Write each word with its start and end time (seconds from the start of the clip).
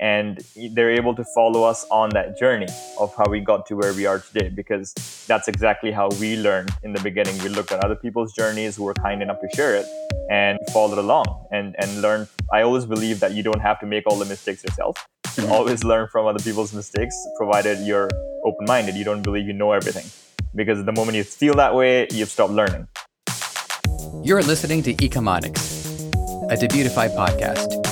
and 0.00 0.42
they're 0.72 0.90
able 0.90 1.14
to 1.14 1.24
follow 1.34 1.62
us 1.62 1.86
on 1.90 2.08
that 2.10 2.38
journey 2.38 2.66
of 2.98 3.14
how 3.14 3.28
we 3.28 3.38
got 3.38 3.66
to 3.66 3.76
where 3.76 3.92
we 3.92 4.06
are 4.06 4.18
today 4.18 4.48
because 4.48 4.94
that's 5.28 5.46
exactly 5.46 5.92
how 5.92 6.08
we 6.18 6.36
learned. 6.36 6.70
In 6.82 6.92
the 6.92 7.00
beginning 7.00 7.38
we 7.42 7.50
looked 7.50 7.70
at 7.70 7.84
other 7.84 7.94
people's 7.94 8.32
journeys 8.32 8.76
who 8.76 8.84
were 8.84 8.94
kind 8.94 9.22
enough 9.22 9.40
to 9.40 9.48
share 9.54 9.76
it 9.76 9.86
and 10.30 10.58
followed 10.72 10.98
along 10.98 11.26
and 11.50 11.74
and 11.78 12.00
learn 12.00 12.28
i 12.52 12.62
always 12.62 12.86
believe 12.86 13.20
that 13.20 13.32
you 13.34 13.42
don't 13.42 13.60
have 13.60 13.78
to 13.80 13.86
make 13.86 14.04
all 14.06 14.16
the 14.16 14.24
mistakes 14.24 14.64
yourself. 14.64 14.96
You 15.36 15.44
mm-hmm. 15.44 15.52
always 15.52 15.84
learn 15.84 16.08
from 16.08 16.26
other 16.26 16.42
people's 16.42 16.72
mistakes 16.72 17.14
provided 17.36 17.78
you're 17.86 18.10
open-minded. 18.44 18.96
You 18.96 19.04
don't 19.04 19.22
believe 19.22 19.46
you 19.46 19.52
know 19.52 19.72
everything 19.72 20.06
because 20.54 20.84
the 20.84 20.92
moment 20.92 21.16
you 21.16 21.24
feel 21.24 21.54
that 21.54 21.74
way 21.74 22.08
you've 22.10 22.30
stopped 22.30 22.52
learning. 22.52 22.88
You're 24.24 24.42
listening 24.42 24.82
to 24.84 24.94
Ecomonics, 24.94 25.64
a 26.50 26.56
Debutify 26.56 27.14
podcast 27.14 27.89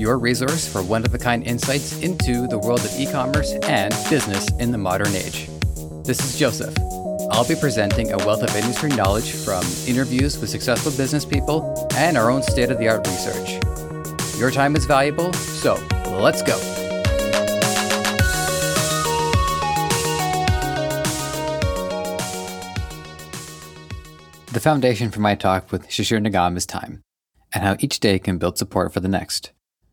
your 0.00 0.18
resource 0.18 0.66
for 0.66 0.82
one 0.82 1.04
of 1.04 1.12
a 1.12 1.18
kind 1.18 1.46
insights 1.46 2.00
into 2.00 2.48
the 2.48 2.58
world 2.58 2.80
of 2.80 2.98
e 2.98 3.06
commerce 3.06 3.52
and 3.64 3.94
business 4.08 4.48
in 4.58 4.72
the 4.72 4.78
modern 4.78 5.14
age. 5.14 5.46
This 6.04 6.18
is 6.24 6.38
Joseph. 6.38 6.74
I'll 7.30 7.46
be 7.46 7.54
presenting 7.54 8.10
a 8.10 8.16
wealth 8.16 8.42
of 8.42 8.56
industry 8.56 8.88
knowledge 8.90 9.30
from 9.32 9.62
interviews 9.86 10.38
with 10.38 10.48
successful 10.48 10.90
business 10.92 11.24
people 11.24 11.86
and 11.94 12.16
our 12.16 12.30
own 12.30 12.42
state 12.42 12.70
of 12.70 12.78
the 12.78 12.88
art 12.88 13.06
research. 13.06 13.62
Your 14.40 14.50
time 14.50 14.74
is 14.74 14.86
valuable, 14.86 15.32
so 15.34 15.74
let's 16.06 16.42
go. 16.42 16.58
The 24.46 24.60
foundation 24.60 25.10
for 25.10 25.20
my 25.20 25.34
talk 25.34 25.70
with 25.70 25.88
Shishir 25.88 26.26
Nigam 26.26 26.56
is 26.56 26.66
time, 26.66 27.02
and 27.54 27.62
how 27.62 27.76
each 27.78 28.00
day 28.00 28.18
can 28.18 28.38
build 28.38 28.58
support 28.58 28.92
for 28.92 28.98
the 28.98 29.06
next. 29.06 29.52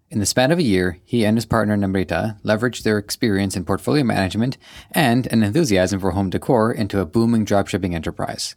In 0.09 0.19
the 0.19 0.25
span 0.25 0.53
of 0.53 0.59
a 0.59 0.63
year, 0.63 0.99
he 1.03 1.25
and 1.25 1.35
his 1.35 1.45
partner 1.45 1.75
Namrita 1.75 2.41
leveraged 2.41 2.83
their 2.83 2.97
experience 2.97 3.57
in 3.57 3.65
portfolio 3.65 4.05
management 4.05 4.57
and 4.91 5.27
an 5.27 5.43
enthusiasm 5.43 5.99
for 5.99 6.11
home 6.11 6.29
decor 6.29 6.71
into 6.71 7.01
a 7.01 7.05
booming 7.05 7.45
dropshipping 7.45 7.93
enterprise. 7.93 8.55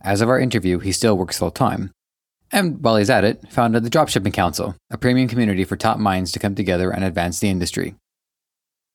As 0.00 0.20
of 0.20 0.28
our 0.28 0.38
interview, 0.38 0.78
he 0.78 0.92
still 0.92 1.18
works 1.18 1.38
full 1.38 1.50
time. 1.50 1.90
And 2.52 2.80
while 2.84 2.96
he's 2.96 3.10
at 3.10 3.24
it, 3.24 3.50
founded 3.50 3.82
the 3.82 3.90
Dropshipping 3.90 4.32
Council, 4.32 4.76
a 4.88 4.96
premium 4.96 5.28
community 5.28 5.64
for 5.64 5.76
top 5.76 5.98
minds 5.98 6.30
to 6.32 6.38
come 6.38 6.54
together 6.54 6.92
and 6.92 7.02
advance 7.02 7.40
the 7.40 7.50
industry. 7.50 7.96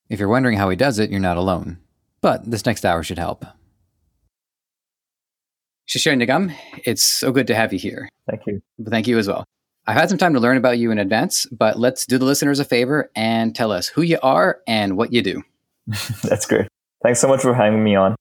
If 0.10 0.20
you're 0.20 0.30
wondering 0.30 0.58
how 0.58 0.70
he 0.70 0.78
does 0.78 1.00
it, 1.00 1.10
you're 1.10 1.20
not 1.20 1.36
alone. 1.36 1.78
But 2.22 2.50
this 2.50 2.66
next 2.66 2.86
hour 2.86 3.04
should 3.04 3.20
help. 3.20 3.44
Shishir 5.90 6.16
Nigam, 6.16 6.56
it's 6.86 7.04
so 7.04 7.34
good 7.34 7.48
to 7.48 7.56
have 7.56 7.74
you 7.74 7.80
here. 7.80 8.08
Thank 8.30 8.44
you. 8.48 8.62
Thank 8.88 9.08
you 9.08 9.18
as 9.18 9.28
well. 9.28 9.44
I've 9.92 9.98
had 9.98 10.08
some 10.08 10.18
time 10.18 10.34
to 10.36 10.40
learn 10.40 10.56
about 10.56 10.78
you 10.78 10.90
in 10.92 11.00
advance, 11.00 11.46
but 11.48 11.78
let's 11.78 12.06
do 12.06 12.18
the 12.18 12.24
listeners 12.24 12.60
a 12.60 12.64
favor 12.64 13.12
and 13.14 13.54
tell 13.54 13.74
us 13.74 13.90
who 13.90 14.02
you 14.04 14.20
are 14.24 14.62
and 14.66 14.96
what 14.96 15.12
you 15.12 15.22
do. 15.22 15.44
That's 16.24 16.46
great. 16.46 16.70
Thanks 17.04 17.20
so 17.20 17.28
much 17.28 17.42
for 17.42 17.54
having 17.54 17.84
me 17.84 17.98
on. 17.98 18.16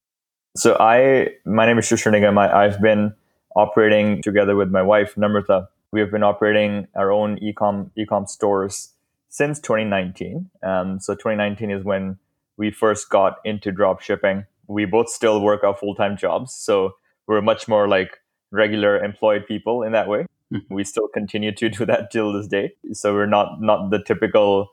So 0.56 0.76
I, 0.80 1.28
my 1.44 1.66
name 1.66 1.78
is 1.78 1.84
Shishir. 1.84 2.12
I, 2.36 2.64
I've 2.64 2.80
been 2.82 3.14
operating 3.54 4.20
together 4.20 4.56
with 4.56 4.72
my 4.72 4.82
wife 4.82 5.14
Namrita. 5.14 5.68
We 5.92 6.00
have 6.00 6.10
been 6.10 6.24
operating 6.24 6.88
our 6.96 7.12
own 7.12 7.38
ecom 7.38 7.92
ecom 7.96 8.28
stores 8.28 8.88
since 9.28 9.60
2019. 9.60 10.50
Um, 10.64 10.98
so 10.98 11.14
2019 11.14 11.70
is 11.70 11.84
when 11.84 12.18
we 12.56 12.72
first 12.72 13.10
got 13.10 13.36
into 13.44 13.70
drop 13.70 14.00
shipping. 14.00 14.44
We 14.66 14.86
both 14.86 15.08
still 15.08 15.40
work 15.40 15.62
our 15.62 15.76
full 15.76 15.94
time 15.94 16.16
jobs, 16.16 16.52
so 16.52 16.96
we're 17.28 17.40
much 17.42 17.68
more 17.68 17.86
like 17.86 18.18
regular 18.50 18.98
employed 18.98 19.46
people 19.46 19.84
in 19.84 19.92
that 19.92 20.08
way. 20.08 20.26
We 20.70 20.84
still 20.84 21.08
continue 21.08 21.52
to 21.52 21.68
do 21.68 21.86
that 21.86 22.10
till 22.10 22.32
this 22.32 22.46
day. 22.46 22.72
So 22.92 23.14
we're 23.14 23.26
not 23.26 23.60
not 23.60 23.90
the 23.90 24.02
typical 24.02 24.68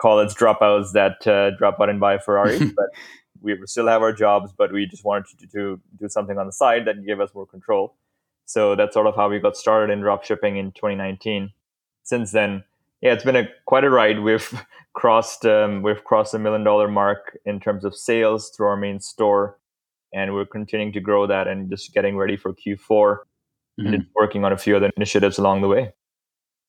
college 0.00 0.34
dropouts 0.34 0.92
that 0.92 1.26
uh, 1.26 1.56
drop 1.56 1.78
out 1.80 1.90
and 1.90 2.00
buy 2.00 2.14
a 2.14 2.20
Ferrari, 2.20 2.58
but 2.76 2.86
we 3.40 3.56
still 3.66 3.88
have 3.88 4.02
our 4.02 4.12
jobs. 4.12 4.52
But 4.56 4.72
we 4.72 4.86
just 4.86 5.04
wanted 5.04 5.38
to, 5.38 5.46
to 5.48 5.80
do 5.98 6.08
something 6.08 6.38
on 6.38 6.46
the 6.46 6.52
side 6.52 6.86
that 6.86 7.04
gave 7.04 7.20
us 7.20 7.30
more 7.34 7.46
control. 7.46 7.96
So 8.46 8.74
that's 8.74 8.94
sort 8.94 9.06
of 9.06 9.14
how 9.14 9.28
we 9.28 9.38
got 9.38 9.56
started 9.56 9.92
in 9.92 10.00
drop 10.00 10.24
shipping 10.24 10.56
in 10.56 10.72
2019. 10.72 11.52
Since 12.02 12.32
then, 12.32 12.64
yeah, 13.00 13.12
it's 13.12 13.24
been 13.24 13.36
a 13.36 13.48
quite 13.66 13.84
a 13.84 13.90
ride. 13.90 14.20
We've 14.20 14.64
crossed 14.92 15.46
um, 15.46 15.82
we've 15.82 16.02
crossed 16.04 16.32
the 16.32 16.38
million 16.38 16.64
dollar 16.64 16.88
mark 16.88 17.38
in 17.44 17.60
terms 17.60 17.84
of 17.84 17.94
sales 17.94 18.50
through 18.50 18.66
our 18.66 18.76
main 18.76 19.00
store, 19.00 19.58
and 20.12 20.34
we're 20.34 20.46
continuing 20.46 20.92
to 20.92 21.00
grow 21.00 21.26
that 21.26 21.46
and 21.46 21.70
just 21.70 21.94
getting 21.94 22.16
ready 22.16 22.36
for 22.36 22.52
Q4 22.52 23.18
mm-hmm. 23.80 24.02
working 24.14 24.44
on 24.44 24.52
a 24.52 24.58
few 24.58 24.76
other 24.76 24.90
initiatives 24.96 25.38
along 25.38 25.62
the 25.62 25.68
way. 25.68 25.92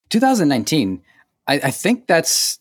2019, 0.09 1.01
I, 1.47 1.53
I 1.55 1.71
think 1.71 2.07
that's 2.07 2.59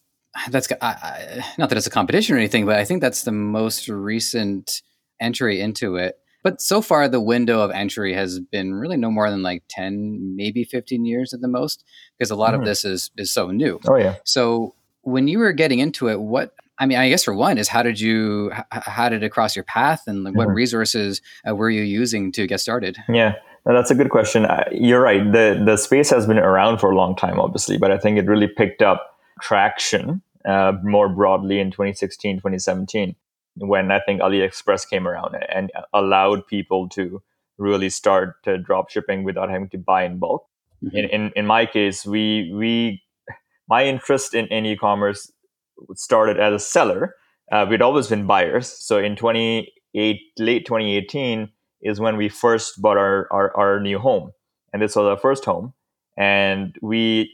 that's 0.51 0.71
not 0.71 1.69
that 1.69 1.73
it's 1.73 1.87
a 1.87 1.91
competition 1.91 2.37
or 2.37 2.39
anything, 2.39 2.67
but 2.67 2.77
I 2.77 2.85
think 2.85 3.01
that's 3.01 3.25
the 3.25 3.33
most 3.33 3.89
recent 3.89 4.83
entry 5.21 5.61
into 5.61 5.97
it. 5.97 6.17
But 6.43 6.61
so 6.61 6.81
far, 6.81 7.07
the 7.09 7.21
window 7.21 7.61
of 7.61 7.71
entry 7.71 8.15
has 8.15 8.41
been 8.41 8.75
really 8.75 8.97
no 8.97 9.11
more 9.11 9.31
than 9.31 9.43
like 9.43 9.63
10, 9.69 10.37
maybe 10.37 10.65
15 10.65 11.05
years 11.05 11.35
at 11.35 11.41
the 11.41 11.49
most, 11.49 11.85
because 12.17 12.31
a 12.31 12.37
lot 12.37 12.53
mm-hmm. 12.53 12.63
of 12.63 12.67
this 12.67 12.85
is, 12.85 13.11
is 13.19 13.31
so 13.31 13.51
new. 13.51 13.79
Oh, 13.87 13.97
yeah. 13.97 14.17
So 14.25 14.75
when 15.03 15.29
you 15.29 15.39
were 15.39 15.53
getting 15.53 15.81
into 15.81 16.09
it, 16.09 16.19
what, 16.19 16.55
I 16.79 16.87
mean, 16.87 16.97
I 16.97 17.11
guess 17.11 17.25
for 17.25 17.35
one 17.35 17.59
is 17.59 17.69
how 17.69 17.83
did 17.83 18.01
you, 18.01 18.53
how 18.71 19.11
did 19.11 19.23
it 19.23 19.29
cross 19.31 19.55
your 19.55 19.67
path 19.67 20.05
and 20.07 20.25
what 20.25 20.49
mm-hmm. 20.49 20.57
resources 20.57 21.21
uh, 21.47 21.55
were 21.55 21.69
you 21.69 21.83
using 21.83 22.33
to 22.33 22.47
get 22.47 22.61
started? 22.61 22.97
Yeah. 23.07 23.35
No, 23.67 23.75
that's 23.75 23.91
a 23.91 23.95
good 23.95 24.11
question. 24.11 24.47
You're 24.73 25.03
right. 25.03 25.23
The 25.33 25.63
the 25.65 25.77
space 25.77 26.11
has 26.11 26.27
been 26.27 26.39
around 26.39 26.79
for 26.79 26.91
a 26.91 26.97
long 26.97 27.15
time, 27.15 27.39
obviously, 27.39 27.77
but 27.77 27.91
I 27.91 27.99
think 27.99 28.19
it 28.19 28.27
really 28.27 28.49
picked 28.49 28.83
up 28.83 29.19
traction 29.43 30.23
uh, 30.45 30.73
more 30.83 31.09
broadly 31.09 31.61
in 31.61 31.71
2016, 31.71 32.37
2017, 32.37 33.15
when 33.57 33.91
I 33.91 34.01
think 34.01 34.23
AliExpress 34.23 34.89
came 34.89 35.07
around 35.07 35.37
and 35.53 35.71
allowed 35.93 36.47
people 36.47 36.89
to 36.91 37.23
really 37.59 37.91
start 37.91 38.37
uh, 38.47 38.57
drop 38.57 38.91
shipping 38.91 39.23
without 39.23 39.51
having 39.51 39.69
to 39.71 39.79
buy 39.79 40.05
in 40.05 40.19
bulk. 40.19 40.47
Mm-hmm. 40.83 40.97
In, 40.97 41.05
in 41.11 41.33
in 41.37 41.47
my 41.47 41.67
case, 41.67 42.07
we 42.07 42.51
we 42.55 43.03
my 43.69 43.85
interest 43.85 44.35
in, 44.35 44.47
in 44.47 44.65
e-commerce 44.67 45.31
started 45.95 46.41
as 46.41 46.55
a 46.55 46.59
seller. 46.59 47.15
Uh, 47.53 47.67
we'd 47.69 47.83
always 47.83 48.09
been 48.09 48.27
buyers. 48.27 48.69
So 48.69 48.99
in 48.99 49.17
28 49.17 50.21
late 50.39 50.67
2018 50.67 51.51
is 51.83 52.01
when 52.01 52.17
we 52.17 52.29
first 52.29 52.81
bought 52.81 52.97
our, 52.97 53.29
our, 53.31 53.57
our 53.57 53.81
new 53.81 53.99
home. 53.99 54.33
And 54.73 54.83
this 54.83 54.97
was 54.97 55.07
our 55.07 55.17
first 55.17 55.45
home. 55.45 55.73
And 56.17 56.77
we 56.83 57.33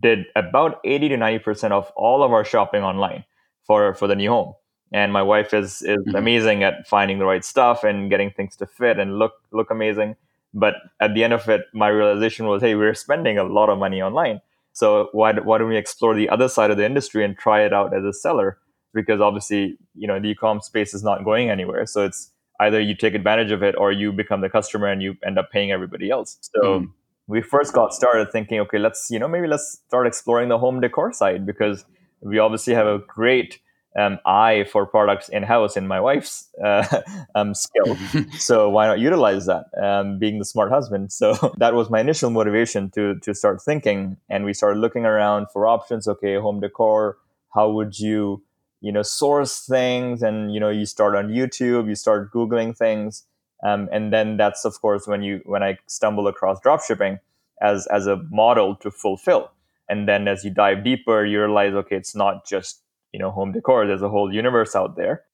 did 0.00 0.26
about 0.36 0.80
80 0.84 1.10
to 1.10 1.16
90% 1.16 1.72
of 1.72 1.90
all 1.96 2.22
of 2.22 2.32
our 2.32 2.44
shopping 2.44 2.82
online 2.82 3.24
for, 3.66 3.94
for 3.94 4.06
the 4.06 4.16
new 4.16 4.30
home. 4.30 4.54
And 4.92 5.12
my 5.12 5.22
wife 5.22 5.52
is, 5.52 5.82
is 5.82 5.98
mm-hmm. 5.98 6.16
amazing 6.16 6.62
at 6.62 6.86
finding 6.86 7.18
the 7.18 7.26
right 7.26 7.44
stuff 7.44 7.84
and 7.84 8.10
getting 8.10 8.30
things 8.30 8.56
to 8.56 8.66
fit 8.66 8.98
and 8.98 9.18
look, 9.18 9.32
look 9.52 9.70
amazing. 9.70 10.16
But 10.54 10.74
at 11.00 11.14
the 11.14 11.24
end 11.24 11.32
of 11.32 11.48
it, 11.48 11.62
my 11.74 11.88
realization 11.88 12.46
was, 12.46 12.62
hey, 12.62 12.74
we're 12.74 12.94
spending 12.94 13.38
a 13.38 13.44
lot 13.44 13.68
of 13.68 13.78
money 13.78 14.00
online. 14.00 14.40
So 14.72 15.08
why, 15.12 15.32
why 15.32 15.58
don't 15.58 15.68
we 15.68 15.76
explore 15.76 16.14
the 16.14 16.28
other 16.28 16.48
side 16.48 16.70
of 16.70 16.76
the 16.76 16.86
industry 16.86 17.24
and 17.24 17.36
try 17.36 17.62
it 17.62 17.72
out 17.72 17.94
as 17.94 18.04
a 18.04 18.12
seller? 18.12 18.58
Because 18.94 19.20
obviously, 19.20 19.76
you 19.94 20.06
know, 20.06 20.18
the 20.18 20.28
e-com 20.28 20.60
space 20.60 20.94
is 20.94 21.02
not 21.02 21.24
going 21.24 21.50
anywhere. 21.50 21.84
So 21.84 22.04
it's 22.04 22.30
either 22.60 22.80
you 22.80 22.94
take 22.94 23.14
advantage 23.14 23.50
of 23.50 23.62
it 23.62 23.74
or 23.76 23.92
you 23.92 24.12
become 24.12 24.40
the 24.40 24.48
customer 24.48 24.86
and 24.86 25.02
you 25.02 25.16
end 25.24 25.38
up 25.38 25.50
paying 25.50 25.70
everybody 25.70 26.10
else. 26.10 26.38
So 26.40 26.80
mm. 26.80 26.92
we 27.26 27.40
first 27.40 27.72
got 27.72 27.92
started 27.92 28.30
thinking, 28.32 28.60
okay, 28.60 28.78
let's, 28.78 29.08
you 29.10 29.18
know, 29.18 29.28
maybe 29.28 29.46
let's 29.46 29.80
start 29.86 30.06
exploring 30.06 30.48
the 30.48 30.58
home 30.58 30.80
decor 30.80 31.12
side 31.12 31.46
because 31.46 31.84
we 32.20 32.38
obviously 32.38 32.74
have 32.74 32.86
a 32.86 32.98
great 32.98 33.60
um, 33.98 34.18
eye 34.26 34.64
for 34.70 34.86
products 34.86 35.28
in 35.28 35.42
house 35.42 35.76
in 35.76 35.86
my 35.86 36.00
wife's 36.00 36.48
uh, 36.64 36.84
um, 37.34 37.54
skill. 37.54 37.96
so 38.38 38.68
why 38.68 38.86
not 38.86 38.98
utilize 38.98 39.46
that? 39.46 39.64
Um, 39.80 40.18
being 40.18 40.38
the 40.38 40.44
smart 40.44 40.70
husband. 40.70 41.12
So 41.12 41.54
that 41.58 41.74
was 41.74 41.90
my 41.90 42.00
initial 42.00 42.30
motivation 42.30 42.90
to 42.90 43.18
to 43.20 43.34
start 43.34 43.62
thinking, 43.62 44.16
and 44.28 44.44
we 44.44 44.52
started 44.54 44.80
looking 44.80 45.04
around 45.04 45.46
for 45.52 45.66
options. 45.66 46.06
Okay, 46.06 46.36
home 46.36 46.60
decor. 46.60 47.18
How 47.54 47.70
would 47.70 47.98
you 47.98 48.42
you 48.80 48.92
know 48.92 49.02
source 49.02 49.66
things 49.66 50.22
and 50.22 50.52
you 50.52 50.60
know 50.60 50.68
you 50.68 50.86
start 50.86 51.16
on 51.16 51.28
youtube 51.28 51.88
you 51.88 51.94
start 51.94 52.32
googling 52.32 52.76
things. 52.76 53.24
Um, 53.64 53.88
and 53.90 54.12
then 54.12 54.36
that's 54.36 54.64
of 54.64 54.80
course 54.80 55.08
when 55.08 55.22
you 55.22 55.40
when 55.44 55.62
i 55.62 55.78
stumble 55.88 56.28
across 56.28 56.60
dropshipping 56.60 57.18
as 57.60 57.86
as 57.88 58.06
a 58.06 58.16
model 58.30 58.76
to 58.76 58.90
fulfill. 58.90 59.50
And 59.88 60.06
then 60.06 60.28
as 60.28 60.44
you 60.44 60.50
dive 60.50 60.84
deeper 60.84 61.24
you 61.24 61.40
realize 61.40 61.74
okay 61.74 61.96
it's 61.96 62.14
not 62.14 62.46
just 62.46 62.82
you 63.12 63.18
know 63.18 63.30
home 63.30 63.52
decor. 63.52 63.86
There's 63.86 64.02
a 64.02 64.08
whole 64.08 64.32
universe 64.32 64.76
out 64.76 64.96
there 64.96 65.24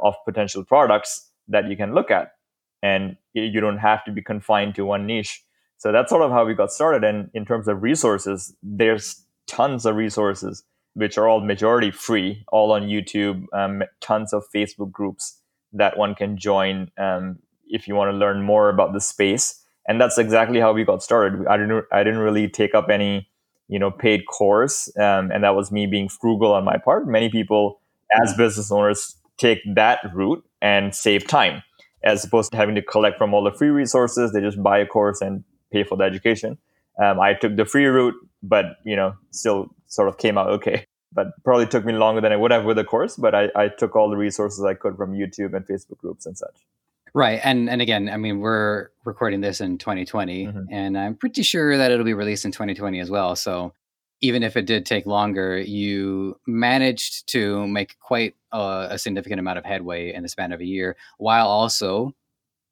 of 0.00 0.14
potential 0.24 0.64
products 0.64 1.30
that 1.48 1.68
you 1.68 1.76
can 1.76 1.94
look 1.94 2.10
at. 2.10 2.34
And 2.82 3.16
you 3.34 3.60
don't 3.60 3.78
have 3.78 4.04
to 4.04 4.12
be 4.12 4.22
confined 4.22 4.76
to 4.76 4.84
one 4.84 5.04
niche. 5.04 5.42
So 5.78 5.90
that's 5.90 6.10
sort 6.10 6.22
of 6.22 6.30
how 6.30 6.44
we 6.44 6.54
got 6.54 6.72
started. 6.72 7.02
And 7.02 7.28
in 7.34 7.44
terms 7.44 7.68
of 7.68 7.82
resources 7.82 8.54
there's 8.62 9.24
tons 9.46 9.84
of 9.84 9.96
resources 9.96 10.62
which 10.94 11.18
are 11.18 11.28
all 11.28 11.40
majority 11.40 11.90
free, 11.90 12.44
all 12.48 12.72
on 12.72 12.82
YouTube, 12.82 13.44
um, 13.52 13.82
tons 14.00 14.32
of 14.32 14.44
Facebook 14.54 14.90
groups 14.90 15.38
that 15.72 15.96
one 15.98 16.14
can 16.14 16.36
join 16.36 16.90
um, 16.98 17.38
if 17.68 17.86
you 17.86 17.94
want 17.94 18.10
to 18.10 18.16
learn 18.16 18.42
more 18.42 18.68
about 18.68 18.92
the 18.92 19.00
space. 19.00 19.62
And 19.86 20.00
that's 20.00 20.18
exactly 20.18 20.60
how 20.60 20.72
we 20.72 20.84
got 20.84 21.02
started. 21.02 21.46
I 21.46 21.56
didn't, 21.56 21.84
I 21.92 22.02
didn't 22.04 22.20
really 22.20 22.48
take 22.48 22.74
up 22.74 22.88
any 22.90 23.28
you 23.68 23.78
know 23.78 23.90
paid 23.90 24.26
course 24.26 24.88
um, 24.96 25.30
and 25.30 25.44
that 25.44 25.54
was 25.54 25.70
me 25.70 25.86
being 25.86 26.08
frugal 26.08 26.52
on 26.52 26.64
my 26.64 26.76
part 26.78 27.06
many 27.06 27.28
people 27.28 27.80
as 28.22 28.34
business 28.34 28.72
owners 28.72 29.16
take 29.36 29.60
that 29.74 30.00
route 30.14 30.42
and 30.60 30.94
save 30.94 31.26
time 31.26 31.62
as 32.02 32.24
opposed 32.24 32.50
to 32.50 32.56
having 32.56 32.74
to 32.74 32.82
collect 32.82 33.18
from 33.18 33.32
all 33.32 33.44
the 33.44 33.52
free 33.52 33.68
resources 33.68 34.32
they 34.32 34.40
just 34.40 34.62
buy 34.62 34.78
a 34.78 34.86
course 34.86 35.20
and 35.20 35.44
pay 35.70 35.84
for 35.84 35.96
the 35.96 36.04
education 36.04 36.58
um, 37.02 37.20
i 37.20 37.34
took 37.34 37.56
the 37.56 37.64
free 37.64 37.86
route 37.86 38.14
but 38.42 38.76
you 38.84 38.96
know 38.96 39.14
still 39.30 39.68
sort 39.86 40.08
of 40.08 40.18
came 40.18 40.38
out 40.38 40.48
okay 40.48 40.86
but 41.12 41.28
probably 41.44 41.66
took 41.66 41.84
me 41.84 41.92
longer 41.92 42.20
than 42.20 42.32
i 42.32 42.36
would 42.36 42.50
have 42.50 42.64
with 42.64 42.78
a 42.78 42.84
course 42.84 43.16
but 43.16 43.34
I, 43.34 43.48
I 43.54 43.68
took 43.68 43.96
all 43.96 44.10
the 44.10 44.16
resources 44.16 44.64
i 44.64 44.74
could 44.74 44.96
from 44.96 45.12
youtube 45.12 45.54
and 45.54 45.66
facebook 45.66 45.98
groups 45.98 46.26
and 46.26 46.36
such 46.36 46.66
Right. 47.14 47.40
And 47.42 47.70
and 47.70 47.80
again, 47.80 48.08
I 48.08 48.16
mean, 48.16 48.40
we're 48.40 48.88
recording 49.04 49.40
this 49.40 49.60
in 49.60 49.78
2020 49.78 50.46
mm-hmm. 50.46 50.60
and 50.70 50.98
I'm 50.98 51.14
pretty 51.14 51.42
sure 51.42 51.76
that 51.76 51.90
it'll 51.90 52.04
be 52.04 52.14
released 52.14 52.44
in 52.44 52.52
2020 52.52 53.00
as 53.00 53.10
well. 53.10 53.36
So 53.36 53.72
even 54.20 54.42
if 54.42 54.56
it 54.56 54.66
did 54.66 54.84
take 54.84 55.06
longer, 55.06 55.58
you 55.58 56.38
managed 56.46 57.28
to 57.28 57.66
make 57.68 57.98
quite 58.00 58.34
a, 58.52 58.88
a 58.90 58.98
significant 58.98 59.38
amount 59.40 59.58
of 59.58 59.64
headway 59.64 60.12
in 60.12 60.22
the 60.22 60.28
span 60.28 60.52
of 60.52 60.60
a 60.60 60.64
year 60.64 60.96
while 61.18 61.48
also 61.48 62.14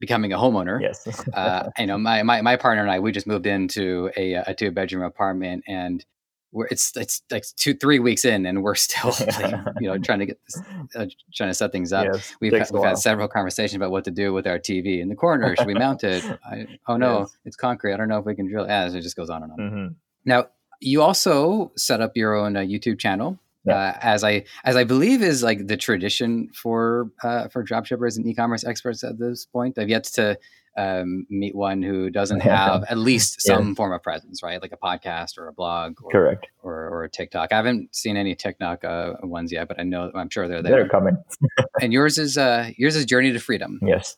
becoming 0.00 0.32
a 0.32 0.36
homeowner. 0.36 0.80
Yes. 0.80 1.06
uh, 1.32 1.70
you 1.78 1.86
know, 1.86 1.98
my, 1.98 2.22
my, 2.22 2.42
my 2.42 2.56
partner 2.56 2.82
and 2.82 2.90
I, 2.90 3.00
we 3.00 3.12
just 3.12 3.26
moved 3.26 3.46
into 3.46 4.10
a, 4.16 4.34
a 4.34 4.54
two 4.54 4.70
bedroom 4.70 5.02
apartment 5.02 5.64
and 5.66 6.04
we're, 6.52 6.66
it's 6.70 6.96
it's 6.96 7.22
like 7.30 7.44
two 7.56 7.74
three 7.74 7.98
weeks 7.98 8.24
in 8.24 8.46
and 8.46 8.62
we're 8.62 8.74
still 8.86 9.12
like, 9.20 9.52
you 9.80 9.88
know 9.88 9.98
trying 9.98 10.20
to 10.20 10.26
get 10.26 10.40
this, 10.46 10.62
uh, 10.96 11.06
trying 11.34 11.50
to 11.50 11.54
set 11.54 11.70
things 11.70 11.92
up. 11.92 12.06
Yes, 12.06 12.34
we've, 12.40 12.52
had, 12.52 12.70
we've 12.72 12.82
had 12.82 12.98
several 12.98 13.28
conversations 13.28 13.76
about 13.76 13.90
what 13.90 14.04
to 14.04 14.10
do 14.10 14.32
with 14.32 14.46
our 14.46 14.58
TV 14.58 15.00
in 15.00 15.08
the 15.08 15.14
corner. 15.14 15.54
Should 15.56 15.66
we 15.66 15.74
mount 15.74 16.02
it? 16.02 16.24
I, 16.44 16.66
oh 16.88 16.96
no, 16.96 17.20
yes. 17.20 17.36
it's 17.44 17.56
concrete. 17.56 17.92
I 17.92 17.96
don't 17.96 18.08
know 18.08 18.18
if 18.18 18.24
we 18.24 18.34
can 18.34 18.48
drill. 18.48 18.66
As 18.66 18.94
it 18.94 19.02
just 19.02 19.16
goes 19.16 19.30
on 19.30 19.42
and 19.42 19.52
on. 19.52 19.58
Mm-hmm. 19.58 19.86
Now 20.24 20.46
you 20.80 21.02
also 21.02 21.72
set 21.76 22.00
up 22.00 22.16
your 22.16 22.34
own 22.34 22.56
uh, 22.56 22.60
YouTube 22.60 22.98
channel. 22.98 23.38
Yeah. 23.66 23.74
Uh, 23.74 23.98
as 24.00 24.22
I 24.22 24.44
as 24.64 24.76
I 24.76 24.84
believe 24.84 25.22
is 25.22 25.42
like 25.42 25.66
the 25.66 25.76
tradition 25.76 26.50
for 26.54 27.10
uh, 27.22 27.48
for 27.48 27.64
dropshippers 27.64 28.16
and 28.16 28.26
e-commerce 28.26 28.64
experts 28.64 29.02
at 29.02 29.18
this 29.18 29.44
point. 29.44 29.78
I've 29.78 29.88
yet 29.88 30.04
to 30.14 30.38
um, 30.76 31.26
meet 31.30 31.54
one 31.54 31.82
who 31.82 32.10
doesn't 32.10 32.40
have 32.42 32.84
at 32.88 32.98
least 32.98 33.40
some 33.40 33.68
yeah. 33.68 33.74
form 33.74 33.92
of 33.92 34.02
presence, 34.02 34.42
right? 34.42 34.60
Like 34.60 34.72
a 34.72 34.76
podcast 34.76 35.38
or 35.38 35.48
a 35.48 35.52
blog, 35.52 35.96
or, 36.02 36.10
correct, 36.10 36.46
or, 36.62 36.74
or 36.74 37.04
a 37.04 37.10
TikTok. 37.10 37.52
I 37.52 37.56
haven't 37.56 37.94
seen 37.94 38.16
any 38.16 38.34
TikTok 38.34 38.84
uh, 38.84 39.14
ones 39.22 39.52
yet, 39.52 39.68
but 39.68 39.80
I 39.80 39.82
know 39.82 40.10
I'm 40.14 40.30
sure 40.30 40.48
they're 40.48 40.62
there. 40.62 40.72
They're 40.72 40.88
coming. 40.88 41.16
and 41.80 41.92
yours 41.92 42.18
is 42.18 42.36
uh, 42.36 42.70
yours 42.76 42.96
is 42.96 43.04
Journey 43.04 43.32
to 43.32 43.40
Freedom. 43.40 43.80
Yes. 43.82 44.16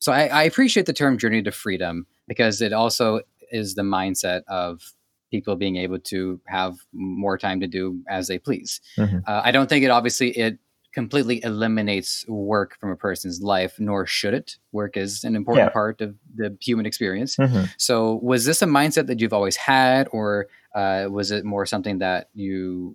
So 0.00 0.12
I, 0.12 0.26
I 0.26 0.42
appreciate 0.44 0.86
the 0.86 0.92
term 0.92 1.18
Journey 1.18 1.42
to 1.42 1.52
Freedom 1.52 2.06
because 2.26 2.60
it 2.60 2.72
also 2.72 3.20
is 3.52 3.74
the 3.74 3.82
mindset 3.82 4.42
of 4.48 4.82
people 5.32 5.56
being 5.56 5.76
able 5.76 5.98
to 5.98 6.40
have 6.46 6.76
more 6.92 7.36
time 7.36 7.58
to 7.58 7.66
do 7.66 8.00
as 8.08 8.28
they 8.28 8.38
please. 8.38 8.80
Mm-hmm. 8.96 9.18
Uh, 9.26 9.40
I 9.42 9.50
don't 9.50 9.68
think 9.68 9.84
it 9.84 9.90
obviously 9.90 10.30
it 10.30 10.58
completely 10.92 11.42
eliminates 11.42 12.24
work 12.28 12.78
from 12.78 12.90
a 12.90 12.96
person's 12.96 13.40
life, 13.40 13.80
nor 13.80 14.06
should 14.06 14.34
it. 14.34 14.58
Work 14.72 14.96
is 14.96 15.24
an 15.24 15.34
important 15.34 15.66
yeah. 15.66 15.72
part 15.72 16.00
of 16.02 16.14
the 16.36 16.56
human 16.60 16.86
experience. 16.86 17.36
Mm-hmm. 17.36 17.64
So, 17.78 18.20
was 18.22 18.44
this 18.44 18.62
a 18.62 18.66
mindset 18.66 19.06
that 19.06 19.20
you've 19.20 19.32
always 19.32 19.56
had, 19.56 20.06
or 20.12 20.48
uh, 20.74 21.06
was 21.10 21.30
it 21.30 21.44
more 21.44 21.64
something 21.66 21.98
that 21.98 22.28
you 22.34 22.94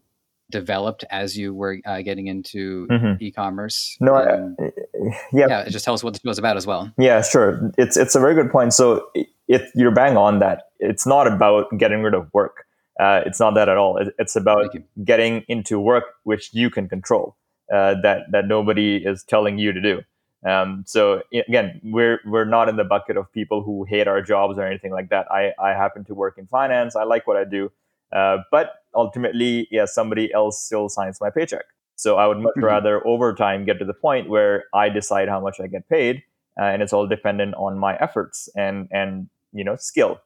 developed 0.50 1.04
as 1.10 1.38
you 1.38 1.54
were 1.54 1.80
uh, 1.86 2.02
getting 2.04 2.28
into 2.28 2.88
mm-hmm. 2.88 3.22
e-commerce? 3.22 3.98
No, 4.00 4.16
um, 4.16 4.56
I, 4.60 4.72
yeah, 5.34 5.48
yeah. 5.50 5.70
Just 5.70 5.84
tell 5.84 5.96
us 5.96 6.04
what 6.04 6.14
this 6.14 6.24
was 6.24 6.38
about 6.38 6.56
as 6.56 6.68
well. 6.68 6.92
Yeah, 7.00 7.22
sure. 7.24 7.72
It's 7.80 7.98
it's 7.98 8.16
a 8.16 8.20
very 8.20 8.36
good 8.36 8.52
point. 8.52 8.74
So, 8.74 9.10
if 9.48 9.72
you're 9.76 9.92
bang 9.92 10.18
on 10.18 10.40
that, 10.40 10.64
it's 10.80 11.06
not 11.06 11.28
about 11.28 11.78
getting 11.78 12.04
rid 12.04 12.14
of 12.14 12.30
work. 12.34 12.66
Uh, 13.00 13.22
it's 13.26 13.40
not 13.40 13.54
that 13.54 13.70
at 13.70 13.78
all. 13.78 14.00
It's 14.18 14.36
about 14.36 14.76
getting 15.04 15.44
into 15.48 15.80
work 15.80 16.06
which 16.24 16.54
you 16.54 16.70
can 16.70 16.90
control, 16.90 17.36
uh, 17.72 17.96
that 18.02 18.32
that 18.32 18.48
nobody 18.48 18.98
is 18.98 19.24
telling 19.24 19.58
you 19.60 19.72
to 19.72 19.82
do. 19.82 20.02
Um, 20.48 20.84
so 20.88 21.22
again, 21.34 21.80
we're 21.84 22.20
we're 22.26 22.46
not 22.46 22.70
in 22.70 22.76
the 22.76 22.84
bucket 22.84 23.18
of 23.18 23.32
people 23.32 23.62
who 23.64 23.84
hate 23.84 24.08
our 24.08 24.22
jobs 24.22 24.58
or 24.58 24.64
anything 24.64 24.92
like 24.92 25.10
that. 25.10 25.32
I 25.32 25.54
I 25.60 25.70
happen 25.70 26.06
to 26.06 26.16
work 26.16 26.38
in 26.38 26.48
finance. 26.48 26.96
I 26.96 27.04
like 27.04 27.28
what 27.28 27.38
I 27.38 27.44
do, 27.44 27.72
uh, 28.12 28.38
but 28.52 28.76
ultimately, 28.96 29.68
yeah, 29.72 29.86
somebody 29.86 30.34
else 30.34 30.64
still 30.64 30.90
signs 30.90 31.22
my 31.22 31.30
paycheck. 31.30 31.66
So 31.96 32.18
I 32.18 32.28
would 32.28 32.38
much 32.38 32.54
mm-hmm. 32.56 32.66
rather 32.66 33.06
over 33.08 33.34
time 33.34 33.66
get 33.66 33.80
to 33.80 33.86
the 33.86 33.94
point 33.94 34.30
where 34.30 34.66
I 34.74 34.90
decide 34.90 35.30
how 35.30 35.40
much 35.40 35.60
I 35.60 35.68
get 35.68 35.90
paid, 35.90 36.24
uh, 36.60 36.66
and 36.66 36.82
it's 36.82 36.94
all 36.94 37.08
dependent 37.08 37.56
on 37.56 37.78
my 37.78 37.96
efforts 37.98 38.50
and 38.56 38.88
and 38.92 39.30
you 39.52 39.64
know 39.64 39.76
skill. 39.78 40.20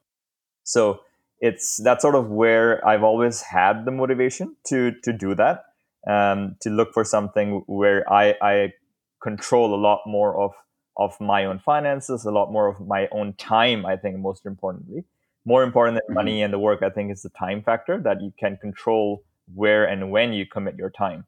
So 0.64 1.02
it's 1.42 1.82
that's 1.84 2.04
sort 2.04 2.16
of 2.16 2.30
where 2.30 2.88
i've 2.88 3.04
always 3.04 3.42
had 3.42 3.84
the 3.84 3.92
motivation 3.92 4.56
to 4.64 4.92
to 5.04 5.12
do 5.12 5.36
that 5.36 5.66
um, 6.08 6.56
to 6.62 6.70
look 6.70 6.94
for 6.94 7.04
something 7.04 7.64
where 7.66 8.08
i 8.12 8.36
i 8.42 8.74
control 9.22 9.76
a 9.76 9.82
lot 9.82 10.02
more 10.06 10.40
of 10.40 10.52
of 10.98 11.20
my 11.20 11.46
own 11.46 11.60
finances 11.60 12.26
a 12.26 12.32
lot 12.32 12.52
more 12.52 12.68
of 12.68 12.80
my 12.88 13.08
own 13.12 13.34
time 13.34 13.86
i 13.86 13.98
think 13.98 14.18
most 14.18 14.46
importantly. 14.46 15.04
More 15.44 15.64
important 15.64 16.00
than 16.00 16.14
money 16.14 16.34
mm-hmm. 16.34 16.46
and 16.46 16.54
the 16.54 16.60
work 16.60 16.84
i 16.84 16.90
think 16.90 17.12
is 17.12 17.24
the 17.24 17.30
time 17.30 17.64
factor 17.64 18.00
that 18.00 18.22
you 18.22 18.32
can 18.40 18.58
control 18.58 19.24
where 19.56 19.86
and 19.86 20.12
when 20.12 20.34
you 20.34 20.46
commit 20.46 20.76
your 20.78 20.92
time. 20.92 21.26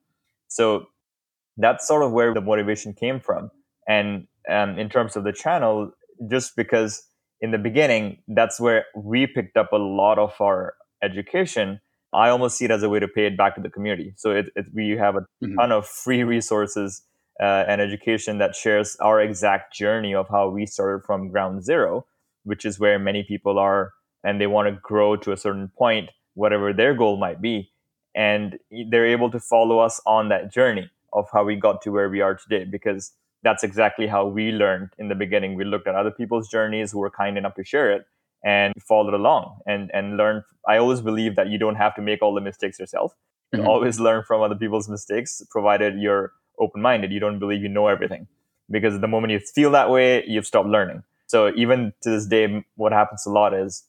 So 0.47 0.85
that's 1.57 1.87
sort 1.87 2.03
of 2.03 2.11
where 2.11 2.31
the 2.31 2.41
motivation 2.41 2.93
came 2.93 3.19
from. 3.19 3.49
And 3.87 4.27
um, 4.47 4.77
in 4.77 4.87
terms 4.87 5.15
of 5.15 5.23
the 5.23 5.33
channel 5.33 5.91
just 6.29 6.55
because 6.55 7.07
in 7.43 7.51
the 7.51 7.57
beginning, 7.57 8.19
that's 8.29 8.57
where 8.57 8.85
we 8.95 9.27
picked 9.27 9.57
up 9.57 9.73
a 9.73 9.77
lot 9.77 10.17
of 10.17 10.33
our 10.39 10.75
education. 11.03 11.81
I 12.13 12.29
almost 12.29 12.57
see 12.57 12.65
it 12.65 12.71
as 12.71 12.83
a 12.83 12.89
way 12.89 12.99
to 12.99 13.07
pay 13.07 13.25
it 13.25 13.37
back 13.37 13.55
to 13.55 13.61
the 13.61 13.69
community. 13.69 14.13
So 14.15 14.31
it, 14.31 14.45
it, 14.55 14.67
we 14.73 14.91
have 14.91 15.17
a 15.17 15.19
mm-hmm. 15.19 15.55
ton 15.55 15.73
of 15.73 15.85
free 15.85 16.23
resources 16.23 17.01
uh, 17.41 17.65
and 17.67 17.81
education 17.81 18.37
that 18.37 18.55
shares 18.55 18.95
our 19.01 19.19
exact 19.19 19.73
journey 19.73 20.15
of 20.15 20.29
how 20.29 20.47
we 20.47 20.65
started 20.65 21.03
from 21.05 21.27
ground 21.31 21.65
zero, 21.65 22.05
which 22.45 22.63
is 22.63 22.79
where 22.79 22.97
many 22.97 23.23
people 23.23 23.59
are, 23.59 23.91
and 24.23 24.39
they 24.39 24.47
want 24.47 24.69
to 24.69 24.79
grow 24.81 25.17
to 25.17 25.33
a 25.33 25.37
certain 25.37 25.69
point, 25.77 26.11
whatever 26.35 26.71
their 26.71 26.93
goal 26.93 27.17
might 27.17 27.41
be. 27.41 27.69
And 28.15 28.57
they're 28.89 29.07
able 29.07 29.29
to 29.31 29.39
follow 29.41 29.79
us 29.79 29.99
on 30.05 30.29
that 30.29 30.49
journey 30.49 30.89
of 31.11 31.27
how 31.33 31.43
we 31.43 31.57
got 31.57 31.81
to 31.81 31.91
where 31.91 32.09
we 32.09 32.21
are 32.21 32.35
today 32.35 32.63
because 32.63 33.11
that's 33.43 33.63
exactly 33.63 34.07
how 34.07 34.25
we 34.25 34.51
learned 34.51 34.89
in 34.97 35.09
the 35.09 35.15
beginning. 35.15 35.55
We 35.55 35.65
looked 35.65 35.87
at 35.87 35.95
other 35.95 36.11
people's 36.11 36.47
journeys 36.47 36.91
who 36.91 36.99
were 36.99 37.11
kind 37.11 37.37
enough 37.37 37.55
to 37.55 37.63
share 37.63 37.91
it 37.91 38.05
and 38.43 38.73
followed 38.81 39.13
along 39.13 39.59
and 39.65 39.91
and 39.93 40.17
learned. 40.17 40.43
I 40.67 40.77
always 40.77 41.01
believe 41.01 41.35
that 41.35 41.47
you 41.49 41.57
don't 41.57 41.75
have 41.75 41.95
to 41.95 42.01
make 42.01 42.21
all 42.21 42.33
the 42.33 42.41
mistakes 42.41 42.79
yourself. 42.79 43.13
You 43.51 43.59
mm-hmm. 43.59 43.67
always 43.67 43.99
learn 43.99 44.23
from 44.23 44.41
other 44.41 44.55
people's 44.55 44.89
mistakes, 44.89 45.41
provided 45.51 45.99
you're 45.99 46.31
open 46.59 46.81
minded. 46.81 47.11
You 47.11 47.19
don't 47.19 47.39
believe 47.39 47.61
you 47.61 47.69
know 47.69 47.87
everything, 47.87 48.27
because 48.69 48.99
the 48.99 49.07
moment 49.07 49.31
you 49.33 49.39
feel 49.39 49.71
that 49.71 49.89
way, 49.89 50.23
you've 50.25 50.47
stopped 50.47 50.69
learning. 50.69 51.03
So 51.27 51.53
even 51.55 51.93
to 52.01 52.09
this 52.09 52.25
day, 52.25 52.63
what 52.75 52.91
happens 52.91 53.25
a 53.25 53.29
lot 53.29 53.53
is 53.53 53.83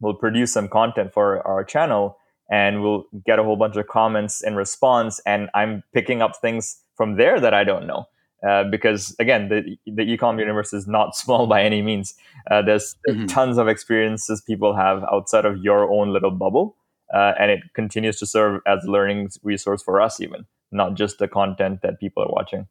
we'll 0.00 0.14
produce 0.14 0.52
some 0.52 0.68
content 0.68 1.12
for 1.12 1.46
our 1.46 1.64
channel 1.64 2.16
and 2.50 2.82
we'll 2.82 3.04
get 3.26 3.38
a 3.38 3.42
whole 3.42 3.56
bunch 3.56 3.76
of 3.76 3.86
comments 3.88 4.42
in 4.42 4.56
response, 4.56 5.20
and 5.26 5.50
I'm 5.54 5.82
picking 5.92 6.22
up 6.22 6.36
things 6.40 6.80
from 6.96 7.16
there 7.16 7.40
that 7.40 7.52
I 7.52 7.62
don't 7.62 7.86
know 7.86 8.06
uh, 8.46 8.64
because 8.64 9.14
again, 9.18 9.48
the 9.48 9.76
the 9.86 10.16
ecom 10.16 10.38
universe 10.38 10.72
is 10.72 10.86
not 10.86 11.16
small 11.22 11.46
by 11.46 11.62
any 11.62 11.82
means. 11.82 12.14
Uh, 12.50 12.62
there's, 12.62 12.94
mm-hmm. 13.08 13.26
tons 13.26 13.58
of 13.58 13.68
experiences 13.68 14.42
people 14.46 14.74
have 14.76 15.02
outside 15.12 15.44
of 15.44 15.58
your 15.58 15.90
own 15.90 16.12
little 16.12 16.30
bubble, 16.30 16.76
uh, 17.12 17.32
and 17.38 17.50
it 17.50 17.60
continues 17.74 18.18
to 18.18 18.26
serve 18.26 18.60
as 18.66 18.84
a 18.84 18.90
learning 18.90 19.30
resource 19.42 19.82
for 19.82 20.00
us, 20.00 20.20
even 20.20 20.46
not 20.70 20.94
just 20.94 21.18
the 21.18 21.28
content 21.28 21.80
that 21.82 21.98
people 21.98 22.22
are 22.22 22.30
watching. 22.30 22.66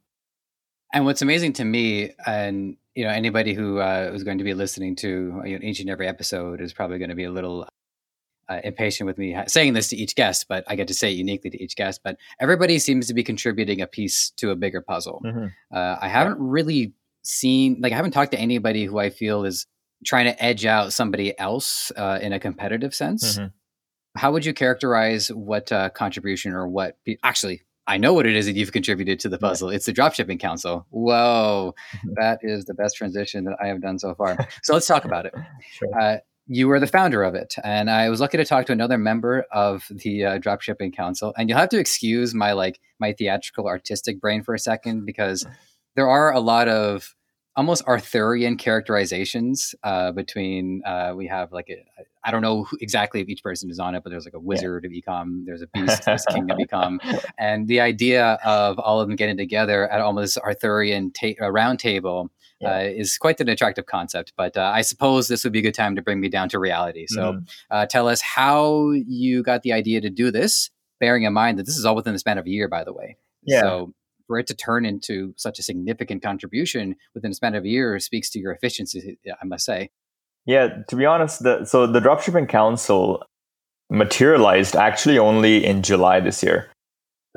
And 0.93 1.05
what's 1.05 1.21
amazing 1.21 1.53
to 1.53 1.65
me, 1.65 2.11
and 2.25 2.77
you 2.95 3.03
know, 3.03 3.09
anybody 3.09 3.53
who 3.53 3.79
uh, 3.79 4.11
who's 4.11 4.23
going 4.23 4.37
to 4.37 4.43
be 4.45 4.53
listening 4.53 4.95
to 4.97 5.41
you 5.45 5.59
know, 5.59 5.65
each 5.65 5.81
and 5.81 5.89
every 5.89 6.07
episode 6.07 6.61
is 6.61 6.73
probably 6.73 6.97
going 6.97 7.09
to 7.09 7.15
be 7.15 7.25
a 7.25 7.31
little 7.31 7.67
uh, 8.49 8.61
impatient 8.63 9.07
with 9.07 9.17
me 9.17 9.37
saying 9.47 9.73
this 9.73 9.89
to 9.89 9.97
each 9.97 10.15
guest, 10.15 10.47
but 10.47 10.63
I 10.67 10.75
get 10.75 10.87
to 10.87 10.93
say 10.93 11.11
it 11.11 11.15
uniquely 11.15 11.49
to 11.49 11.61
each 11.61 11.75
guest. 11.75 12.01
But 12.03 12.17
everybody 12.39 12.79
seems 12.79 13.07
to 13.07 13.13
be 13.13 13.23
contributing 13.23 13.81
a 13.81 13.87
piece 13.87 14.31
to 14.37 14.51
a 14.51 14.55
bigger 14.55 14.81
puzzle. 14.81 15.21
Mm-hmm. 15.25 15.47
Uh, 15.75 15.97
I 15.99 16.07
haven't 16.07 16.39
really 16.39 16.93
seen, 17.23 17.77
like, 17.81 17.93
I 17.93 17.95
haven't 17.95 18.11
talked 18.11 18.31
to 18.31 18.39
anybody 18.39 18.85
who 18.85 18.99
I 18.99 19.09
feel 19.09 19.43
is 19.43 19.65
trying 20.05 20.25
to 20.25 20.43
edge 20.43 20.65
out 20.65 20.93
somebody 20.93 21.37
else 21.39 21.91
uh, 21.95 22.19
in 22.21 22.33
a 22.33 22.39
competitive 22.39 22.93
sense. 22.93 23.37
Mm-hmm. 23.37 23.47
How 24.17 24.31
would 24.31 24.45
you 24.45 24.53
characterize 24.53 25.29
what 25.29 25.71
uh, 25.71 25.89
contribution 25.89 26.53
or 26.53 26.67
what 26.67 26.97
pe- 27.05 27.17
actually? 27.23 27.63
I 27.89 27.97
know 27.97 28.13
what 28.13 28.25
it 28.25 28.35
is 28.35 28.47
that 28.47 28.55
you've 28.55 28.73
contributed 28.73 29.19
to 29.21 29.29
the 29.29 29.37
puzzle. 29.37 29.69
It's 29.69 29.85
the 29.85 29.93
Dropshipping 29.93 30.39
Council. 30.39 30.85
Whoa, 30.89 31.73
that 32.15 32.39
is 32.41 32.65
the 32.65 32.73
best 32.73 32.97
transition 32.97 33.45
that 33.45 33.55
I 33.61 33.67
have 33.67 33.81
done 33.81 33.97
so 33.97 34.13
far. 34.13 34.37
So 34.63 34.73
let's 34.73 34.87
talk 34.87 35.05
about 35.05 35.25
it. 35.25 35.33
Sure. 35.71 36.19
Uh, 36.47 36.53
you 36.53 36.67
were 36.67 36.79
the 36.79 36.87
founder 36.87 37.23
of 37.23 37.35
it. 37.35 37.55
And 37.63 37.89
I 37.89 38.09
was 38.09 38.19
lucky 38.19 38.37
to 38.37 38.45
talk 38.45 38.65
to 38.67 38.71
another 38.71 38.97
member 38.97 39.45
of 39.51 39.85
the 39.89 40.25
uh, 40.25 40.39
Dropshipping 40.39 40.95
Council. 40.95 41.33
And 41.37 41.49
you'll 41.49 41.57
have 41.57 41.69
to 41.69 41.79
excuse 41.79 42.33
my 42.33 42.53
like 42.53 42.79
my 42.99 43.13
theatrical 43.13 43.67
artistic 43.67 44.19
brain 44.19 44.43
for 44.43 44.53
a 44.53 44.59
second 44.59 45.05
because 45.05 45.45
there 45.95 46.09
are 46.09 46.31
a 46.31 46.39
lot 46.39 46.67
of 46.67 47.15
almost 47.57 47.83
Arthurian 47.87 48.55
characterizations 48.55 49.73
uh, 49.83 50.11
between 50.11 50.83
uh, 50.85 51.13
we 51.15 51.27
have 51.27 51.51
like 51.51 51.69
I 52.23 52.31
don't 52.31 52.41
know 52.41 52.67
exactly 52.79 53.19
if 53.21 53.29
each 53.29 53.41
person 53.41 53.71
is 53.71 53.79
on 53.79 53.95
it, 53.95 54.03
but 54.03 54.11
there's 54.11 54.25
like 54.25 54.35
a 54.35 54.39
wizard 54.39 54.85
yeah. 54.85 54.97
of 54.97 55.25
ecom, 55.25 55.45
there's 55.45 55.63
a 55.63 55.67
beast, 55.67 56.05
there's 56.05 56.23
a 56.29 56.33
king 56.33 56.51
of 56.51 56.57
ecom, 56.59 56.99
and 57.37 57.67
the 57.67 57.79
idea 57.79 58.37
of 58.45 58.77
all 58.79 59.01
of 59.01 59.07
them 59.07 59.15
getting 59.15 59.37
together 59.37 59.89
at 59.89 60.01
almost 60.01 60.37
Arthurian 60.37 61.11
ta- 61.11 61.47
round 61.47 61.79
table. 61.79 62.29
Yeah. 62.59 62.75
Uh, 62.75 62.79
is 62.79 63.19
quite 63.19 63.39
an 63.39 63.49
attractive 63.49 63.85
concept, 63.85 64.33
but 64.35 64.57
uh, 64.57 64.71
I 64.73 64.81
suppose 64.81 65.27
this 65.27 65.43
would 65.43 65.53
be 65.53 65.59
a 65.59 65.61
good 65.61 65.75
time 65.75 65.95
to 65.95 66.01
bring 66.01 66.19
me 66.19 66.27
down 66.27 66.49
to 66.49 66.59
reality. 66.59 67.05
So. 67.07 67.41
Uh, 67.69 67.85
tell 67.85 68.07
us 68.07 68.19
how 68.19 68.91
you 68.91 69.43
got 69.43 69.61
the 69.61 69.73
idea 69.73 70.01
to 70.01 70.09
do 70.09 70.31
this, 70.31 70.71
bearing 70.99 71.23
in 71.23 71.33
mind 71.33 71.59
that 71.59 71.67
this 71.67 71.77
is 71.77 71.85
all 71.85 71.95
within 71.95 72.13
the 72.13 72.19
span 72.19 72.39
of 72.39 72.47
a 72.47 72.49
year, 72.49 72.67
by 72.67 72.83
the 72.83 72.93
way. 72.93 73.17
Yeah. 73.43 73.61
So, 73.61 73.93
for 74.25 74.37
it 74.39 74.47
to 74.47 74.53
turn 74.53 74.85
into 74.85 75.33
such 75.37 75.57
a 75.57 75.63
significant 75.63 76.21
contribution 76.21 76.95
within 77.13 77.31
a 77.31 77.33
span 77.33 77.55
of 77.55 77.63
a 77.63 77.67
year 77.67 77.97
speaks 77.99 78.29
to 78.31 78.39
your 78.39 78.51
efficiency, 78.51 79.17
I 79.25 79.45
must 79.45 79.65
say. 79.65 79.89
Yeah, 80.45 80.83
to 80.87 80.95
be 80.95 81.05
honest, 81.05 81.43
the, 81.43 81.65
so 81.65 81.87
the 81.87 81.99
Dropshipping 81.99 82.49
Council 82.49 83.23
materialized 83.89 84.75
actually 84.75 85.17
only 85.17 85.65
in 85.65 85.81
July 85.81 86.19
this 86.19 86.43
year. 86.43 86.69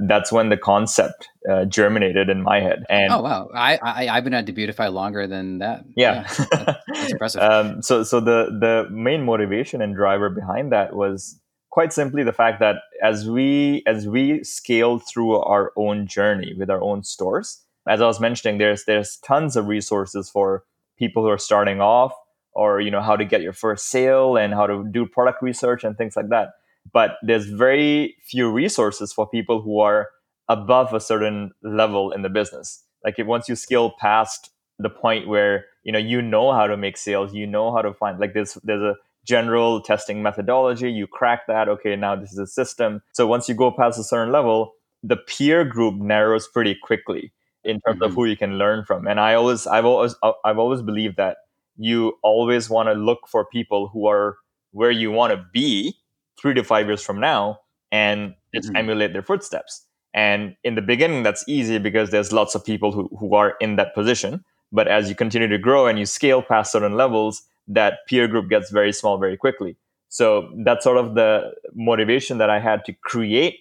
That's 0.07 0.33
when 0.33 0.49
the 0.49 0.57
concept 0.57 1.28
uh, 1.50 1.64
germinated 1.64 2.28
in 2.28 2.42
my 2.42 2.61
head. 2.61 2.85
And 2.88 3.12
oh 3.12 3.21
wow, 3.21 3.50
I, 3.54 3.78
I 3.83 4.09
I've 4.09 4.25
been 4.25 4.35
at 4.35 4.47
Debutify 4.47 4.92
longer 4.92 5.26
than 5.26 5.59
that. 5.59 5.85
Yeah, 5.97 6.14
yeah 6.14 6.23
that's, 6.23 6.80
that's 6.88 7.12
impressive. 7.12 7.42
um, 7.50 7.83
so 7.83 8.02
so 8.02 8.21
the 8.21 8.47
the 8.61 8.88
main 8.90 9.25
motivation 9.25 9.83
and 9.83 9.95
driver 9.95 10.30
behind 10.30 10.73
that 10.73 10.95
was 10.95 11.40
quite 11.71 11.92
simply 11.92 12.23
the 12.23 12.33
fact 12.33 12.61
that 12.61 12.76
as 13.02 13.28
we 13.28 13.83
as 13.87 14.07
we 14.07 14.42
scale 14.45 14.99
through 14.99 15.37
our 15.37 15.73
own 15.76 16.07
journey 16.07 16.52
with 16.59 16.69
our 16.69 16.83
own 16.83 17.02
stores 17.02 17.64
as 17.88 18.00
i 18.00 18.07
was 18.07 18.21
mentioning 18.21 18.59
there's 18.59 18.85
there's 18.85 19.19
tons 19.25 19.57
of 19.57 19.66
resources 19.66 20.28
for 20.28 20.64
people 20.99 21.23
who 21.23 21.28
are 21.28 21.38
starting 21.38 21.80
off 21.80 22.12
or 22.52 22.80
you 22.80 22.90
know 22.90 23.00
how 23.00 23.16
to 23.16 23.25
get 23.25 23.40
your 23.40 23.52
first 23.52 23.88
sale 23.88 24.37
and 24.37 24.52
how 24.52 24.66
to 24.66 24.85
do 24.90 25.07
product 25.07 25.42
research 25.42 25.85
and 25.85 25.97
things 25.97 26.16
like 26.16 26.28
that 26.28 26.50
but 26.92 27.16
there's 27.23 27.47
very 27.47 28.16
few 28.23 28.50
resources 28.50 29.12
for 29.12 29.28
people 29.28 29.62
who 29.62 29.80
are 29.80 30.09
above 30.49 30.92
a 30.92 31.00
certain 31.00 31.50
level 31.62 32.11
in 32.11 32.23
the 32.23 32.28
business 32.28 32.85
like 33.04 33.18
if 33.18 33.26
once 33.26 33.49
you 33.49 33.56
scale 33.56 33.92
past 34.00 34.50
the 34.78 34.90
point 34.90 35.28
where 35.28 35.64
you 35.85 35.92
know 35.92 35.99
you 35.99 36.20
know 36.23 36.52
how 36.52 36.66
to 36.66 36.76
make 36.76 36.97
sales 36.97 37.35
you 37.35 37.47
know 37.47 37.73
how 37.75 37.82
to 37.82 37.92
find 37.94 38.18
like 38.18 38.35
there's 38.35 38.54
there's 38.64 38.82
a 38.82 38.94
general 39.26 39.80
testing 39.80 40.23
methodology. 40.23 40.90
You 40.90 41.06
crack 41.06 41.47
that. 41.47 41.68
Okay, 41.68 41.97
now 41.97 42.16
this 42.16 42.32
is 42.32 42.38
a 42.38 42.47
system. 42.47 43.02
So 43.12 43.26
once 43.26 43.49
you 43.49 43.54
go 43.54 43.70
past 43.70 43.99
a 43.99 44.04
certain 44.04 44.32
level, 44.32 44.73
the 45.02 45.16
peer 45.16 45.64
group 45.64 45.94
narrows 45.94 46.49
pretty 46.49 46.76
quickly 46.82 47.32
in 47.64 47.80
terms 47.80 47.97
mm-hmm. 48.00 48.04
of 48.04 48.14
who 48.14 48.25
you 48.25 48.37
can 48.37 48.59
learn 48.59 48.85
from. 48.85 49.06
And 49.06 49.20
I 49.20 49.35
always, 49.35 49.66
I've 49.66 49.85
always, 49.85 50.14
I've 50.44 50.59
always 50.59 50.82
believed 50.82 51.16
that 51.16 51.38
you 51.76 52.14
always 52.23 52.68
want 52.68 52.88
to 52.88 52.94
look 52.94 53.20
for 53.28 53.44
people 53.44 53.88
who 53.88 54.06
are 54.06 54.37
where 54.73 54.90
you 54.90 55.11
want 55.11 55.32
to 55.32 55.44
be 55.52 55.94
three 56.40 56.54
to 56.54 56.64
five 56.64 56.87
years 56.87 57.02
from 57.02 57.20
now 57.20 57.61
and 57.92 58.35
just 58.54 58.68
mm-hmm. 58.68 58.76
emulate 58.76 59.12
their 59.12 59.23
footsteps. 59.23 59.87
And 60.12 60.56
in 60.64 60.75
the 60.75 60.82
beginning, 60.82 61.23
that's 61.23 61.44
easy 61.47 61.78
because 61.78 62.11
there's 62.11 62.32
lots 62.32 62.54
of 62.54 62.64
people 62.64 62.92
who, 62.92 63.09
who 63.18 63.35
are 63.35 63.54
in 63.61 63.76
that 63.76 63.94
position. 63.94 64.44
But 64.73 64.88
as 64.88 65.09
you 65.09 65.14
continue 65.14 65.49
to 65.49 65.59
grow 65.59 65.87
and 65.87 65.99
you 65.99 66.06
scale 66.06 66.42
past 66.42 66.73
certain 66.73 66.97
levels, 66.97 67.42
that 67.68 67.99
peer 68.09 68.26
group 68.26 68.49
gets 68.49 68.70
very 68.70 68.92
small 68.92 69.18
very 69.18 69.37
quickly. 69.37 69.76
So 70.09 70.50
that's 70.64 70.85
sort 70.85 70.97
of 70.99 71.14
the 71.14 71.52
motivation 71.75 72.38
that 72.38 72.50
I 72.50 72.59
had 72.59 72.85
to 72.87 72.92
create 72.92 73.59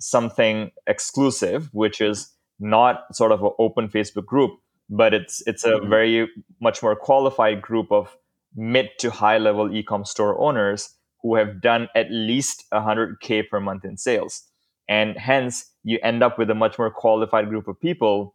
something 0.00 0.72
exclusive, 0.88 1.68
which 1.72 2.00
is 2.00 2.32
not 2.58 3.14
sort 3.14 3.30
of 3.30 3.42
an 3.42 3.50
open 3.58 3.88
Facebook 3.88 4.26
group, 4.26 4.52
but 4.90 5.14
it's 5.14 5.42
it's 5.46 5.64
a 5.64 5.72
mm-hmm. 5.72 5.88
very 5.88 6.28
much 6.60 6.82
more 6.82 6.96
qualified 6.96 7.62
group 7.62 7.90
of 7.92 8.16
mid 8.56 8.90
to 8.98 9.10
high 9.10 9.38
level 9.38 9.68
ecom 9.68 10.06
store 10.06 10.38
owners 10.40 10.94
who 11.22 11.36
have 11.36 11.60
done 11.60 11.88
at 11.94 12.10
least 12.10 12.64
100k 12.72 13.48
per 13.48 13.60
month 13.60 13.84
in 13.84 13.96
sales. 13.96 14.42
And 14.88 15.16
hence 15.16 15.70
you 15.84 15.98
end 16.02 16.22
up 16.22 16.38
with 16.38 16.50
a 16.50 16.54
much 16.54 16.78
more 16.78 16.90
qualified 16.90 17.48
group 17.48 17.68
of 17.68 17.80
people 17.80 18.34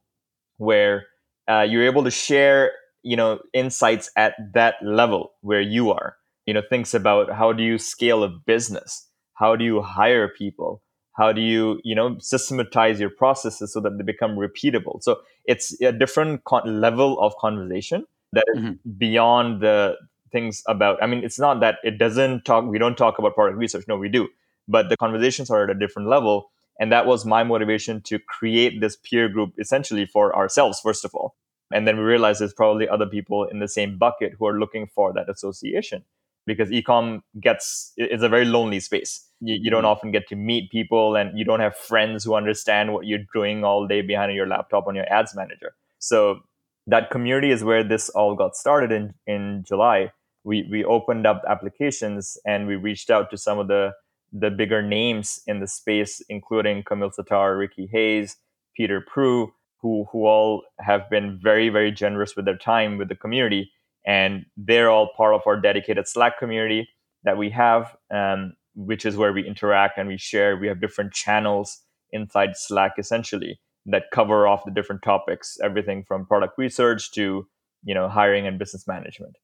where 0.57 1.05
uh, 1.49 1.61
you're 1.61 1.85
able 1.85 2.03
to 2.03 2.11
share 2.11 2.71
you 3.03 3.15
know 3.15 3.39
insights 3.53 4.11
at 4.15 4.33
that 4.53 4.75
level 4.83 5.31
where 5.41 5.61
you 5.61 5.91
are 5.91 6.17
you 6.45 6.53
know 6.53 6.61
thinks 6.69 6.93
about 6.93 7.31
how 7.31 7.53
do 7.53 7.63
you 7.63 7.77
scale 7.77 8.23
a 8.23 8.27
business 8.27 9.07
how 9.35 9.55
do 9.55 9.63
you 9.63 9.81
hire 9.81 10.27
people 10.27 10.81
how 11.13 11.31
do 11.31 11.41
you 11.41 11.79
you 11.83 11.95
know 11.95 12.17
systematize 12.19 12.99
your 12.99 13.09
processes 13.09 13.71
so 13.71 13.79
that 13.79 13.97
they 13.97 14.03
become 14.03 14.35
repeatable 14.35 15.01
so 15.01 15.19
it's 15.45 15.79
a 15.81 15.91
different 15.91 16.43
con- 16.43 16.81
level 16.81 17.19
of 17.19 17.35
conversation 17.37 18.05
that 18.33 18.45
is 18.55 18.61
mm-hmm. 18.61 18.91
beyond 18.97 19.61
the 19.61 19.95
things 20.31 20.63
about 20.67 21.01
i 21.01 21.07
mean 21.07 21.23
it's 21.23 21.39
not 21.39 21.59
that 21.59 21.77
it 21.83 21.97
doesn't 21.97 22.43
talk 22.43 22.65
we 22.65 22.79
don't 22.79 22.97
talk 22.97 23.19
about 23.19 23.35
product 23.35 23.57
research 23.57 23.85
no 23.87 23.97
we 23.97 24.09
do 24.09 24.27
but 24.67 24.89
the 24.89 24.97
conversations 24.97 25.49
are 25.49 25.63
at 25.63 25.69
a 25.69 25.75
different 25.75 26.07
level 26.07 26.51
and 26.79 26.91
that 26.91 27.05
was 27.05 27.25
my 27.25 27.43
motivation 27.43 28.01
to 28.01 28.19
create 28.19 28.81
this 28.81 28.95
peer 28.95 29.27
group 29.29 29.53
essentially 29.59 30.05
for 30.05 30.35
ourselves 30.35 30.79
first 30.79 31.05
of 31.05 31.13
all 31.13 31.35
and 31.71 31.87
then 31.87 31.97
we 31.97 32.03
realized 32.03 32.39
there's 32.39 32.53
probably 32.53 32.87
other 32.87 33.05
people 33.05 33.43
in 33.45 33.59
the 33.59 33.67
same 33.67 33.97
bucket 33.97 34.33
who 34.37 34.47
are 34.47 34.59
looking 34.59 34.87
for 34.87 35.13
that 35.13 35.29
association 35.29 36.03
because 36.47 36.69
ecom 36.69 37.21
gets 37.39 37.93
it's 37.97 38.23
a 38.23 38.29
very 38.29 38.45
lonely 38.45 38.79
space. 38.79 39.29
You, 39.39 39.59
you, 39.61 39.69
don't 39.69 39.81
mm-hmm. 39.81 39.87
often 39.87 40.11
get 40.11 40.27
to 40.29 40.35
meet 40.35 40.71
people 40.71 41.15
and 41.15 41.37
you 41.37 41.45
don't 41.45 41.59
have 41.59 41.75
friends 41.75 42.23
who 42.23 42.33
understand 42.33 42.93
what 42.93 43.05
you're 43.05 43.25
doing 43.33 43.63
all 43.63 43.85
day 43.85 44.01
behind 44.01 44.33
your 44.33 44.47
laptop 44.47 44.87
on 44.87 44.95
your 44.95 45.11
ads 45.13 45.35
manager. 45.35 45.75
So 45.99 46.39
that 46.87 47.11
community 47.11 47.51
is 47.51 47.63
where 47.63 47.83
this 47.83 48.09
all 48.09 48.33
got 48.33 48.55
started 48.55 48.91
in, 48.91 49.13
in 49.27 49.63
July. 49.67 50.11
We, 50.47 50.67
we 50.71 50.85
opened 50.85 51.27
up 51.27 51.43
applications 51.49 52.37
and 52.45 52.67
we 52.67 52.77
reached 52.77 53.09
out 53.09 53.29
to 53.31 53.37
some 53.37 53.59
of 53.59 53.67
the, 53.67 53.91
the 54.31 54.49
bigger 54.49 54.81
names 54.81 55.41
in 55.45 55.59
the 55.59 55.67
space, 55.67 56.21
including 56.29 56.83
Kamil 56.87 57.11
Sattar, 57.11 57.59
Ricky 57.59 57.87
Hayes, 57.91 58.37
Peter 58.75 59.01
Pru, 59.01 59.49
who 59.81 60.07
who 60.11 60.25
all 60.25 60.63
have 60.79 61.09
been 61.09 61.39
very 61.43 61.69
very 61.69 61.91
generous 61.91 62.35
with 62.35 62.45
their 62.45 62.57
time 62.57 62.97
with 62.97 63.09
the 63.09 63.15
community. 63.15 63.71
And 64.05 64.45
they're 64.55 64.89
all 64.89 65.09
part 65.17 65.35
of 65.35 65.41
our 65.45 65.59
dedicated 65.59 66.07
slack 66.07 66.39
community 66.39 66.87
that 67.23 67.37
we 67.37 67.49
have 67.49 67.95
um, 68.09 68.53
which 68.75 69.05
is 69.05 69.17
where 69.17 69.33
we 69.33 69.45
interact 69.45 69.97
and 69.97 70.07
we 70.07 70.17
share. 70.17 70.55
We 70.55 70.67
have 70.67 70.79
different 70.79 71.11
channels 71.11 71.79
inside 72.11 72.55
slack 72.55 72.93
essentially 72.97 73.59
that 73.85 74.03
cover 74.13 74.47
off 74.47 74.63
the 74.65 74.71
different 74.71 75.01
topics 75.01 75.57
everything 75.61 76.03
from 76.07 76.25
product 76.25 76.57
research 76.57 77.11
to 77.11 77.47
you 77.83 77.93
know 77.93 78.07
hiring 78.07 78.47
and 78.47 78.57
business 78.57 78.87
management 78.87 79.35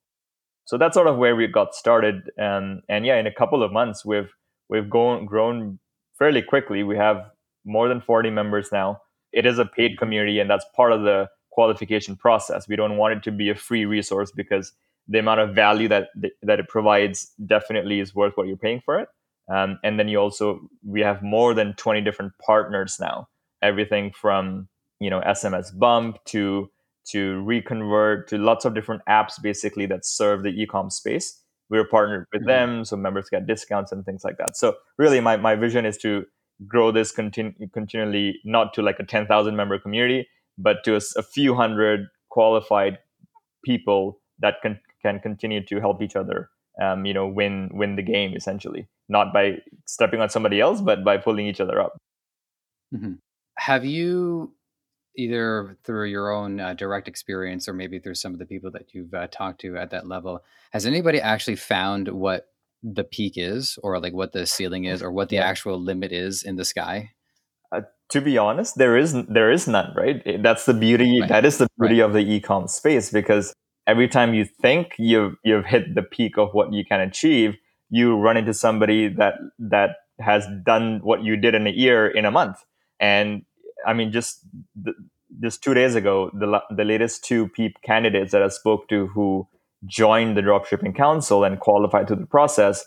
so 0.65 0.77
that's 0.77 0.93
sort 0.93 1.07
of 1.07 1.17
where 1.17 1.35
we 1.35 1.47
got 1.47 1.75
started 1.75 2.29
and 2.37 2.81
yeah 2.87 3.17
in 3.17 3.27
a 3.27 3.33
couple 3.33 3.63
of 3.63 3.71
months 3.71 4.05
we've 4.05 4.33
we've 4.69 4.89
grown 4.89 5.25
grown 5.25 5.79
fairly 6.17 6.41
quickly 6.41 6.83
we 6.83 6.95
have 6.95 7.17
more 7.65 7.87
than 7.87 8.01
40 8.01 8.29
members 8.29 8.69
now 8.71 8.99
it 9.31 9.45
is 9.45 9.59
a 9.59 9.65
paid 9.65 9.97
community 9.97 10.39
and 10.39 10.49
that's 10.49 10.65
part 10.75 10.91
of 10.91 11.01
the 11.01 11.27
qualification 11.53 12.15
process. 12.15 12.67
We 12.67 12.75
don't 12.75 12.97
want 12.97 13.13
it 13.15 13.23
to 13.23 13.31
be 13.31 13.49
a 13.49 13.55
free 13.55 13.85
resource 13.85 14.31
because 14.31 14.73
the 15.07 15.19
amount 15.19 15.39
of 15.39 15.53
value 15.53 15.87
that 15.87 16.09
that 16.41 16.59
it 16.59 16.67
provides 16.67 17.31
definitely 17.45 17.99
is 17.99 18.15
worth 18.15 18.33
what 18.35 18.47
you're 18.47 18.57
paying 18.57 18.81
for 18.83 18.99
it. 18.99 19.09
Um, 19.53 19.77
and 19.83 19.99
then 19.99 20.07
you 20.07 20.17
also 20.17 20.61
we 20.85 21.01
have 21.01 21.21
more 21.21 21.53
than 21.53 21.73
20 21.75 22.01
different 22.01 22.33
partners 22.45 22.97
now. 22.99 23.27
Everything 23.61 24.11
from 24.11 24.67
you 24.99 25.09
know 25.09 25.21
SMS 25.21 25.77
Bump 25.77 26.17
to 26.25 26.69
to 27.09 27.41
Reconvert 27.41 28.27
to 28.29 28.37
lots 28.37 28.65
of 28.65 28.73
different 28.73 29.01
apps 29.09 29.41
basically 29.41 29.85
that 29.87 30.05
serve 30.05 30.43
the 30.43 30.51
ecom 30.51 30.91
space. 30.91 31.41
We're 31.69 31.87
partnered 31.87 32.27
with 32.31 32.41
mm-hmm. 32.41 32.75
them, 32.75 32.85
so 32.85 32.95
members 32.95 33.29
get 33.29 33.47
discounts 33.47 33.91
and 33.91 34.05
things 34.05 34.23
like 34.23 34.37
that. 34.37 34.55
So 34.57 34.75
really, 34.97 35.19
my 35.19 35.37
my 35.37 35.55
vision 35.55 35.85
is 35.85 35.97
to 35.99 36.25
grow 36.67 36.91
this 36.91 37.11
continu- 37.11 37.71
continually, 37.71 38.39
not 38.43 38.73
to 38.73 38.81
like 38.81 38.99
a 38.99 39.03
10,000 39.03 39.55
member 39.55 39.79
community, 39.79 40.27
but 40.57 40.83
to 40.85 40.95
a, 40.95 41.01
a, 41.17 41.23
few 41.23 41.55
hundred 41.55 42.07
qualified 42.29 42.99
people 43.63 44.19
that 44.39 44.55
can, 44.61 44.79
can 45.01 45.19
continue 45.19 45.65
to 45.65 45.79
help 45.79 46.01
each 46.01 46.15
other, 46.15 46.49
um, 46.81 47.05
you 47.05 47.13
know, 47.13 47.27
win, 47.27 47.69
win 47.73 47.95
the 47.95 48.01
game 48.01 48.33
essentially, 48.35 48.87
not 49.09 49.33
by 49.33 49.57
stepping 49.87 50.21
on 50.21 50.29
somebody 50.29 50.59
else, 50.59 50.81
but 50.81 51.03
by 51.03 51.17
pulling 51.17 51.47
each 51.47 51.61
other 51.61 51.79
up. 51.81 51.97
Mm-hmm. 52.93 53.13
Have 53.57 53.85
you 53.85 54.53
either 55.15 55.77
through 55.83 56.05
your 56.05 56.31
own 56.31 56.59
uh, 56.59 56.73
direct 56.73 57.07
experience 57.07 57.67
or 57.67 57.73
maybe 57.73 57.99
through 57.99 58.15
some 58.15 58.33
of 58.33 58.39
the 58.39 58.45
people 58.45 58.71
that 58.71 58.93
you've 58.93 59.13
uh, 59.13 59.27
talked 59.27 59.61
to 59.61 59.77
at 59.77 59.91
that 59.91 60.07
level, 60.07 60.43
has 60.71 60.85
anybody 60.85 61.19
actually 61.19 61.55
found 61.55 62.07
what 62.07 62.47
the 62.83 63.03
peak 63.03 63.33
is 63.37 63.79
or 63.81 63.99
like 63.99 64.13
what 64.13 64.33
the 64.33 64.45
ceiling 64.45 64.83
is 64.85 65.01
or 65.01 65.11
what 65.11 65.29
the 65.29 65.37
actual 65.37 65.79
limit 65.79 66.11
is 66.11 66.43
in 66.43 66.57
the 66.57 66.65
sky 66.65 67.11
uh, 67.71 67.81
to 68.09 68.19
be 68.19 68.37
honest 68.37 68.77
there 68.77 68.97
is 68.97 69.15
there 69.29 69.49
is 69.49 69.67
none 69.67 69.93
right 69.95 70.43
that's 70.43 70.65
the 70.65 70.73
beauty 70.73 71.21
right. 71.21 71.29
that 71.29 71.45
is 71.45 71.57
the 71.57 71.67
beauty 71.79 72.01
right. 72.01 72.05
of 72.07 72.13
the 72.13 72.19
e-com 72.19 72.67
space 72.67 73.09
because 73.09 73.53
every 73.87 74.07
time 74.07 74.33
you 74.33 74.45
think 74.61 74.93
you've 74.99 75.35
you've 75.45 75.65
hit 75.65 75.95
the 75.95 76.03
peak 76.03 76.37
of 76.37 76.49
what 76.51 76.73
you 76.73 76.83
can 76.83 76.99
achieve 76.99 77.55
you 77.89 78.17
run 78.17 78.35
into 78.35 78.53
somebody 78.53 79.07
that 79.07 79.35
that 79.57 79.91
has 80.19 80.45
done 80.65 80.99
what 81.03 81.23
you 81.23 81.37
did 81.37 81.55
in 81.55 81.65
a 81.65 81.71
year 81.71 82.05
in 82.05 82.25
a 82.25 82.31
month 82.31 82.57
and 82.99 83.43
i 83.85 83.93
mean 83.93 84.11
just 84.11 84.45
just 85.41 85.63
two 85.63 85.73
days 85.73 85.95
ago, 85.95 86.29
the, 86.33 86.61
the 86.75 86.83
latest 86.83 87.23
two 87.23 87.47
PEEP 87.49 87.81
candidates 87.81 88.31
that 88.31 88.43
I 88.43 88.47
spoke 88.49 88.87
to 88.89 89.07
who 89.07 89.47
joined 89.85 90.37
the 90.37 90.41
dropshipping 90.41 90.95
council 90.95 91.43
and 91.43 91.59
qualified 91.59 92.07
through 92.07 92.17
the 92.17 92.25
process, 92.25 92.85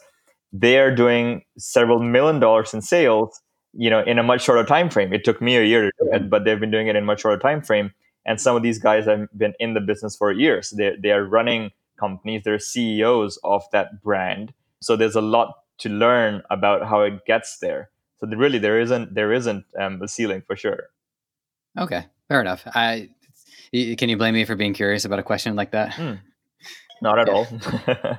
they 0.53 0.79
are 0.79 0.95
doing 0.95 1.43
several 1.59 1.99
million 1.99 2.41
dollars 2.41 2.73
in 2.73 2.81
sales, 2.81 3.41
you 3.73 3.91
know, 3.91 4.03
in 4.03 4.19
a 4.19 4.23
much 4.23 4.43
shorter 4.43 4.65
time 4.65 4.89
frame. 4.89 5.13
It 5.13 5.25
took 5.25 5.43
me 5.43 5.57
a 5.57 5.65
year 5.65 5.83
to 5.83 5.91
do 6.01 6.11
it, 6.13 6.31
but 6.31 6.45
they've 6.45 6.61
been 6.61 6.71
doing 6.71 6.87
it 6.87 6.97
in 6.97 7.03
a 7.03 7.07
much 7.07 7.21
shorter 7.21 7.41
time 7.41 7.63
frame. 7.63 7.93
And 8.25 8.41
some 8.41 8.57
of 8.57 8.63
these 8.63 8.79
guys 8.79 9.05
have 9.07 9.29
been 9.37 9.55
in 9.59 9.75
the 9.75 9.81
business 9.81 10.17
for 10.17 10.33
years. 10.33 10.71
They 10.71 10.97
they 11.01 11.11
are 11.11 11.25
running 11.25 11.71
companies. 11.99 12.43
They're 12.45 12.59
CEOs 12.59 13.39
of 13.45 13.63
that 13.73 14.03
brand. 14.03 14.53
So 14.81 14.97
there's 14.97 15.15
a 15.15 15.21
lot 15.21 15.55
to 15.79 15.89
learn 15.89 16.43
about 16.51 16.87
how 16.89 17.03
it 17.03 17.25
gets 17.27 17.59
there. 17.59 17.91
So 18.19 18.27
really, 18.29 18.59
there 18.59 18.81
isn't 18.81 19.15
there 19.15 19.33
isn't 19.33 19.65
um, 19.79 20.01
a 20.03 20.09
ceiling 20.09 20.43
for 20.47 20.57
sure. 20.57 20.85
Okay, 21.79 22.07
fair 22.29 22.41
enough. 22.41 22.63
I 22.67 23.11
can 23.73 24.09
you 24.09 24.17
blame 24.17 24.35
me 24.35 24.45
for 24.45 24.57
being 24.57 24.75
curious 24.75 25.05
about 25.05 25.19
a 25.19 25.23
question 25.23 25.57
like 25.57 25.73
that? 25.73 25.93
Mm, 25.93 26.21
not 27.03 27.19
at 27.19 27.29
all. 27.29 27.47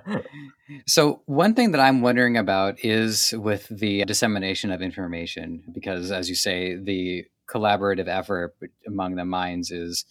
so 0.88 1.22
one 1.25 1.56
thing 1.56 1.72
that 1.72 1.82
I'm 1.82 2.01
wondering 2.01 2.38
about 2.38 2.84
is 2.84 3.34
with 3.36 3.68
the 3.70 4.06
dissemination 4.06 4.72
of 4.72 4.82
information, 4.82 5.63
because 5.74 6.12
as 6.12 6.30
you 6.30 6.36
say, 6.36 6.75
the 6.75 7.25
collaborative 7.50 8.08
effort 8.08 8.56
among 8.86 9.16
the 9.16 9.25
minds 9.25 9.72
is 9.72 10.06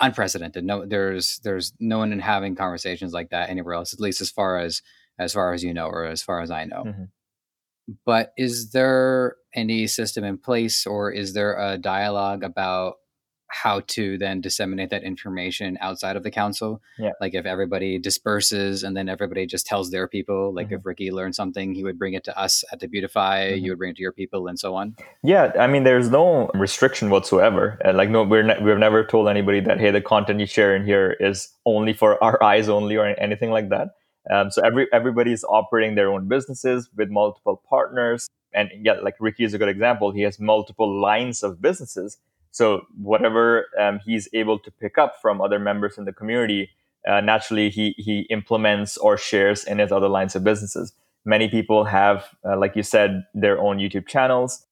unprecedented. 0.00 0.64
No, 0.64 0.86
there's 0.86 1.40
there's 1.42 1.72
no 1.80 1.98
one 1.98 2.12
in 2.12 2.20
having 2.20 2.54
conversations 2.54 3.12
like 3.12 3.30
that 3.30 3.50
anywhere 3.50 3.74
else, 3.74 3.92
at 3.92 4.00
least 4.00 4.20
as 4.20 4.30
far 4.30 4.58
as 4.58 4.82
as 5.18 5.32
far 5.32 5.52
as 5.52 5.64
you 5.64 5.72
know 5.72 5.86
or 5.86 6.04
as 6.04 6.22
far 6.22 6.40
as 6.40 6.50
I 6.50 6.64
know. 6.64 6.84
Mm-hmm. 6.84 7.04
But 8.04 8.32
is 8.36 8.70
there 8.70 9.36
any 9.54 9.86
system 9.86 10.24
in 10.24 10.38
place, 10.38 10.86
or 10.86 11.10
is 11.10 11.34
there 11.34 11.56
a 11.58 11.78
dialogue 11.78 12.42
about 12.42 12.96
how 13.48 13.80
to 13.86 14.18
then 14.18 14.40
disseminate 14.40 14.90
that 14.90 15.02
information 15.02 15.78
outside 15.80 16.16
of 16.16 16.22
the 16.22 16.30
council. 16.30 16.80
Yeah. 16.98 17.12
Like 17.20 17.34
if 17.34 17.46
everybody 17.46 17.98
disperses 17.98 18.82
and 18.82 18.96
then 18.96 19.08
everybody 19.08 19.46
just 19.46 19.66
tells 19.66 19.90
their 19.90 20.08
people, 20.08 20.54
like 20.54 20.66
mm-hmm. 20.66 20.76
if 20.76 20.86
Ricky 20.86 21.10
learned 21.10 21.34
something, 21.34 21.74
he 21.74 21.84
would 21.84 21.98
bring 21.98 22.14
it 22.14 22.24
to 22.24 22.38
us 22.38 22.64
at 22.72 22.80
Debutify, 22.80 23.52
mm-hmm. 23.52 23.64
you 23.64 23.70
would 23.70 23.78
bring 23.78 23.90
it 23.90 23.96
to 23.96 24.02
your 24.02 24.12
people 24.12 24.48
and 24.48 24.58
so 24.58 24.74
on. 24.74 24.96
Yeah. 25.22 25.52
I 25.58 25.66
mean, 25.66 25.84
there's 25.84 26.10
no 26.10 26.50
restriction 26.54 27.10
whatsoever. 27.10 27.78
Uh, 27.84 27.92
like, 27.92 28.10
no, 28.10 28.24
we're 28.24 28.42
ne- 28.42 28.62
we've 28.62 28.78
never 28.78 29.04
told 29.04 29.28
anybody 29.28 29.60
that, 29.60 29.80
hey, 29.80 29.90
the 29.90 30.00
content 30.00 30.40
you 30.40 30.46
share 30.46 30.74
in 30.74 30.84
here 30.84 31.16
is 31.20 31.48
only 31.64 31.92
for 31.92 32.22
our 32.22 32.42
eyes 32.42 32.68
only 32.68 32.96
or 32.96 33.06
anything 33.06 33.50
like 33.50 33.70
that. 33.70 33.88
Um, 34.30 34.50
so 34.50 34.62
every 34.62 34.86
everybody's 34.92 35.44
operating 35.44 35.94
their 35.94 36.10
own 36.10 36.28
businesses 36.28 36.88
with 36.96 37.10
multiple 37.10 37.62
partners. 37.68 38.28
And 38.52 38.70
yeah, 38.82 38.94
like 39.02 39.14
Ricky 39.20 39.44
is 39.44 39.54
a 39.54 39.58
good 39.58 39.68
example. 39.68 40.10
He 40.12 40.22
has 40.22 40.40
multiple 40.40 41.00
lines 41.00 41.42
of 41.42 41.60
businesses 41.60 42.18
so 42.56 42.86
whatever 42.96 43.66
um, 43.78 44.00
he's 44.02 44.30
able 44.32 44.58
to 44.60 44.70
pick 44.70 44.96
up 44.96 45.20
from 45.20 45.42
other 45.42 45.58
members 45.58 45.98
in 45.98 46.06
the 46.06 46.12
community, 46.14 46.70
uh, 47.06 47.20
naturally 47.20 47.68
he 47.68 47.94
he 47.98 48.20
implements 48.30 48.96
or 48.96 49.18
shares 49.18 49.62
in 49.62 49.78
his 49.78 49.92
other 49.92 50.08
lines 50.08 50.34
of 50.34 50.42
businesses. 50.42 50.94
Many 51.26 51.50
people 51.50 51.84
have, 51.84 52.24
uh, 52.48 52.56
like 52.56 52.74
you 52.74 52.82
said, 52.82 53.26
their 53.34 53.60
own 53.60 53.76
YouTube 53.76 54.08
channels, 54.08 54.64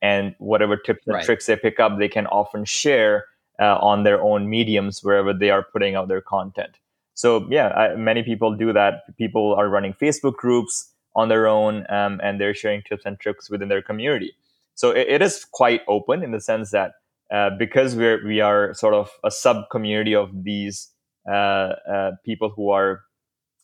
and 0.00 0.36
whatever 0.38 0.76
tips 0.76 1.04
and 1.04 1.16
right. 1.16 1.24
tricks 1.24 1.46
they 1.46 1.56
pick 1.56 1.80
up, 1.80 1.98
they 1.98 2.08
can 2.08 2.28
often 2.28 2.64
share 2.64 3.24
uh, 3.58 3.76
on 3.78 4.04
their 4.04 4.22
own 4.22 4.48
mediums 4.48 5.02
wherever 5.02 5.34
they 5.34 5.50
are 5.50 5.64
putting 5.64 5.96
out 5.96 6.06
their 6.06 6.20
content. 6.20 6.78
So 7.14 7.46
yeah, 7.50 7.68
I, 7.68 7.94
many 7.96 8.22
people 8.22 8.56
do 8.56 8.72
that. 8.72 9.02
People 9.18 9.54
are 9.54 9.68
running 9.68 9.94
Facebook 9.94 10.34
groups 10.34 10.92
on 11.16 11.28
their 11.28 11.46
own, 11.46 11.84
um, 11.90 12.20
and 12.22 12.40
they're 12.40 12.54
sharing 12.54 12.82
tips 12.82 13.04
and 13.04 13.18
tricks 13.18 13.50
within 13.50 13.68
their 13.68 13.82
community. 13.82 14.32
So 14.74 14.90
it, 14.90 15.08
it 15.08 15.22
is 15.22 15.44
quite 15.44 15.82
open 15.88 16.22
in 16.22 16.30
the 16.30 16.40
sense 16.40 16.70
that 16.70 16.92
uh, 17.32 17.50
because 17.58 17.94
we're 17.94 18.24
we 18.26 18.40
are 18.40 18.74
sort 18.74 18.94
of 18.94 19.10
a 19.24 19.30
sub 19.30 19.64
community 19.70 20.14
of 20.14 20.30
these 20.44 20.88
uh, 21.28 21.74
uh, 21.90 22.10
people 22.24 22.50
who 22.54 22.70
are 22.70 23.02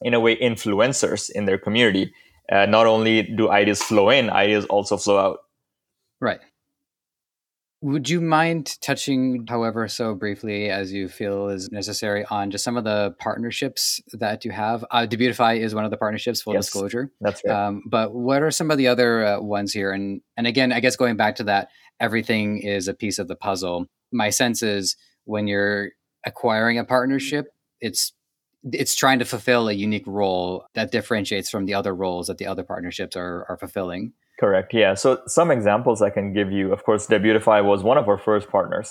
in 0.03 0.15
a 0.15 0.21
way 0.21 0.37
influencers 0.37 1.31
in 1.31 1.47
their 1.47 1.59
community. 1.59 2.13
Uh, 2.51 2.67
not 2.67 2.87
only 2.87 3.23
do 3.23 3.49
ideas 3.51 3.83
flow 3.83 4.09
in, 4.09 4.31
ideas 4.31 4.65
also 4.67 4.97
flow 4.97 5.19
out. 5.19 5.39
Right. 6.21 6.41
Would 7.83 8.09
you 8.09 8.23
mind 8.23 8.81
touching, 8.81 9.47
however, 9.49 9.87
so 9.87 10.15
briefly 10.15 10.71
as 10.71 10.93
you 10.93 11.09
feel 11.09 11.49
is 11.49 11.71
necessary, 11.71 12.25
on 12.31 12.51
just 12.51 12.65
some 12.65 12.77
of 12.77 12.85
the 12.85 13.15
partnerships 13.19 14.01
that 14.15 14.47
you 14.47 14.51
have? 14.51 14.85
Uh, 14.91 15.07
Debutify 15.07 15.61
is 15.61 15.75
one 15.75 15.85
of 15.85 15.91
the 15.91 15.99
partnerships, 15.99 16.41
full 16.41 16.55
yes, 16.55 16.67
disclosure. 16.67 17.11
That's 17.21 17.43
right. 17.47 17.55
Um, 17.55 17.83
but 17.87 18.15
what 18.15 18.43
are 18.43 18.51
some 18.51 18.71
of 18.71 18.79
the 18.79 18.89
other 18.89 19.27
uh, 19.27 19.41
ones 19.41 19.75
here? 19.75 19.93
And 19.93 20.23
and 20.39 20.47
again, 20.47 20.73
I 20.73 20.81
guess 20.81 20.97
going 20.97 21.17
back 21.17 21.37
to 21.37 21.45
that, 21.45 21.69
everything 22.01 22.59
is 22.59 22.89
a 22.89 22.95
piece 22.95 23.19
of 23.19 23.29
the 23.29 23.37
puzzle. 23.37 23.87
My 24.11 24.31
sense 24.31 24.63
is 24.63 24.97
when 25.25 25.47
you're 25.47 25.91
acquiring 26.25 26.79
a 26.79 26.85
partnership, 26.85 27.49
it's 27.81 28.13
it's 28.73 28.97
trying 28.97 29.19
to 29.19 29.25
fulfill 29.25 29.69
a 29.69 29.73
unique 29.73 30.07
role 30.07 30.67
that 30.75 30.91
differentiates 30.91 31.51
from 31.51 31.67
the 31.67 31.75
other 31.75 31.95
roles 31.95 32.27
that 32.27 32.39
the 32.39 32.47
other 32.47 32.65
partnerships 32.65 33.17
are, 33.17 33.45
are 33.49 33.59
fulfilling. 33.59 34.13
Correct. 34.39 34.75
Yeah. 34.75 34.95
So 34.95 35.23
some 35.27 35.51
examples 35.51 36.03
I 36.03 36.11
can 36.11 36.33
give 36.35 36.53
you. 36.53 36.73
Of 36.73 36.85
course, 36.85 37.07
Debutify 37.07 37.65
was 37.65 37.83
one 37.83 37.97
of 37.97 38.09
our 38.09 38.19
first 38.19 38.49
partners. 38.49 38.91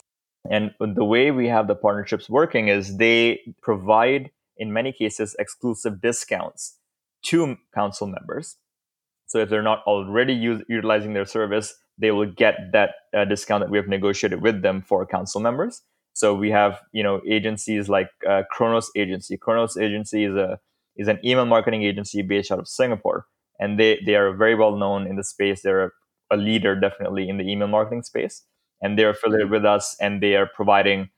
And 0.50 0.72
the 0.80 1.04
way 1.04 1.32
we 1.32 1.48
have 1.48 1.68
the 1.68 1.76
partnerships 1.76 2.30
working 2.30 2.68
is 2.68 2.98
they 2.98 3.40
provide, 3.62 4.32
in 4.58 4.74
many 4.74 4.92
cases, 4.92 5.36
exclusive 5.40 6.02
discounts 6.02 6.78
to 7.26 7.58
council 7.74 8.08
members. 8.08 8.58
So 9.28 9.40
if 9.40 9.50
they're 9.50 9.64
not 9.64 9.84
already 9.88 10.34
use, 10.34 10.64
utilizing 10.70 11.14
their 11.14 11.26
service, 11.26 11.76
they 11.98 12.12
will 12.12 12.32
get 12.32 12.72
that 12.74 12.92
uh, 13.16 13.26
discount 13.26 13.64
that 13.64 13.72
we 13.72 13.78
have 13.78 13.88
negotiated 13.88 14.42
with 14.42 14.62
them 14.62 14.84
for 14.88 15.06
council 15.06 15.42
members. 15.42 15.82
So 16.14 16.34
we 16.34 16.52
have, 16.52 16.80
you 16.92 17.04
know, 17.04 17.22
agencies 17.28 17.90
like 17.90 18.10
uh, 18.28 18.44
Chronos 18.52 18.90
Agency. 18.96 19.38
Chronos 19.38 19.78
Agency 19.78 20.26
is 20.26 20.36
a 20.36 20.60
is 20.96 21.08
an 21.10 21.20
email 21.26 21.46
marketing 21.46 21.84
agency 21.84 22.22
based 22.22 22.52
out 22.52 22.60
of 22.60 22.68
Singapore, 22.68 23.26
and 23.60 23.80
they 23.80 24.00
they 24.06 24.16
are 24.16 24.34
very 24.34 24.56
well 24.56 24.76
known 24.76 25.08
in 25.08 25.16
the 25.16 25.24
space. 25.24 25.62
They're 25.62 25.94
a, 26.32 26.38
leader 26.38 26.76
definitely 26.76 27.30
in 27.30 27.38
the 27.38 27.50
email 27.50 27.68
marketing 27.68 28.04
space, 28.04 28.44
and 28.82 28.98
they're 28.98 29.12
affiliated 29.12 29.50
with 29.50 29.64
us, 29.64 29.96
and 30.02 30.22
they 30.22 30.36
are 30.36 30.48
providing, 30.48 31.10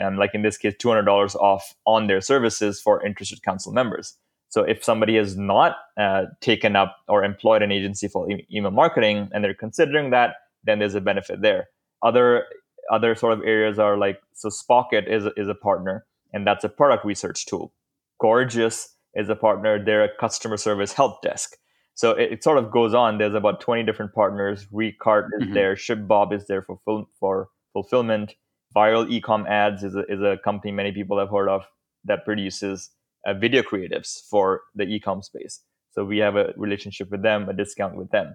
um, 0.00 0.16
like 0.16 0.34
in 0.34 0.42
this 0.42 0.56
case, 0.56 0.74
two 0.78 0.88
hundred 0.88 1.04
dollars 1.04 1.36
off 1.36 1.74
on 1.86 2.06
their 2.06 2.20
services 2.20 2.80
for 2.80 3.04
interested 3.04 3.42
council 3.42 3.72
members. 3.72 4.16
So 4.48 4.64
if 4.64 4.82
somebody 4.82 5.16
has 5.16 5.36
not 5.36 5.76
uh, 5.96 6.24
taken 6.40 6.74
up 6.74 6.96
or 7.06 7.22
employed 7.22 7.62
an 7.62 7.70
agency 7.70 8.08
for 8.08 8.28
e- 8.30 8.46
email 8.52 8.72
marketing 8.72 9.30
and 9.32 9.44
they're 9.44 9.54
considering 9.54 10.10
that, 10.10 10.34
then 10.64 10.80
there's 10.80 10.96
a 10.96 11.00
benefit 11.00 11.40
there. 11.40 11.68
Other 12.02 12.46
other 12.90 13.14
sort 13.14 13.32
of 13.32 13.44
areas 13.44 13.78
are 13.78 13.96
like 13.96 14.20
so 14.34 14.48
Spocket 14.48 15.06
is 15.06 15.24
is 15.36 15.48
a 15.48 15.54
partner 15.54 16.04
and 16.32 16.46
that's 16.46 16.64
a 16.64 16.68
product 16.68 17.04
research 17.04 17.46
tool. 17.46 17.72
Gorgias 18.20 18.96
is 19.14 19.28
a 19.28 19.34
partner. 19.34 19.82
They're 19.82 20.04
a 20.04 20.16
customer 20.18 20.56
service 20.56 20.92
help 20.92 21.22
desk. 21.22 21.56
So 21.94 22.12
it, 22.12 22.32
it 22.32 22.44
sort 22.44 22.58
of 22.58 22.70
goes 22.70 22.94
on. 22.94 23.18
There's 23.18 23.34
about 23.34 23.60
20 23.60 23.82
different 23.84 24.14
partners. 24.14 24.66
Recart 24.72 25.26
is 25.38 25.44
mm-hmm. 25.44 25.54
there. 25.54 25.74
ShipBob 25.74 26.32
is 26.32 26.46
there 26.46 26.62
for 26.62 26.78
ful- 26.84 27.08
for 27.18 27.48
fulfillment. 27.72 28.34
Viral 28.74 29.08
Ecom 29.10 29.48
Ads 29.48 29.82
is 29.82 29.94
a, 29.96 30.04
is 30.08 30.20
a 30.20 30.36
company 30.44 30.72
many 30.72 30.92
people 30.92 31.18
have 31.18 31.30
heard 31.30 31.48
of 31.48 31.62
that 32.04 32.24
produces 32.24 32.90
uh, 33.26 33.34
video 33.34 33.62
creatives 33.62 34.20
for 34.30 34.62
the 34.74 34.84
ecom 34.84 35.22
space. 35.22 35.60
So 35.90 36.04
we 36.04 36.18
have 36.18 36.36
a 36.36 36.54
relationship 36.56 37.10
with 37.10 37.22
them, 37.22 37.48
a 37.48 37.52
discount 37.52 37.96
with 37.96 38.10
them. 38.10 38.34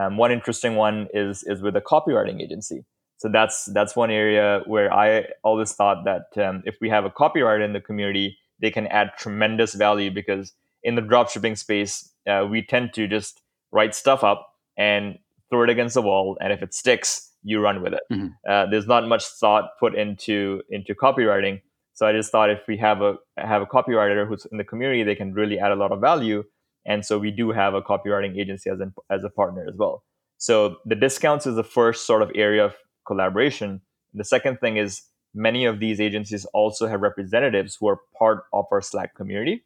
Um, 0.00 0.16
one 0.16 0.32
interesting 0.32 0.76
one 0.76 1.08
is 1.12 1.42
is 1.44 1.60
with 1.60 1.76
a 1.76 1.80
copywriting 1.80 2.40
agency. 2.40 2.84
So 3.18 3.28
that's 3.28 3.66
that's 3.74 3.94
one 3.94 4.10
area 4.10 4.62
where 4.66 4.92
I 4.92 5.26
always 5.44 5.72
thought 5.72 6.04
that 6.04 6.42
um, 6.42 6.62
if 6.64 6.76
we 6.80 6.88
have 6.88 7.04
a 7.04 7.10
copywriter 7.10 7.64
in 7.64 7.72
the 7.72 7.80
community, 7.80 8.38
they 8.62 8.70
can 8.70 8.86
add 8.86 9.10
tremendous 9.18 9.74
value 9.74 10.10
because 10.10 10.54
in 10.82 10.94
the 10.94 11.02
dropshipping 11.02 11.58
space, 11.58 12.10
uh, 12.28 12.46
we 12.48 12.62
tend 12.62 12.94
to 12.94 13.06
just 13.06 13.42
write 13.72 13.94
stuff 13.94 14.24
up 14.24 14.48
and 14.78 15.18
throw 15.50 15.64
it 15.64 15.70
against 15.70 15.94
the 15.94 16.02
wall, 16.02 16.38
and 16.40 16.52
if 16.52 16.62
it 16.62 16.72
sticks, 16.72 17.30
you 17.42 17.60
run 17.60 17.82
with 17.82 17.92
it. 17.92 18.00
Mm-hmm. 18.10 18.28
Uh, 18.48 18.66
there's 18.66 18.86
not 18.86 19.06
much 19.06 19.24
thought 19.24 19.70
put 19.78 19.94
into 19.94 20.62
into 20.70 20.94
copywriting. 20.94 21.60
So 21.94 22.06
I 22.06 22.12
just 22.12 22.32
thought 22.32 22.48
if 22.48 22.60
we 22.66 22.78
have 22.78 23.02
a 23.02 23.16
have 23.36 23.60
a 23.60 23.66
copywriter 23.66 24.26
who's 24.26 24.46
in 24.50 24.58
the 24.58 24.64
community, 24.64 25.02
they 25.02 25.14
can 25.14 25.34
really 25.34 25.58
add 25.58 25.72
a 25.72 25.74
lot 25.74 25.92
of 25.92 26.00
value. 26.00 26.44
And 26.86 27.04
so 27.04 27.18
we 27.18 27.30
do 27.30 27.50
have 27.50 27.74
a 27.74 27.82
copywriting 27.82 28.38
agency 28.38 28.70
as 28.70 28.80
an, 28.80 28.94
as 29.10 29.22
a 29.22 29.30
partner 29.30 29.64
as 29.68 29.74
well. 29.76 30.02
So 30.38 30.76
the 30.84 30.96
discounts 30.96 31.46
is 31.46 31.54
the 31.54 31.62
first 31.62 32.06
sort 32.06 32.22
of 32.22 32.30
area 32.34 32.64
of 32.64 32.74
collaboration. 33.06 33.82
The 34.14 34.24
second 34.24 34.58
thing 34.58 34.78
is 34.78 35.02
many 35.34 35.64
of 35.64 35.80
these 35.80 36.00
agencies 36.00 36.44
also 36.46 36.86
have 36.86 37.00
representatives 37.00 37.76
who 37.78 37.88
are 37.88 38.00
part 38.18 38.44
of 38.52 38.66
our 38.70 38.80
Slack 38.80 39.14
community. 39.14 39.64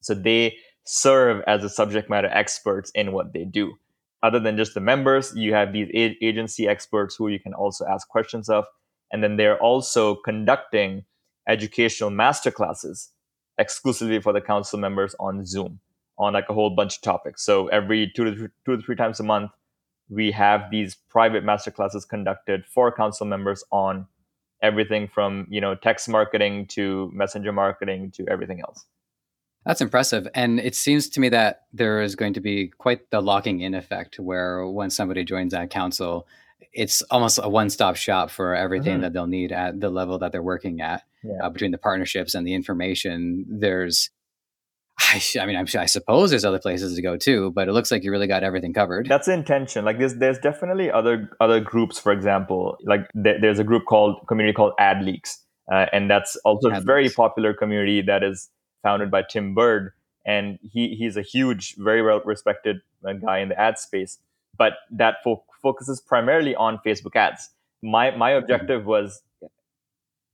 So 0.00 0.14
they 0.14 0.56
serve 0.84 1.42
as 1.46 1.62
the 1.62 1.68
subject 1.68 2.08
matter 2.08 2.28
experts 2.28 2.90
in 2.94 3.12
what 3.12 3.32
they 3.32 3.44
do. 3.44 3.74
Other 4.22 4.40
than 4.40 4.56
just 4.56 4.74
the 4.74 4.80
members, 4.80 5.32
you 5.36 5.52
have 5.54 5.72
these 5.72 5.88
a- 5.94 6.24
agency 6.24 6.68
experts 6.68 7.14
who 7.16 7.28
you 7.28 7.38
can 7.38 7.54
also 7.54 7.86
ask 7.86 8.08
questions 8.08 8.48
of. 8.48 8.64
And 9.12 9.22
then 9.22 9.36
they're 9.36 9.60
also 9.62 10.16
conducting 10.16 11.04
educational 11.48 12.10
masterclasses 12.10 13.10
exclusively 13.58 14.20
for 14.20 14.32
the 14.32 14.40
council 14.40 14.78
members 14.78 15.14
on 15.20 15.44
Zoom 15.46 15.80
on 16.18 16.32
like 16.32 16.48
a 16.48 16.54
whole 16.54 16.70
bunch 16.70 16.96
of 16.96 17.02
topics. 17.02 17.44
So 17.44 17.68
every 17.68 18.10
two 18.14 18.24
to 18.24 18.34
three, 18.34 18.48
two 18.64 18.76
to 18.76 18.82
three 18.82 18.96
times 18.96 19.20
a 19.20 19.22
month, 19.22 19.50
we 20.08 20.30
have 20.32 20.70
these 20.70 20.96
private 21.08 21.44
masterclasses 21.44 22.08
conducted 22.08 22.64
for 22.66 22.90
council 22.90 23.26
members 23.26 23.64
on 23.70 24.06
everything 24.62 25.08
from 25.08 25.46
you 25.50 25.60
know 25.60 25.74
text 25.74 26.08
marketing 26.08 26.66
to 26.66 27.10
messenger 27.12 27.52
marketing 27.52 28.10
to 28.12 28.26
everything 28.28 28.60
else. 28.60 28.84
That's 29.64 29.80
impressive. 29.80 30.28
And 30.32 30.60
it 30.60 30.76
seems 30.76 31.08
to 31.10 31.20
me 31.20 31.28
that 31.30 31.62
there 31.72 32.00
is 32.00 32.14
going 32.14 32.34
to 32.34 32.40
be 32.40 32.68
quite 32.78 33.10
the 33.10 33.20
locking 33.20 33.60
in 33.60 33.74
effect 33.74 34.20
where 34.20 34.64
when 34.64 34.90
somebody 34.90 35.24
joins 35.24 35.50
that 35.52 35.70
council, 35.70 36.28
it's 36.72 37.02
almost 37.10 37.40
a 37.42 37.48
one 37.48 37.68
stop 37.68 37.96
shop 37.96 38.30
for 38.30 38.54
everything 38.54 38.94
mm-hmm. 38.94 39.02
that 39.02 39.12
they'll 39.12 39.26
need 39.26 39.50
at 39.50 39.80
the 39.80 39.90
level 39.90 40.20
that 40.20 40.30
they're 40.30 40.42
working 40.42 40.80
at. 40.80 41.02
Yeah. 41.24 41.38
Uh, 41.42 41.50
between 41.50 41.72
the 41.72 41.78
partnerships 41.78 42.36
and 42.36 42.46
the 42.46 42.54
information, 42.54 43.44
there's 43.48 44.10
I, 44.98 45.20
I 45.40 45.46
mean, 45.46 45.56
I'm, 45.56 45.66
I 45.78 45.86
suppose 45.86 46.30
there's 46.30 46.44
other 46.44 46.58
places 46.58 46.96
to 46.96 47.02
go 47.02 47.16
too, 47.16 47.52
but 47.52 47.68
it 47.68 47.72
looks 47.72 47.90
like 47.90 48.02
you 48.02 48.10
really 48.10 48.26
got 48.26 48.42
everything 48.42 48.72
covered. 48.72 49.06
That's 49.08 49.26
the 49.26 49.34
intention. 49.34 49.84
Like 49.84 49.98
there's 49.98 50.14
there's 50.14 50.38
definitely 50.38 50.90
other 50.90 51.30
other 51.40 51.60
groups. 51.60 51.98
For 51.98 52.12
example, 52.12 52.76
like 52.84 53.08
th- 53.12 53.40
there's 53.40 53.58
a 53.58 53.64
group 53.64 53.84
called 53.86 54.26
community 54.26 54.54
called 54.54 54.72
Ad 54.78 55.04
Leaks, 55.04 55.42
uh, 55.70 55.86
and 55.92 56.10
that's 56.10 56.36
also 56.44 56.70
Ad 56.70 56.82
a 56.82 56.84
very 56.84 57.04
Leaks. 57.04 57.14
popular 57.14 57.52
community 57.52 58.00
that 58.02 58.22
is 58.22 58.48
founded 58.82 59.10
by 59.10 59.22
Tim 59.22 59.54
Burd, 59.54 59.92
and 60.24 60.58
he 60.62 60.94
he's 60.94 61.16
a 61.16 61.22
huge, 61.22 61.76
very 61.76 62.02
well 62.02 62.20
respected 62.24 62.80
uh, 63.06 63.12
guy 63.12 63.38
in 63.38 63.50
the 63.50 63.60
ad 63.60 63.78
space. 63.78 64.18
But 64.56 64.74
that 64.90 65.16
fo- 65.22 65.44
focuses 65.62 66.00
primarily 66.00 66.54
on 66.54 66.78
Facebook 66.84 67.16
ads. 67.16 67.50
My 67.82 68.16
my 68.16 68.30
mm-hmm. 68.30 68.42
objective 68.42 68.86
was 68.86 69.20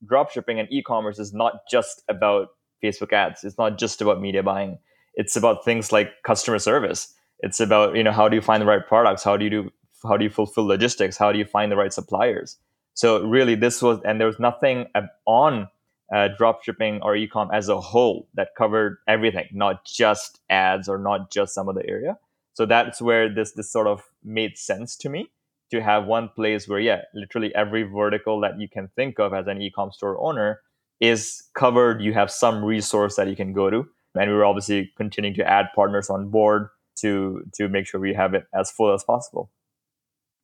dropshipping 0.04 0.58
and 0.58 0.68
e-commerce 0.70 1.18
is 1.18 1.32
not 1.32 1.60
just 1.70 2.02
about 2.08 2.48
Facebook 2.82 3.12
ads. 3.12 3.44
It's 3.44 3.58
not 3.58 3.78
just 3.78 4.00
about 4.00 4.20
media 4.20 4.42
buying. 4.42 4.78
It's 5.14 5.36
about 5.36 5.64
things 5.64 5.92
like 5.92 6.22
customer 6.22 6.58
service. 6.58 7.14
It's 7.40 7.60
about 7.60 7.96
you 7.96 8.02
know 8.02 8.12
how 8.12 8.28
do 8.28 8.36
you 8.36 8.42
find 8.42 8.60
the 8.60 8.66
right 8.66 8.86
products? 8.86 9.22
How 9.22 9.36
do 9.36 9.44
you 9.44 9.50
do 9.50 9.72
how 10.02 10.16
do 10.16 10.24
you 10.24 10.30
fulfill 10.30 10.64
logistics? 10.64 11.16
How 11.16 11.32
do 11.32 11.38
you 11.38 11.44
find 11.44 11.70
the 11.70 11.76
right 11.76 11.92
suppliers? 11.92 12.58
So 12.94 13.22
really, 13.24 13.54
this 13.54 13.82
was 13.82 14.00
and 14.04 14.20
there 14.20 14.26
was 14.26 14.38
nothing 14.38 14.86
on 15.26 15.68
uh, 16.14 16.28
drop 16.36 16.62
shipping 16.62 17.00
or 17.02 17.14
ecom 17.14 17.48
as 17.52 17.68
a 17.68 17.80
whole 17.80 18.28
that 18.34 18.54
covered 18.56 18.98
everything, 19.08 19.48
not 19.52 19.84
just 19.84 20.40
ads 20.50 20.88
or 20.88 20.98
not 20.98 21.30
just 21.30 21.54
some 21.54 21.68
of 21.68 21.74
the 21.74 21.86
area. 21.88 22.18
So 22.54 22.66
that's 22.66 23.00
where 23.00 23.32
this 23.32 23.52
this 23.52 23.70
sort 23.70 23.86
of 23.86 24.02
made 24.22 24.58
sense 24.58 24.96
to 24.98 25.08
me 25.08 25.30
to 25.70 25.82
have 25.82 26.04
one 26.04 26.28
place 26.28 26.68
where 26.68 26.80
yeah, 26.80 27.02
literally 27.14 27.54
every 27.54 27.82
vertical 27.82 28.40
that 28.40 28.60
you 28.60 28.68
can 28.68 28.88
think 28.94 29.18
of 29.18 29.32
as 29.32 29.46
an 29.46 29.58
ecom 29.58 29.92
store 29.92 30.18
owner 30.20 30.60
is 31.02 31.42
covered. 31.54 32.00
You 32.00 32.14
have 32.14 32.30
some 32.30 32.64
resource 32.64 33.16
that 33.16 33.28
you 33.28 33.36
can 33.36 33.52
go 33.52 33.68
to. 33.68 33.84
And 34.14 34.30
we're 34.30 34.44
obviously 34.44 34.92
continuing 34.96 35.34
to 35.36 35.46
add 35.46 35.66
partners 35.74 36.08
on 36.08 36.30
board 36.30 36.68
to 37.00 37.44
to 37.54 37.68
make 37.68 37.86
sure 37.86 38.00
we 38.00 38.14
have 38.14 38.34
it 38.34 38.44
as 38.54 38.70
full 38.70 38.94
as 38.94 39.04
possible. 39.04 39.50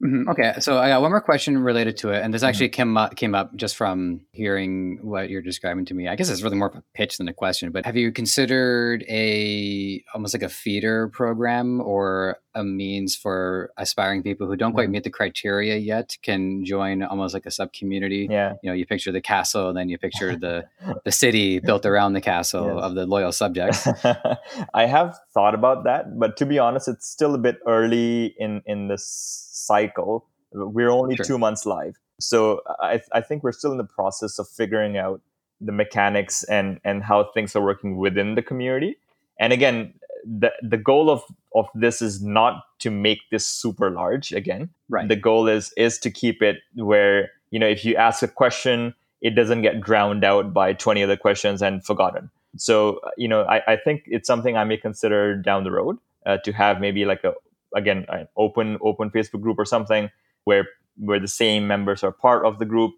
Mm-hmm. 0.05 0.29
Okay, 0.29 0.55
so 0.61 0.79
I 0.79 0.91
got 0.91 1.03
one 1.03 1.11
more 1.11 1.21
question 1.21 1.59
related 1.59 1.97
to 1.99 2.11
it, 2.11 2.23
and 2.23 2.33
this 2.33 2.45
actually 2.45 2.69
mm-hmm. 2.69 2.75
came 2.75 2.97
up, 2.97 3.17
came 3.17 3.35
up 3.35 3.57
just 3.57 3.77
from 3.77 4.21
hearing 4.31 5.01
what 5.03 5.29
you're 5.29 5.43
describing 5.43 5.85
to 5.87 5.95
me. 5.95 6.07
I 6.07 6.15
guess 6.15 6.31
it's 6.31 6.43
really 6.43 6.57
more 6.57 6.69
of 6.69 6.77
a 6.77 6.85
pitch 6.95 7.19
than 7.19 7.27
a 7.27 7.33
question. 7.33 7.73
But 7.73 7.85
have 7.85 7.97
you 7.97 8.13
considered 8.13 9.05
a 9.09 10.05
almost 10.15 10.35
like 10.35 10.45
a 10.45 10.49
feeder 10.49 11.09
program 11.09 11.81
or 11.81 12.39
a 12.55 12.63
means 12.63 13.17
for 13.17 13.73
aspiring 13.77 14.23
people 14.23 14.47
who 14.47 14.55
don't 14.55 14.73
quite 14.73 14.85
mm-hmm. 14.85 14.93
meet 14.93 15.05
the 15.05 15.11
criteria 15.11 15.77
yet 15.77 16.17
can 16.23 16.65
join 16.65 17.03
almost 17.03 17.35
like 17.35 17.47
a 17.47 17.51
sub 17.51 17.73
community? 17.73 18.29
Yeah, 18.31 18.55
you 18.63 18.71
know, 18.71 18.75
you 18.75 18.87
picture 18.87 19.11
the 19.11 19.21
castle, 19.21 19.73
then 19.73 19.89
you 19.89 19.99
picture 19.99 20.37
the 20.37 20.65
the 21.05 21.13
city 21.13 21.59
built 21.59 21.85
around 21.85 22.13
the 22.13 22.21
castle 22.21 22.77
yes. 22.77 22.85
of 22.85 22.95
the 22.95 23.05
loyal 23.05 23.33
subjects. 23.33 23.85
I 24.75 24.87
have 24.87 25.19
thought 25.35 25.55
about 25.57 25.83
that, 25.85 26.17
but 26.21 26.37
to 26.37 26.47
be 26.47 26.61
honest, 26.61 26.87
it's 26.87 27.09
still 27.09 27.35
a 27.35 27.39
bit 27.39 27.59
early 27.67 28.37
in 28.39 28.63
in 28.65 28.87
this 28.87 29.48
cycle. 29.68 30.26
We're 30.52 30.90
only 30.90 31.16
sure. 31.16 31.24
two 31.24 31.38
months 31.38 31.66
live. 31.66 31.96
So 32.20 32.62
I, 32.81 33.00
I 33.12 33.20
think 33.20 33.44
we're 33.44 33.52
still 33.52 33.72
in 33.72 33.78
the 33.78 33.92
process 34.00 34.38
of 34.38 34.48
figuring 34.48 34.96
out 34.96 35.20
the 35.61 35.72
mechanics 35.72 36.44
and, 36.44 36.81
and 36.85 37.02
how 37.02 37.31
things 37.35 37.54
are 37.57 37.62
working 37.62 37.96
within 37.96 38.35
the 38.35 38.42
community. 38.42 38.96
And 39.38 39.52
again, 39.52 39.94
the, 40.24 40.50
the 40.62 40.76
goal 40.76 41.11
of, 41.11 41.22
of 41.54 41.68
this 41.74 42.02
is 42.02 42.22
not 42.22 42.64
to 42.81 42.90
make 42.90 43.20
this 43.31 43.46
super 43.46 43.90
large 43.90 44.33
again. 44.33 44.70
Right. 44.88 45.09
The 45.09 45.16
goal 45.16 45.48
is 45.48 45.72
is 45.76 45.98
to 45.98 46.11
keep 46.11 46.42
it 46.42 46.57
where, 46.74 47.31
you 47.50 47.59
know, 47.59 47.68
if 47.68 47.85
you 47.85 47.94
ask 47.96 48.22
a 48.22 48.28
question, 48.28 48.94
it 49.20 49.35
doesn't 49.35 49.62
get 49.62 49.81
drowned 49.81 50.24
out 50.24 50.52
by 50.52 50.72
20 50.72 51.02
other 51.02 51.16
questions 51.16 51.62
and 51.62 51.85
forgotten. 51.85 52.31
So, 52.57 53.00
you 53.16 53.28
know, 53.28 53.42
I, 53.42 53.62
I 53.72 53.76
think 53.76 54.04
it's 54.07 54.26
something 54.26 54.57
I 54.57 54.64
may 54.64 54.76
consider 54.76 55.37
down 55.37 55.64
the 55.64 55.70
road 55.70 55.98
uh, 56.26 56.38
to 56.44 56.52
have 56.52 56.81
maybe 56.81 57.04
like 57.04 57.24
a 57.24 57.35
again 57.74 58.07
an 58.09 58.28
open 58.37 58.78
open 58.83 59.11
Facebook 59.11 59.40
group 59.40 59.59
or 59.59 59.64
something 59.64 60.11
where 60.44 60.66
where 60.96 61.20
the 61.20 61.28
same 61.28 61.66
members 61.66 62.02
are 62.02 62.12
part 62.12 62.44
of 62.44 62.59
the 62.59 62.64
group. 62.64 62.92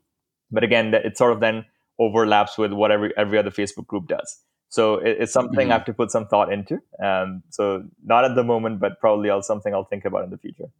But 0.50 0.64
again, 0.64 0.92
it 0.94 1.16
sort 1.16 1.32
of 1.32 1.40
then 1.40 1.66
overlaps 1.98 2.58
with 2.58 2.72
what 2.72 2.90
every 2.90 3.12
every 3.16 3.38
other 3.38 3.50
Facebook 3.50 3.86
group 3.86 4.08
does. 4.08 4.38
So 4.68 4.96
it, 4.96 5.16
it's 5.20 5.32
something 5.32 5.66
mm-hmm. 5.66 5.72
I 5.72 5.74
have 5.74 5.84
to 5.86 5.92
put 5.92 6.10
some 6.10 6.26
thought 6.26 6.52
into. 6.52 6.78
Um, 7.02 7.42
so 7.50 7.84
not 8.04 8.24
at 8.24 8.36
the 8.36 8.44
moment, 8.44 8.80
but 8.80 9.00
probably 9.00 9.28
I'll, 9.28 9.42
something 9.42 9.74
I'll 9.74 9.84
think 9.84 10.04
about 10.04 10.24
in 10.24 10.30
the 10.30 10.38
future. 10.38 10.70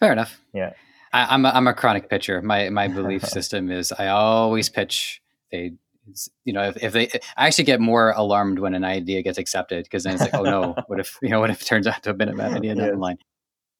Fair 0.00 0.12
enough. 0.12 0.40
Yeah. 0.54 0.72
I, 1.12 1.34
am 1.34 1.44
a, 1.44 1.48
I'm 1.50 1.66
a 1.66 1.74
chronic 1.74 2.08
pitcher. 2.08 2.40
My 2.42 2.68
my 2.70 2.88
belief 3.00 3.24
system 3.24 3.70
is 3.70 3.92
I 3.92 4.08
always 4.08 4.68
pitch. 4.68 5.22
They 5.50 5.74
you 6.44 6.52
know, 6.52 6.62
if, 6.62 6.82
if 6.82 6.92
they, 6.92 7.08
I 7.36 7.46
actually 7.46 7.64
get 7.64 7.80
more 7.80 8.12
alarmed 8.16 8.58
when 8.58 8.74
an 8.74 8.84
idea 8.84 9.22
gets 9.22 9.38
accepted 9.38 9.84
because 9.84 10.04
then 10.04 10.14
it's 10.14 10.22
like, 10.22 10.34
oh 10.34 10.42
no, 10.42 10.74
what 10.86 11.00
if, 11.00 11.18
you 11.22 11.28
know, 11.28 11.40
what 11.40 11.50
if 11.50 11.62
it 11.62 11.64
turns 11.64 11.86
out 11.86 12.02
to 12.02 12.10
have 12.10 12.18
been 12.18 12.28
a 12.28 12.34
bad 12.34 12.52
idea 12.52 12.74
down 12.74 12.88
the 12.88 12.96
line? 12.96 13.18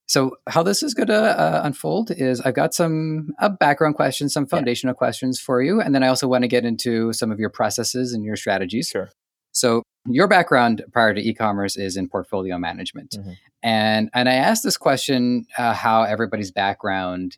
So 0.09 0.37
how 0.49 0.63
this 0.63 0.83
is 0.83 0.95
going 0.95 1.09
to 1.09 1.15
uh, 1.21 1.63
unfold 1.65 2.13
is 2.13 2.41
I've 2.41 2.55
got 2.55 2.75
some 2.75 3.31
uh, 3.41 3.49
background 3.49 3.97
questions, 3.97 4.33
some 4.33 4.47
foundational 4.47 4.95
yeah. 4.95 4.99
questions 4.99 5.41
for 5.41 5.61
you, 5.61 5.81
and 5.81 5.95
then 5.95 6.05
I 6.05 6.09
also 6.09 6.29
want 6.29 6.43
to 6.43 6.49
get 6.49 6.65
into 6.65 7.13
some 7.13 7.33
of 7.33 7.41
your 7.41 7.51
processes 7.51 8.13
and 8.13 8.25
your 8.25 8.37
strategies. 8.37 8.89
Sure. 8.89 9.11
So 9.51 9.83
your 10.07 10.29
background 10.29 10.85
prior 10.93 11.13
to 11.13 11.21
e-commerce 11.21 11.77
is 11.77 11.97
in 11.97 12.09
portfolio 12.09 12.57
management, 12.57 13.17
mm-hmm. 13.19 13.33
and 13.65 14.09
and 14.15 14.29
I 14.29 14.35
asked 14.35 14.63
this 14.63 14.77
question 14.77 15.47
uh, 15.59 15.75
how 15.75 16.05
everybody's 16.05 16.53
background 16.53 17.37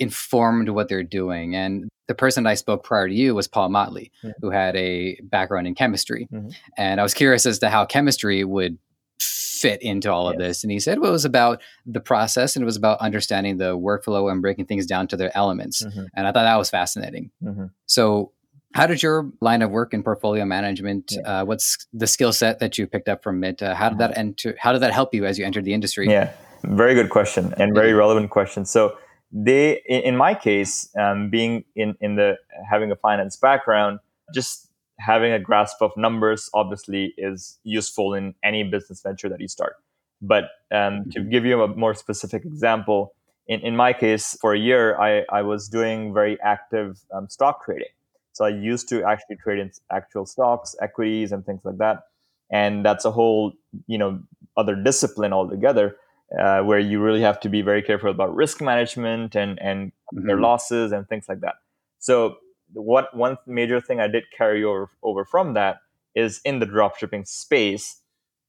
informed 0.00 0.70
what 0.70 0.88
they're 0.88 1.04
doing, 1.04 1.54
and 1.54 1.88
the 2.10 2.14
person 2.16 2.44
I 2.44 2.54
spoke 2.54 2.82
prior 2.82 3.06
to 3.06 3.14
you 3.14 3.36
was 3.36 3.46
Paul 3.46 3.68
Motley, 3.68 4.10
mm-hmm. 4.24 4.32
who 4.40 4.50
had 4.50 4.74
a 4.74 5.16
background 5.22 5.68
in 5.68 5.76
chemistry. 5.76 6.26
Mm-hmm. 6.32 6.48
And 6.76 6.98
I 6.98 7.04
was 7.04 7.14
curious 7.14 7.46
as 7.46 7.60
to 7.60 7.70
how 7.70 7.86
chemistry 7.86 8.42
would 8.42 8.78
fit 9.20 9.80
into 9.80 10.10
all 10.12 10.28
of 10.28 10.34
yes. 10.34 10.40
this. 10.40 10.64
And 10.64 10.72
he 10.72 10.80
said 10.80 10.98
well, 10.98 11.10
it 11.10 11.12
was 11.12 11.24
about 11.24 11.62
the 11.86 12.00
process 12.00 12.56
and 12.56 12.64
it 12.64 12.66
was 12.66 12.74
about 12.74 12.98
understanding 12.98 13.58
the 13.58 13.78
workflow 13.78 14.28
and 14.28 14.42
breaking 14.42 14.66
things 14.66 14.86
down 14.86 15.06
to 15.06 15.16
their 15.16 15.30
elements. 15.36 15.84
Mm-hmm. 15.84 16.06
And 16.16 16.26
I 16.26 16.32
thought 16.32 16.42
that 16.42 16.56
was 16.56 16.68
fascinating. 16.68 17.30
Mm-hmm. 17.44 17.66
So, 17.86 18.32
how 18.74 18.88
did 18.88 19.04
your 19.04 19.30
line 19.40 19.62
of 19.62 19.70
work 19.70 19.94
in 19.94 20.02
portfolio 20.02 20.44
management? 20.44 21.12
Yeah. 21.12 21.42
Uh, 21.42 21.44
what's 21.44 21.86
the 21.92 22.08
skill 22.08 22.32
set 22.32 22.58
that 22.58 22.76
you 22.76 22.88
picked 22.88 23.08
up 23.08 23.22
from 23.22 23.44
it? 23.44 23.62
Uh, 23.62 23.76
how 23.76 23.88
did 23.88 23.98
mm-hmm. 23.98 24.12
that 24.12 24.18
enter? 24.18 24.56
How 24.58 24.72
did 24.72 24.80
that 24.80 24.92
help 24.92 25.14
you 25.14 25.26
as 25.26 25.38
you 25.38 25.44
entered 25.44 25.64
the 25.64 25.74
industry? 25.74 26.08
Yeah, 26.08 26.32
very 26.64 26.94
good 26.94 27.10
question 27.10 27.54
and 27.56 27.72
very 27.72 27.92
relevant 27.92 28.30
question. 28.30 28.64
So 28.64 28.96
they 29.32 29.80
in 29.88 30.16
my 30.16 30.34
case 30.34 30.88
um, 30.98 31.30
being 31.30 31.64
in 31.76 31.94
in 32.00 32.16
the 32.16 32.36
having 32.68 32.90
a 32.90 32.96
finance 32.96 33.36
background 33.36 34.00
just 34.34 34.68
having 34.98 35.32
a 35.32 35.38
grasp 35.38 35.80
of 35.80 35.96
numbers 35.96 36.50
obviously 36.52 37.14
is 37.16 37.58
useful 37.64 38.14
in 38.14 38.34
any 38.44 38.62
business 38.62 39.00
venture 39.00 39.28
that 39.28 39.40
you 39.40 39.48
start. 39.48 39.76
But 40.20 40.44
um, 40.70 41.04
to 41.12 41.20
mm-hmm. 41.20 41.30
give 41.30 41.46
you 41.46 41.62
a 41.62 41.68
more 41.68 41.94
specific 41.94 42.44
example 42.44 43.14
in, 43.46 43.60
in 43.60 43.76
my 43.76 43.92
case 43.94 44.36
for 44.40 44.52
a 44.52 44.58
year 44.58 45.00
i, 45.00 45.24
I 45.32 45.42
was 45.42 45.68
doing 45.68 46.12
very 46.12 46.38
active 46.40 47.00
um, 47.12 47.28
stock 47.28 47.64
trading. 47.64 47.88
So 48.32 48.44
i 48.44 48.48
used 48.48 48.88
to 48.88 49.04
actually 49.04 49.36
trade 49.36 49.60
in 49.60 49.70
actual 49.92 50.26
stocks 50.26 50.74
equities 50.82 51.32
and 51.32 51.46
things 51.46 51.64
like 51.64 51.78
that. 51.78 52.04
And 52.50 52.84
that's 52.84 53.04
a 53.04 53.12
whole 53.12 53.52
you 53.86 53.96
know 53.96 54.20
other 54.56 54.74
discipline 54.74 55.32
altogether 55.32 55.96
uh, 56.38 56.60
where 56.60 56.78
you 56.78 57.02
really 57.02 57.20
have 57.20 57.40
to 57.40 57.48
be 57.48 57.62
very 57.62 57.82
careful 57.82 58.10
about 58.10 58.34
risk 58.34 58.60
management 58.60 59.34
and 59.34 59.60
and 59.60 59.92
mm-hmm. 60.14 60.26
their 60.26 60.38
losses 60.38 60.92
and 60.92 61.08
things 61.08 61.28
like 61.28 61.40
that. 61.40 61.56
So 61.98 62.36
what 62.72 63.16
one 63.16 63.36
major 63.46 63.80
thing 63.80 64.00
I 64.00 64.08
did 64.08 64.24
carry 64.36 64.62
over 64.62 64.90
over 65.02 65.24
from 65.24 65.54
that 65.54 65.78
is 66.14 66.40
in 66.44 66.60
the 66.60 66.66
dropshipping 66.66 67.26
space, 67.26 68.00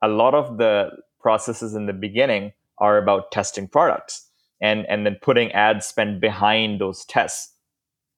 a 0.02 0.08
lot 0.08 0.34
of 0.34 0.58
the 0.58 0.92
processes 1.20 1.76
in 1.76 1.86
the 1.86 1.94
beginning 1.94 2.54
are 2.78 2.98
about 2.98 3.32
testing 3.32 3.68
products 3.68 4.28
and 4.62 4.86
and 4.88 5.06
then 5.06 5.18
putting 5.22 5.52
ad 5.54 5.84
spend 5.84 6.22
behind 6.22 6.80
those 6.80 7.06
tests. 7.06 7.54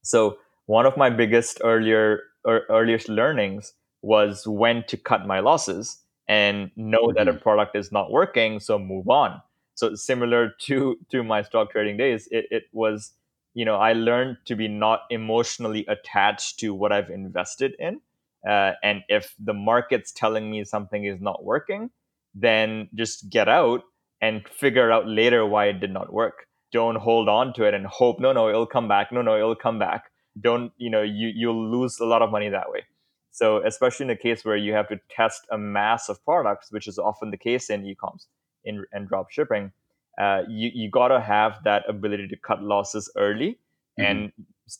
So 0.04 0.38
one 0.65 0.86
of 0.86 0.97
my 0.97 1.10
biggest 1.10 1.62
earlier 1.63 2.21
er, 2.45 2.63
earliest 2.69 3.08
learnings 3.08 3.73
was 4.02 4.45
when 4.45 4.84
to 4.88 4.97
cut 4.97 5.26
my 5.26 5.39
losses 5.39 5.99
and 6.28 6.69
know 6.76 7.08
mm-hmm. 7.08 7.17
that 7.17 7.30
a 7.30 7.32
mm-hmm. 7.32 7.41
product 7.41 7.78
is 7.78 7.93
not 7.93 8.12
working, 8.12 8.60
so 8.60 8.78
move 8.78 9.08
on 9.08 9.41
so 9.75 9.95
similar 9.95 10.53
to 10.59 10.97
to 11.09 11.23
my 11.23 11.41
stock 11.41 11.71
trading 11.71 11.97
days 11.97 12.27
it, 12.31 12.45
it 12.51 12.63
was 12.71 13.13
you 13.53 13.65
know 13.65 13.75
i 13.75 13.93
learned 13.93 14.38
to 14.45 14.55
be 14.55 14.67
not 14.67 15.01
emotionally 15.09 15.86
attached 15.88 16.59
to 16.59 16.73
what 16.73 16.91
i've 16.91 17.09
invested 17.09 17.75
in. 17.79 17.99
Uh, 18.47 18.73
and 18.83 19.03
if 19.07 19.33
the 19.39 19.53
market's 19.53 20.12
telling 20.12 20.51
me 20.51 20.63
something 20.65 21.05
is 21.05 21.21
not 21.21 21.45
working 21.45 21.89
then 22.36 22.89
just 22.95 23.29
get 23.29 23.47
out 23.47 23.83
and 24.21 24.47
figure 24.47 24.91
out 24.91 25.07
later 25.07 25.45
why 25.45 25.65
it 25.65 25.79
did 25.79 25.91
not 25.91 26.12
work. 26.12 26.47
Don't 26.71 26.95
hold 26.95 27.29
on 27.29 27.53
to 27.53 27.65
it 27.65 27.73
and 27.73 27.86
hope 27.86 28.19
no 28.19 28.33
no 28.33 28.49
it'll 28.49 28.65
come 28.65 28.88
back. 28.88 29.12
No 29.12 29.21
no 29.21 29.36
it'll 29.36 29.55
come 29.55 29.77
back. 29.77 30.05
Don't 30.41 30.71
you 30.77 30.89
know 30.89 31.01
you 31.01 31.31
you'll 31.36 31.69
lose 31.69 31.99
a 31.99 32.05
lot 32.05 32.21
of 32.21 32.31
money 32.31 32.49
that 32.49 32.71
way. 32.71 32.83
So 33.31 33.63
especially 33.65 34.05
in 34.05 34.09
a 34.12 34.15
case 34.15 34.43
where 34.43 34.55
you 34.55 34.73
have 34.73 34.88
to 34.89 34.99
test 35.09 35.45
a 35.51 35.57
mass 35.57 36.09
of 36.09 36.23
products 36.25 36.71
which 36.71 36.88
is 36.88 36.97
often 36.97 37.31
the 37.31 37.38
case 37.38 37.69
in 37.69 37.86
e-coms 37.86 38.27
in 38.65 38.86
and 38.91 39.08
drop 39.08 39.32
shipping 39.32 39.71
uh, 40.19 40.43
you 40.47 40.69
you 40.73 40.89
gotta 40.89 41.19
have 41.19 41.63
that 41.63 41.84
ability 41.89 42.28
to 42.28 42.38
cut 42.38 42.62
losses 42.62 43.12
early 43.15 43.58
mm-hmm. 43.99 44.04
and 44.04 44.32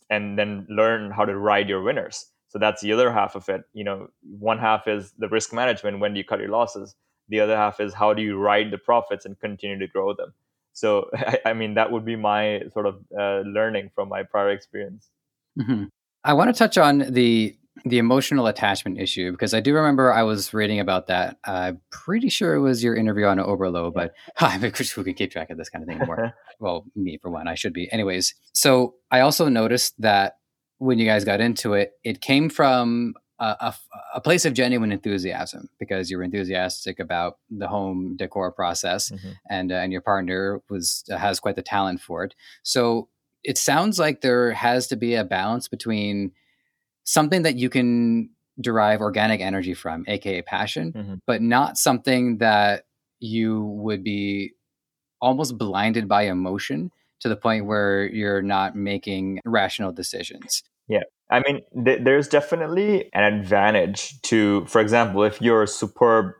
and 0.10 0.38
then 0.38 0.66
learn 0.70 1.12
how 1.12 1.26
to 1.26 1.38
ride 1.38 1.68
your 1.68 1.82
winners. 1.82 2.28
So 2.50 2.60
that's 2.60 2.82
the 2.82 2.92
other 2.94 3.12
half 3.12 3.36
of 3.36 3.50
it. 3.50 3.64
You 3.74 3.84
know 3.84 4.08
one 4.22 4.60
half 4.60 4.88
is 4.88 5.12
the 5.18 5.28
risk 5.28 5.54
management 5.54 6.00
when 6.00 6.14
do 6.14 6.20
you 6.20 6.24
cut 6.24 6.40
your 6.40 6.50
losses? 6.50 6.96
The 7.30 7.40
other 7.40 7.56
half 7.56 7.80
is 7.80 7.94
how 7.94 8.14
do 8.14 8.22
you 8.22 8.38
ride 8.38 8.70
the 8.70 8.78
profits 8.78 9.26
and 9.26 9.40
continue 9.40 9.80
to 9.80 9.88
grow 9.88 10.14
them? 10.14 10.34
So 10.74 11.10
I, 11.16 11.40
I 11.48 11.54
mean 11.54 11.74
that 11.76 11.92
would 11.92 12.06
be 12.06 12.16
my 12.16 12.64
sort 12.72 12.86
of 12.86 13.00
uh, 13.18 13.40
learning 13.40 13.90
from 13.96 14.10
my 14.10 14.24
prior 14.24 14.50
experience. 14.50 15.10
Mm-hmm. 15.60 15.84
i 16.24 16.34
want 16.34 16.50
to 16.52 16.58
touch 16.58 16.80
on 16.80 17.14
the 17.14 17.56
the 17.86 17.98
emotional 17.98 18.48
attachment 18.48 19.00
issue 19.00 19.32
because 19.32 19.54
I 19.54 19.60
do 19.60 19.74
remember 19.74 20.12
I 20.12 20.24
was 20.24 20.54
reading 20.54 20.80
about 20.80 21.08
that. 21.08 21.38
I'm 21.46 21.82
pretty 21.92 22.30
sure 22.30 22.56
it 22.56 22.62
was 22.62 22.84
your 22.84 22.96
interview 22.96 23.26
on 23.26 23.38
Oberlo, 23.38 23.94
but 23.94 24.14
I 24.40 24.58
mean, 24.58 24.72
who 24.72 25.04
can 25.04 25.14
keep 25.14 25.32
track 25.32 25.50
of 25.50 25.58
this 25.58 25.70
kind 25.70 25.84
of 25.84 25.88
thing 25.88 25.98
anymore? 25.98 26.34
well, 26.60 26.86
me 26.96 27.18
for 27.22 27.30
one, 27.30 27.48
I 27.48 27.56
should 27.56 27.74
be. 27.74 27.92
Anyways, 27.92 28.36
so 28.54 28.96
I 29.12 29.20
also 29.20 29.50
noticed 29.50 30.00
that 30.02 30.38
when 30.78 30.98
you 30.98 31.06
guys 31.06 31.26
got 31.26 31.42
into 31.42 31.74
it, 31.74 31.92
it 32.04 32.22
came 32.22 32.50
from 32.50 33.16
a, 33.40 33.46
a, 33.60 33.76
a 34.16 34.22
place 34.22 34.46
of 34.46 34.54
genuine 34.54 34.92
enthusiasm 34.92 35.70
because 35.80 36.10
you're 36.10 36.24
enthusiastic 36.24 37.00
about 37.00 37.38
the 37.50 37.68
home 37.68 38.16
decor 38.16 38.52
process, 38.52 39.10
mm-hmm. 39.10 39.32
and 39.50 39.72
uh, 39.72 39.76
and 39.76 39.92
your 39.92 40.02
partner 40.02 40.62
was 40.70 41.04
has 41.10 41.40
quite 41.40 41.56
the 41.56 41.62
talent 41.62 42.00
for 42.00 42.24
it. 42.24 42.34
So 42.64 43.10
it 43.44 43.58
sounds 43.58 44.00
like 44.00 44.22
there 44.22 44.52
has 44.52 44.88
to 44.88 44.96
be 44.96 45.16
a 45.16 45.24
balance 45.24 45.68
between 45.68 46.32
something 47.04 47.44
that 47.44 47.56
you 47.56 47.70
can 47.70 48.30
derive 48.60 49.02
organic 49.02 49.42
energy 49.42 49.74
from, 49.74 50.06
aka 50.08 50.42
passion, 50.42 50.94
mm-hmm. 50.94 51.14
but 51.26 51.42
not 51.42 51.78
something 51.78 52.38
that 52.38 52.84
you 53.20 53.64
would 53.64 54.04
be 54.04 54.54
almost 55.22 55.58
blinded 55.58 56.08
by 56.08 56.24
emotion 56.24 56.92
to 57.22 57.30
the 57.30 57.36
point 57.36 57.66
where 57.66 58.06
you're 58.06 58.42
not 58.42 58.76
making 58.76 59.40
rational 59.46 59.92
decisions. 59.92 60.62
Yeah. 60.88 61.04
I 61.32 61.42
mean, 61.48 61.62
th- 61.86 62.02
there's 62.04 62.28
definitely 62.28 63.10
an 63.14 63.24
advantage 63.24 64.22
to, 64.24 64.66
for 64.66 64.82
example, 64.82 65.24
if 65.24 65.42
you're 65.42 65.64
a 65.64 65.68
superb 65.68 66.34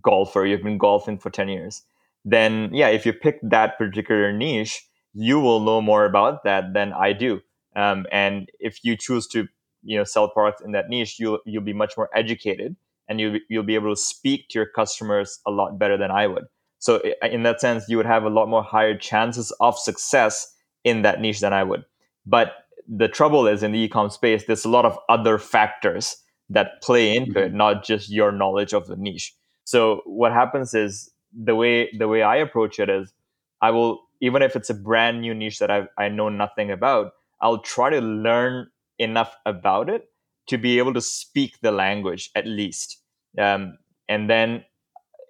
golfer, 0.00 0.46
you've 0.46 0.62
been 0.62 0.78
golfing 0.78 1.18
for 1.18 1.30
10 1.30 1.48
years, 1.48 1.82
then 2.24 2.70
yeah, 2.72 2.88
if 2.88 3.04
you 3.04 3.12
pick 3.12 3.40
that 3.42 3.76
particular 3.76 4.32
niche, 4.32 4.86
you 5.12 5.40
will 5.40 5.60
know 5.60 5.82
more 5.82 6.04
about 6.04 6.44
that 6.44 6.72
than 6.72 6.92
I 6.92 7.12
do. 7.12 7.40
Um, 7.74 8.06
and 8.12 8.48
if 8.60 8.84
you 8.84 8.96
choose 8.96 9.26
to 9.28 9.48
you 9.82 9.96
know 9.96 10.04
sell 10.04 10.28
products 10.28 10.62
in 10.62 10.72
that 10.72 10.88
niche 10.88 11.18
you'll 11.18 11.38
you'll 11.44 11.62
be 11.62 11.72
much 11.72 11.96
more 11.96 12.10
educated 12.14 12.76
and 13.10 13.20
you 13.20 13.40
you'll 13.48 13.64
be 13.64 13.74
able 13.74 13.94
to 13.94 14.00
speak 14.00 14.48
to 14.48 14.58
your 14.58 14.66
customers 14.66 15.40
a 15.46 15.50
lot 15.50 15.78
better 15.78 15.98
than 15.98 16.10
I 16.10 16.28
would. 16.28 16.44
So 16.78 17.02
in 17.22 17.42
that 17.42 17.60
sense 17.60 17.84
you 17.88 17.96
would 17.96 18.06
have 18.06 18.22
a 18.22 18.30
lot 18.30 18.48
more 18.48 18.62
higher 18.62 18.96
chances 18.96 19.50
of 19.60 19.78
success 19.78 20.54
in 20.84 21.02
that 21.02 21.20
niche 21.20 21.40
than 21.40 21.52
I 21.52 21.64
would. 21.64 21.84
But 22.24 22.52
the 22.88 23.08
trouble 23.08 23.46
is 23.46 23.62
in 23.62 23.72
the 23.72 23.80
e-com 23.80 24.08
space 24.10 24.44
there's 24.46 24.64
a 24.64 24.70
lot 24.70 24.86
of 24.86 24.96
other 25.08 25.38
factors 25.38 26.16
that 26.48 26.80
play 26.82 27.14
into 27.14 27.32
mm-hmm. 27.32 27.38
it 27.38 27.52
not 27.52 27.84
just 27.84 28.10
your 28.10 28.32
knowledge 28.32 28.72
of 28.72 28.86
the 28.86 28.96
niche. 28.96 29.34
So 29.64 30.02
what 30.06 30.32
happens 30.32 30.72
is 30.72 31.10
the 31.32 31.56
way 31.56 31.90
the 31.98 32.08
way 32.08 32.22
I 32.22 32.36
approach 32.36 32.78
it 32.78 32.88
is 32.88 33.12
I 33.60 33.72
will 33.72 34.00
even 34.20 34.40
if 34.42 34.54
it's 34.54 34.70
a 34.70 34.74
brand 34.74 35.20
new 35.20 35.34
niche 35.34 35.58
that 35.58 35.70
I 35.70 35.88
I 35.98 36.08
know 36.08 36.28
nothing 36.28 36.70
about 36.70 37.12
I'll 37.42 37.58
try 37.58 37.90
to 37.90 38.00
learn 38.00 38.68
enough 39.00 39.34
about 39.46 39.88
it 39.88 40.04
to 40.48 40.58
be 40.58 40.78
able 40.78 40.94
to 40.94 41.00
speak 41.00 41.58
the 41.62 41.72
language 41.72 42.30
at 42.34 42.46
least. 42.46 43.02
Um, 43.38 43.78
and 44.08 44.28
then 44.28 44.64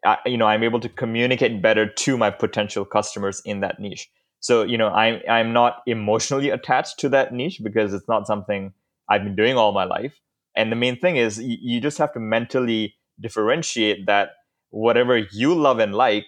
I, 0.04 0.16
you 0.24 0.38
know 0.38 0.46
i'm 0.46 0.62
able 0.62 0.80
to 0.80 0.88
communicate 0.88 1.60
better 1.60 1.86
to 1.86 2.16
my 2.16 2.30
potential 2.30 2.84
customers 2.84 3.42
in 3.44 3.60
that 3.60 3.78
niche. 3.78 4.10
So 4.40 4.62
you 4.62 4.78
know 4.78 4.88
i'm 4.88 5.20
i'm 5.28 5.52
not 5.52 5.82
emotionally 5.86 6.50
attached 6.50 6.98
to 7.00 7.08
that 7.10 7.32
niche 7.32 7.60
because 7.62 7.92
it's 7.92 8.08
not 8.08 8.26
something 8.26 8.72
i've 9.08 9.24
been 9.24 9.36
doing 9.36 9.56
all 9.56 9.72
my 9.72 9.84
life. 9.84 10.18
And 10.56 10.72
the 10.72 10.76
main 10.76 10.98
thing 10.98 11.16
is 11.16 11.38
you, 11.38 11.58
you 11.60 11.80
just 11.80 11.98
have 11.98 12.12
to 12.14 12.20
mentally 12.20 12.94
differentiate 13.20 14.06
that 14.06 14.30
whatever 14.70 15.18
you 15.18 15.54
love 15.54 15.78
and 15.78 15.94
like 15.94 16.26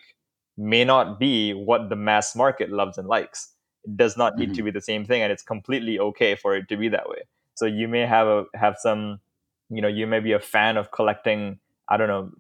may 0.59 0.85
not 0.85 1.19
be 1.19 1.53
what 1.55 1.89
the 1.89 1.97
mass 1.97 2.37
market 2.37 2.71
loves 2.71 2.99
and 2.99 3.09
likes 3.09 3.52
it 3.85 3.97
does 3.97 4.17
not 4.17 4.37
need 4.37 4.51
mm-hmm. 4.51 4.57
to 4.57 4.63
be 4.63 4.71
the 4.71 4.81
same 4.81 5.05
thing 5.05 5.23
and 5.23 5.33
it's 5.33 5.43
completely 5.43 5.99
okay 5.99 6.35
for 6.35 6.57
it 6.57 6.69
to 6.69 6.77
be 6.77 6.89
that 6.89 7.09
way 7.09 7.23
so 7.55 7.67
you 7.67 7.89
may 7.89 8.07
have 8.07 8.27
a 8.27 8.45
have 8.55 8.77
some 8.79 9.21
you 9.71 9.81
know 9.81 9.89
you 9.89 10.07
may 10.07 10.21
be 10.21 10.33
a 10.33 10.41
fan 10.41 10.77
of 10.77 10.91
collecting 10.91 11.59
i 11.89 11.97
don't 11.97 12.09
know 12.09 12.31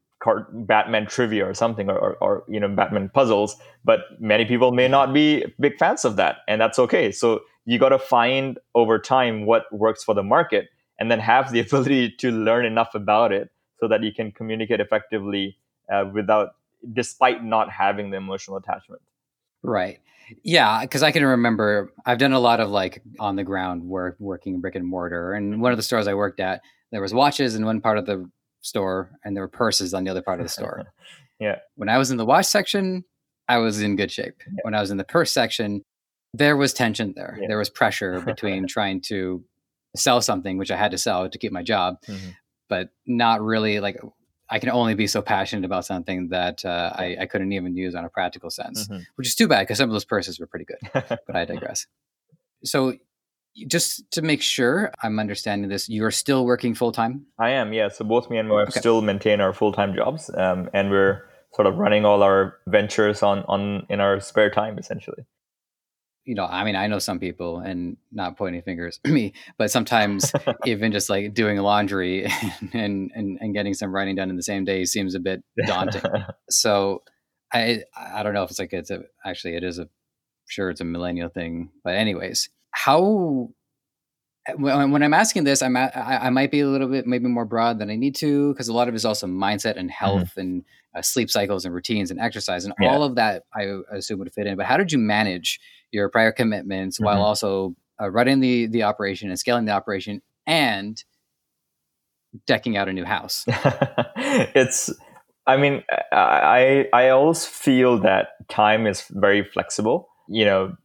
batman 0.53 1.05
trivia 1.07 1.45
or 1.45 1.53
something 1.53 1.91
or, 1.91 1.99
or, 1.99 2.15
or 2.17 2.45
you 2.49 2.61
know 2.61 2.69
batman 2.69 3.09
puzzles 3.09 3.57
but 3.85 4.01
many 4.21 4.45
people 4.45 4.71
may 4.71 4.87
not 4.87 5.13
be 5.13 5.45
big 5.59 5.77
fans 5.79 6.05
of 6.05 6.17
that 6.17 6.39
and 6.47 6.61
that's 6.61 6.79
okay 6.79 7.11
so 7.11 7.41
you 7.65 7.79
got 7.79 7.91
to 7.91 7.99
find 7.99 8.59
over 8.75 8.99
time 8.99 9.47
what 9.47 9.65
works 9.73 10.05
for 10.05 10.15
the 10.15 10.23
market 10.23 10.69
and 10.99 11.11
then 11.11 11.19
have 11.19 11.51
the 11.51 11.61
ability 11.67 12.11
to 12.19 12.31
learn 12.31 12.65
enough 12.65 12.95
about 12.95 13.33
it 13.33 13.51
so 13.81 13.89
that 13.89 14.03
you 14.03 14.13
can 14.13 14.31
communicate 14.31 14.81
effectively 14.81 15.57
uh, 15.93 16.05
without 16.13 16.55
despite 16.93 17.43
not 17.43 17.71
having 17.71 18.11
the 18.11 18.17
emotional 18.17 18.57
attachment 18.57 19.03
Right. 19.63 20.01
Yeah, 20.43 20.83
because 20.83 21.03
I 21.03 21.13
can 21.13 21.25
remember 21.25 21.93
I've 22.05 22.19
done 22.19 22.33
a 22.33 22.41
lot 22.41 22.61
of 22.61 22.71
like 22.71 23.03
on 23.19 23.37
the 23.37 23.45
ground 23.45 23.83
work, 23.85 24.17
working 24.19 24.61
brick 24.61 24.75
and 24.75 24.87
mortar. 24.87 25.33
And 25.33 25.61
one 25.61 25.73
of 25.73 25.79
the 25.79 25.83
stores 25.83 26.09
I 26.09 26.15
worked 26.15 26.41
at, 26.41 26.61
there 26.91 27.01
was 27.01 27.15
watches 27.15 27.55
in 27.55 27.65
one 27.65 27.81
part 27.81 27.99
of 27.99 28.07
the 28.07 28.31
store, 28.61 29.11
and 29.25 29.37
there 29.37 29.43
were 29.43 29.49
purses 29.49 29.95
on 29.95 30.05
the 30.05 30.11
other 30.11 30.23
part 30.23 30.41
of 30.41 30.47
the 30.47 30.51
store. 30.51 30.93
yeah. 31.41 31.57
When 31.77 31.89
I 31.89 31.99
was 31.99 32.11
in 32.11 32.17
the 32.17 32.25
watch 32.25 32.47
section, 32.47 33.05
I 33.49 33.59
was 33.59 33.83
in 33.83 33.97
good 33.97 34.11
shape. 34.11 34.37
Yeah. 34.47 34.61
When 34.63 34.75
I 34.75 34.81
was 34.81 34.91
in 34.91 34.97
the 34.97 35.05
purse 35.05 35.33
section, 35.33 35.83
there 36.33 36.57
was 36.57 36.73
tension 36.73 37.13
there. 37.17 37.39
Yeah. 37.41 37.49
There 37.49 37.59
was 37.59 37.71
pressure 37.71 38.21
between 38.27 38.67
trying 38.67 39.01
to 39.03 39.45
sell 39.97 40.21
something, 40.21 40.57
which 40.57 40.71
I 40.71 40.77
had 40.77 40.93
to 40.93 40.99
sell 40.99 41.29
to 41.29 41.39
keep 41.39 41.53
my 41.53 41.63
job, 41.63 41.97
mm-hmm. 42.09 42.31
but 42.69 42.91
not 43.07 43.43
really 43.43 43.81
like 43.81 44.01
I 44.53 44.59
can 44.59 44.69
only 44.69 44.95
be 44.95 45.07
so 45.07 45.23
passionate 45.23 45.65
about 45.65 45.87
something 45.87 46.29
that 46.29 46.63
uh, 46.63 46.93
I, 46.95 47.17
I, 47.23 47.27
couldn't 47.27 47.53
even 47.53 47.75
use 47.75 47.95
on 47.95 48.05
a 48.05 48.11
practical 48.11 48.51
sense, 48.51 48.87
mm-hmm. 48.87 49.01
which 49.15 49.27
is 49.27 49.35
too 49.35 49.49
bad 49.49 49.61
because 49.61 49.79
some 49.79 49.89
of 49.89 49.95
those 49.95 50.05
purses 50.05 50.39
were 50.39 50.47
pretty 50.47 50.67
good. 50.67 50.79
but 50.93 51.35
I 51.35 51.45
digress. 51.55 51.87
So, 52.63 52.93
just 53.67 54.11
to 54.13 54.21
make 54.21 54.43
sure 54.43 54.93
I'm 55.03 55.19
understanding 55.19 55.71
this, 55.71 55.89
you're 55.89 56.11
still 56.11 56.45
working 56.45 56.75
full 56.75 56.93
time? 56.93 57.25
I 57.39 57.51
am, 57.51 57.73
yeah. 57.73 57.89
So, 57.89 58.05
both 58.05 58.29
me 58.29 58.37
and 58.37 58.49
my 58.49 58.57
wife 58.57 58.69
okay. 58.69 58.81
still 58.81 59.01
maintain 59.01 59.41
our 59.41 59.55
full 59.55 59.73
time 59.73 59.95
jobs, 59.95 60.31
um, 60.37 60.69
and 60.75 60.91
we're 60.91 61.25
sort 61.55 61.67
of 61.67 61.79
running 61.79 62.05
all 62.05 62.23
our 62.23 62.59
ventures 62.67 63.23
on, 63.23 63.45
on 63.49 63.87
in 63.89 64.01
our 64.01 64.21
spare 64.21 64.51
time, 64.51 64.79
essentially 64.79 65.25
you 66.25 66.35
know, 66.35 66.45
I 66.45 66.65
mean, 66.65 66.77
I 66.77 66.87
know 66.87 66.99
some 66.99 67.19
people, 67.19 67.59
and 67.59 67.97
not 68.13 68.37
pointing 68.37 68.63
fingers 68.63 69.01
at 69.05 69.11
me, 69.11 69.35
but 69.59 69.71
sometimes 69.71 70.33
even 70.65 70.93
just 70.93 71.11
like 71.11 71.35
doing 71.35 71.59
laundry 71.59 72.27
and, 72.73 73.11
and 73.15 73.39
and 73.41 73.55
getting 73.55 73.75
some 73.75 73.95
writing 73.95 74.15
done 74.15 74.31
in 74.31 74.37
the 74.37 74.43
same 74.43 74.65
day 74.65 74.85
seems 74.85 75.15
a 75.15 75.21
bit 75.21 75.43
daunting. 75.67 76.03
so 76.51 77.03
I 77.53 77.83
I 77.97 78.23
don't 78.23 78.35
know 78.35 78.45
if 78.45 78.51
it's 78.51 78.59
like 78.59 78.73
it's 78.73 78.91
a 78.91 79.03
actually 79.25 79.57
it 79.57 79.65
is 79.65 79.79
a 79.79 79.89
sure 80.49 80.71
it's 80.71 80.81
a 80.81 80.85
millennial 80.85 81.29
thing, 81.29 81.71
but 81.83 81.95
anyways, 81.95 82.51
how 82.71 83.51
when, 84.57 85.03
I'm 85.03 85.15
asking 85.15 85.45
this, 85.45 85.63
I'm 85.63 85.77
at, 85.77 85.97
I, 85.97 86.17
I, 86.17 86.31
might 86.31 86.51
be 86.51 86.61
a 86.61 86.67
little 86.67 86.89
bit 86.89 87.07
maybe 87.07 87.29
more 87.29 87.45
broad 87.45 87.79
than 87.79 87.91
I 87.91 87.95
need 87.95 88.17
to 88.17 88.53
because 88.53 88.67
a 88.67 88.73
lot 88.73 88.89
of 88.89 88.95
it 88.95 88.97
is 88.97 89.05
also 89.05 89.29
mindset 89.29 89.77
and 89.77 89.89
mm-hmm. 89.89 90.05
health 90.05 90.31
mm-hmm. 90.31 90.41
and 90.41 90.65
uh, 90.97 91.03
sleep 91.03 91.31
cycles 91.31 91.65
and 91.65 91.73
routines 91.73 92.11
and 92.11 92.19
exercise 92.19 92.65
and 92.65 92.75
yeah. 92.81 92.93
all 92.93 93.05
of 93.05 93.15
that 93.15 93.45
I 93.55 93.79
assume 93.93 94.19
would 94.19 94.33
fit 94.33 94.49
in. 94.49 94.57
But 94.57 94.67
how 94.67 94.77
did 94.77 94.91
you 94.91 94.99
manage 94.99 95.61
your 95.93 96.09
prior 96.09 96.33
commitments 96.33 96.97
mm-hmm. 96.97 97.05
while 97.05 97.23
also 97.23 97.75
uh, 98.01 98.11
running 98.11 98.41
the 98.41 98.67
the 98.67 98.83
operation 98.83 99.29
and 99.31 99.39
scaling 99.39 99.65
the 99.65 99.73
operation 99.73 100.23
and 100.47 101.03
decking 102.47 102.77
out 102.77 102.89
a 102.89 102.93
new 102.93 103.05
house? 103.05 103.45
it's 104.17 104.93
I 105.47 105.57
mean 105.57 105.85
I 106.11 106.87
I 106.93 107.11
always 107.11 107.47
feel 107.47 107.99
that 107.99 108.49
time 108.49 108.87
is 108.87 109.05
very 109.11 109.45
flexible. 109.45 110.09
You 110.29 110.45
know, 110.45 110.77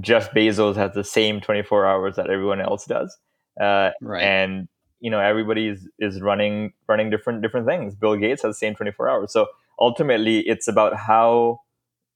Jeff 0.00 0.30
Bezos 0.32 0.76
has 0.76 0.94
the 0.94 1.04
same 1.04 1.40
24 1.40 1.86
hours 1.86 2.16
that 2.16 2.30
everyone 2.30 2.60
else 2.60 2.86
does. 2.86 3.16
Uh, 3.60 3.90
right. 4.00 4.22
And 4.22 4.68
you 5.00 5.10
know 5.10 5.20
everybody 5.20 5.68
is, 5.68 5.86
is 5.98 6.22
running 6.22 6.72
running 6.88 7.10
different 7.10 7.42
different 7.42 7.66
things. 7.66 7.94
Bill 7.94 8.16
Gates 8.16 8.42
has 8.42 8.54
the 8.54 8.58
same 8.58 8.74
24 8.74 9.08
hours. 9.08 9.32
So 9.32 9.46
ultimately, 9.78 10.40
it's 10.40 10.68
about 10.68 10.96
how 10.96 11.60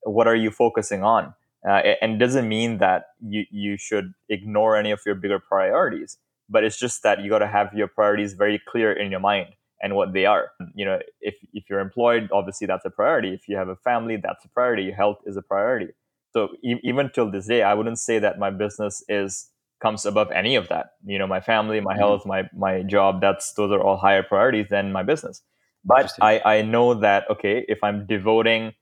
what 0.05 0.27
are 0.27 0.35
you 0.35 0.51
focusing 0.51 1.03
on, 1.03 1.35
uh, 1.67 1.83
and 2.03 2.15
it 2.15 2.19
doesn't 2.19 2.49
mean 2.49 2.79
that 2.79 3.07
you 3.21 3.45
you 3.51 3.77
should 3.77 4.13
ignore 4.29 4.77
any 4.77 4.91
of 4.91 5.01
your 5.07 5.15
bigger 5.15 5.39
priorities. 5.41 6.19
But 6.49 6.65
it's 6.65 6.79
just 6.79 7.03
that 7.03 7.21
you 7.21 7.29
got 7.31 7.41
to 7.41 7.47
have 7.47 7.75
your 7.75 7.89
priorities 7.89 8.33
very 8.33 8.61
clear 8.69 8.93
in 8.93 9.11
your 9.11 9.21
mind 9.21 9.49
and 9.83 9.95
what 9.95 10.13
they 10.13 10.25
are. 10.27 10.51
You 10.75 10.85
know, 10.87 10.99
if 11.21 11.35
if 11.53 11.65
you're 11.69 11.81
employed, 11.81 12.29
obviously 12.33 12.67
that's 12.67 12.85
a 12.85 12.91
priority. 12.91 13.35
If 13.35 13.49
you 13.49 13.57
have 13.57 13.69
a 13.69 13.77
family, 13.77 14.17
that's 14.17 14.45
a 14.45 14.49
priority. 14.49 14.91
Health 14.91 15.19
is 15.27 15.37
a 15.37 15.43
priority 15.43 15.89
so 16.33 16.49
e- 16.63 16.81
even 16.83 17.11
till 17.11 17.31
this 17.31 17.47
day, 17.47 17.63
I 17.63 17.75
wouldn't 17.75 17.99
say 17.99 18.19
that 18.19 18.39
my 18.39 18.51
business 18.51 19.03
is 19.09 19.51
comes 19.81 20.05
above 20.05 20.31
any 20.33 20.57
of 20.57 20.69
that. 20.69 20.93
You 21.05 21.19
know, 21.19 21.27
my 21.27 21.41
family, 21.41 21.81
my 21.81 21.97
Mhm. 21.97 21.97
health, 21.97 22.27
my 22.27 22.49
my 22.55 22.83
job. 22.83 23.21
That's 23.21 23.53
those 23.55 23.71
are 23.73 23.81
all 23.81 23.97
higher 23.97 24.23
priorities 24.23 24.69
than 24.71 24.93
my 24.93 25.03
business. 25.03 25.43
But 25.85 26.13
I 26.21 26.41
I 26.45 26.63
know 26.63 26.95
that 26.95 27.29
okay, 27.31 27.65
if 27.69 27.83
I'm 27.83 28.07
devoting, 28.07 28.73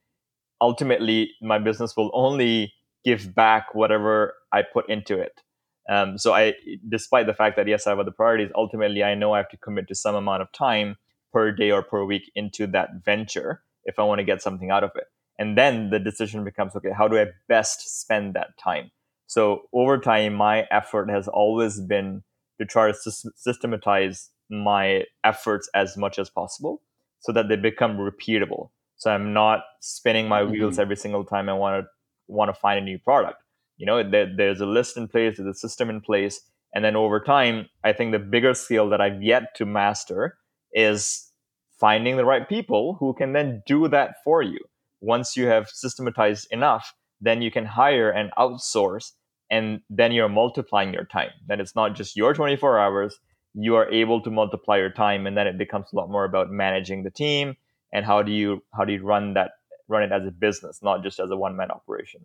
ultimately 0.60 1.30
my 1.40 1.58
business 1.58 1.96
will 1.96 2.10
only 2.14 2.72
give 3.04 3.34
back 3.34 3.74
whatever 3.74 4.34
I 4.52 4.62
put 4.62 4.88
into 4.88 5.18
it. 5.18 5.40
Um, 5.88 6.18
so 6.18 6.32
I, 6.34 6.54
despite 6.88 7.26
the 7.26 7.34
fact 7.34 7.56
that 7.56 7.68
yes, 7.68 7.86
I 7.86 7.90
have 7.90 8.00
other 8.00 8.10
priorities, 8.10 8.50
ultimately 8.54 9.04
I 9.04 9.14
know 9.14 9.32
I 9.32 9.38
have 9.38 9.48
to 9.50 9.56
commit 9.56 9.86
to 9.88 9.94
some 9.94 10.14
amount 10.14 10.42
of 10.42 10.50
time 10.52 10.96
per 11.32 11.52
day 11.52 11.70
or 11.70 11.82
per 11.82 12.04
week 12.04 12.30
into 12.34 12.66
that 12.68 13.04
venture 13.04 13.62
if 13.84 13.98
I 13.98 14.02
want 14.02 14.18
to 14.18 14.24
get 14.24 14.42
something 14.42 14.70
out 14.70 14.82
of 14.82 14.90
it. 14.96 15.04
And 15.38 15.56
then 15.56 15.90
the 15.90 15.98
decision 15.98 16.44
becomes 16.44 16.74
okay, 16.74 16.90
how 16.96 17.08
do 17.08 17.18
I 17.18 17.26
best 17.48 18.00
spend 18.00 18.34
that 18.34 18.58
time? 18.58 18.90
So 19.26 19.62
over 19.72 19.98
time, 19.98 20.34
my 20.34 20.66
effort 20.70 21.10
has 21.10 21.28
always 21.28 21.80
been 21.80 22.22
to 22.58 22.64
try 22.64 22.90
to 22.90 22.96
sys- 22.96 23.26
systematize 23.36 24.30
my 24.48 25.04
efforts 25.24 25.68
as 25.74 25.96
much 25.96 26.18
as 26.18 26.30
possible 26.30 26.80
so 27.20 27.32
that 27.32 27.48
they 27.48 27.56
become 27.56 27.98
repeatable. 27.98 28.70
So 28.96 29.10
I'm 29.10 29.32
not 29.32 29.60
spinning 29.80 30.28
my 30.28 30.42
wheels 30.42 30.74
mm-hmm. 30.74 30.82
every 30.82 30.96
single 30.96 31.24
time 31.24 31.48
I 31.48 31.52
want 31.52 31.84
to 31.84 31.88
want 32.28 32.48
to 32.52 32.60
find 32.60 32.78
a 32.78 32.82
new 32.82 32.98
product. 32.98 33.42
You 33.76 33.86
know, 33.86 34.02
there, 34.02 34.26
there's 34.34 34.60
a 34.60 34.66
list 34.66 34.96
in 34.96 35.06
place, 35.06 35.36
there's 35.36 35.56
a 35.56 35.58
system 35.58 35.90
in 35.90 36.00
place, 36.00 36.40
and 36.74 36.84
then 36.84 36.96
over 36.96 37.20
time, 37.20 37.66
I 37.84 37.92
think 37.92 38.12
the 38.12 38.18
bigger 38.18 38.54
skill 38.54 38.88
that 38.90 39.00
I've 39.00 39.22
yet 39.22 39.54
to 39.56 39.66
master 39.66 40.38
is 40.72 41.30
finding 41.78 42.16
the 42.16 42.24
right 42.24 42.48
people 42.48 42.96
who 42.98 43.14
can 43.14 43.32
then 43.32 43.62
do 43.66 43.86
that 43.88 44.16
for 44.24 44.42
you. 44.42 44.58
Once 45.00 45.36
you 45.36 45.46
have 45.46 45.68
systematized 45.68 46.48
enough, 46.50 46.94
then 47.20 47.42
you 47.42 47.50
can 47.50 47.66
hire 47.66 48.10
and 48.10 48.32
outsource, 48.38 49.12
and 49.50 49.80
then 49.90 50.10
you're 50.10 50.28
multiplying 50.28 50.92
your 50.92 51.04
time. 51.04 51.30
Then 51.46 51.60
it's 51.60 51.76
not 51.76 51.94
just 51.94 52.16
your 52.16 52.34
24 52.34 52.78
hours, 52.78 53.18
you 53.54 53.74
are 53.76 53.90
able 53.90 54.20
to 54.22 54.30
multiply 54.30 54.78
your 54.78 54.90
time, 54.90 55.26
and 55.26 55.36
then 55.36 55.46
it 55.46 55.58
becomes 55.58 55.86
a 55.92 55.96
lot 55.96 56.10
more 56.10 56.24
about 56.24 56.50
managing 56.50 57.04
the 57.04 57.10
team 57.10 57.56
and 57.96 58.04
how 58.04 58.22
do 58.22 58.30
you 58.30 58.62
how 58.76 58.84
do 58.84 58.92
you 58.92 59.02
run 59.02 59.34
that 59.34 59.52
run 59.88 60.02
it 60.02 60.12
as 60.12 60.26
a 60.26 60.30
business, 60.30 60.80
not 60.82 61.02
just 61.02 61.18
as 61.18 61.30
a 61.30 61.36
one 61.36 61.56
man 61.56 61.70
operation. 61.70 62.20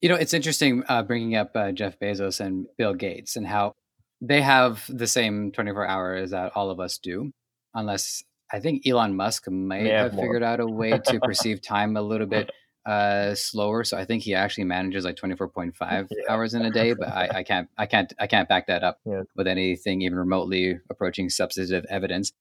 You 0.00 0.08
know, 0.08 0.14
it's 0.16 0.34
interesting 0.34 0.82
uh, 0.88 1.02
bringing 1.02 1.36
up 1.36 1.50
uh, 1.54 1.70
Jeff 1.72 1.98
Bezos 1.98 2.40
and 2.40 2.66
Bill 2.78 2.94
Gates 2.94 3.36
and 3.36 3.46
how 3.46 3.74
they 4.20 4.40
have 4.40 4.84
the 4.88 5.06
same 5.06 5.52
24 5.52 5.86
hours 5.86 6.30
that 6.30 6.52
all 6.56 6.70
of 6.70 6.80
us 6.80 6.98
do, 6.98 7.30
unless 7.74 8.24
I 8.52 8.60
think 8.60 8.86
Elon 8.86 9.14
Musk 9.14 9.48
might 9.50 9.82
May 9.82 9.90
have 9.90 10.04
have 10.04 10.12
more. 10.14 10.24
figured 10.24 10.42
out 10.42 10.60
a 10.60 10.66
way 10.66 10.98
to 11.06 11.20
perceive 11.28 11.60
time 11.60 11.96
a 11.96 12.02
little 12.02 12.26
bit 12.26 12.50
uh, 12.86 13.34
slower. 13.34 13.84
So 13.84 13.96
I 13.96 14.04
think 14.04 14.22
he 14.22 14.34
actually 14.34 14.64
manages 14.64 15.04
like 15.04 15.16
24.5 15.16 15.72
Yeah. 15.80 16.06
hours 16.28 16.54
in 16.54 16.64
a 16.64 16.70
day, 16.70 16.94
but 16.94 17.08
I, 17.08 17.28
I 17.38 17.42
can't, 17.42 17.68
I 17.78 17.86
can't, 17.86 18.12
I 18.18 18.26
can't 18.26 18.48
back 18.48 18.66
that 18.68 18.82
up 18.82 18.98
Yeah. 19.04 19.22
with 19.36 19.46
anything 19.46 20.02
even 20.02 20.18
remotely 20.18 20.78
approaching 20.90 21.28
substantive 21.30 21.84
evidence. 21.88 22.32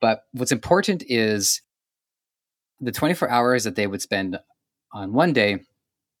But 0.00 0.24
what's 0.32 0.52
important 0.52 1.02
is 1.06 1.62
the 2.80 2.92
24 2.92 3.28
hours 3.30 3.64
that 3.64 3.76
they 3.76 3.86
would 3.86 4.02
spend 4.02 4.38
on 4.92 5.12
one 5.12 5.32
day 5.32 5.60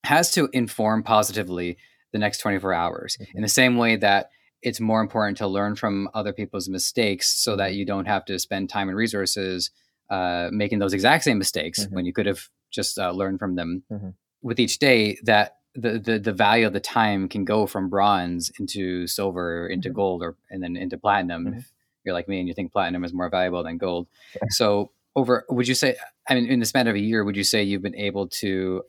has 0.04 0.30
to 0.32 0.48
inform 0.52 1.02
positively 1.02 1.76
the 2.12 2.18
next 2.18 2.38
24 2.38 2.72
hours 2.74 3.16
Mhm. 3.20 3.26
in 3.34 3.42
the 3.42 3.48
same 3.48 3.76
way 3.76 3.96
that 3.96 4.30
it's 4.62 4.80
more 4.80 5.00
important 5.00 5.36
to 5.38 5.46
learn 5.46 5.74
from 5.76 6.08
other 6.14 6.32
people's 6.32 6.68
mistakes 6.68 7.28
so 7.28 7.56
that 7.56 7.74
you 7.74 7.84
don't 7.84 8.06
have 8.06 8.24
to 8.24 8.38
spend 8.38 8.70
time 8.70 8.88
and 8.88 8.96
resources 8.96 9.70
uh, 10.10 10.48
making 10.52 10.78
those 10.78 10.92
exact 10.92 11.24
same 11.24 11.38
mistakes 11.38 11.86
Mhm. 11.86 11.92
when 11.92 12.04
you 12.06 12.12
could 12.12 12.26
have 12.26 12.48
just 12.70 12.98
uh, 12.98 13.10
learned 13.10 13.38
from 13.38 13.54
them 13.56 13.82
Mhm. 13.90 14.14
with 14.42 14.60
each 14.60 14.78
day 14.78 15.18
that 15.24 15.56
the, 15.74 15.98
the 15.98 16.18
the 16.20 16.32
value 16.32 16.66
of 16.68 16.72
the 16.72 16.78
time 16.80 17.28
can 17.28 17.44
go 17.44 17.66
from 17.66 17.88
bronze 17.88 18.50
into 18.60 19.06
silver 19.08 19.66
into 19.66 19.90
Mhm. 19.90 19.94
gold 19.94 20.22
or 20.22 20.36
and 20.50 20.62
then 20.62 20.76
into 20.76 20.96
platinum 20.96 21.46
Mhm. 21.46 21.58
if 21.58 21.72
you're 22.04 22.14
like 22.14 22.28
me 22.28 22.38
and 22.38 22.46
you 22.46 22.54
think 22.54 22.70
platinum 22.70 23.02
is 23.02 23.12
more 23.12 23.28
valuable 23.28 23.64
than 23.64 23.76
gold 23.76 24.06
so 24.50 24.92
over 25.16 25.44
would 25.48 25.68
you 25.68 25.74
say 25.74 25.96
i 26.28 26.34
mean 26.34 26.46
in 26.46 26.60
the 26.60 26.66
span 26.66 26.86
of 26.86 26.94
a 26.94 27.00
year 27.00 27.24
would 27.24 27.36
you 27.36 27.44
say 27.44 27.62
you've 27.62 27.82
been 27.82 27.96
able 27.96 28.28
to 28.28 28.82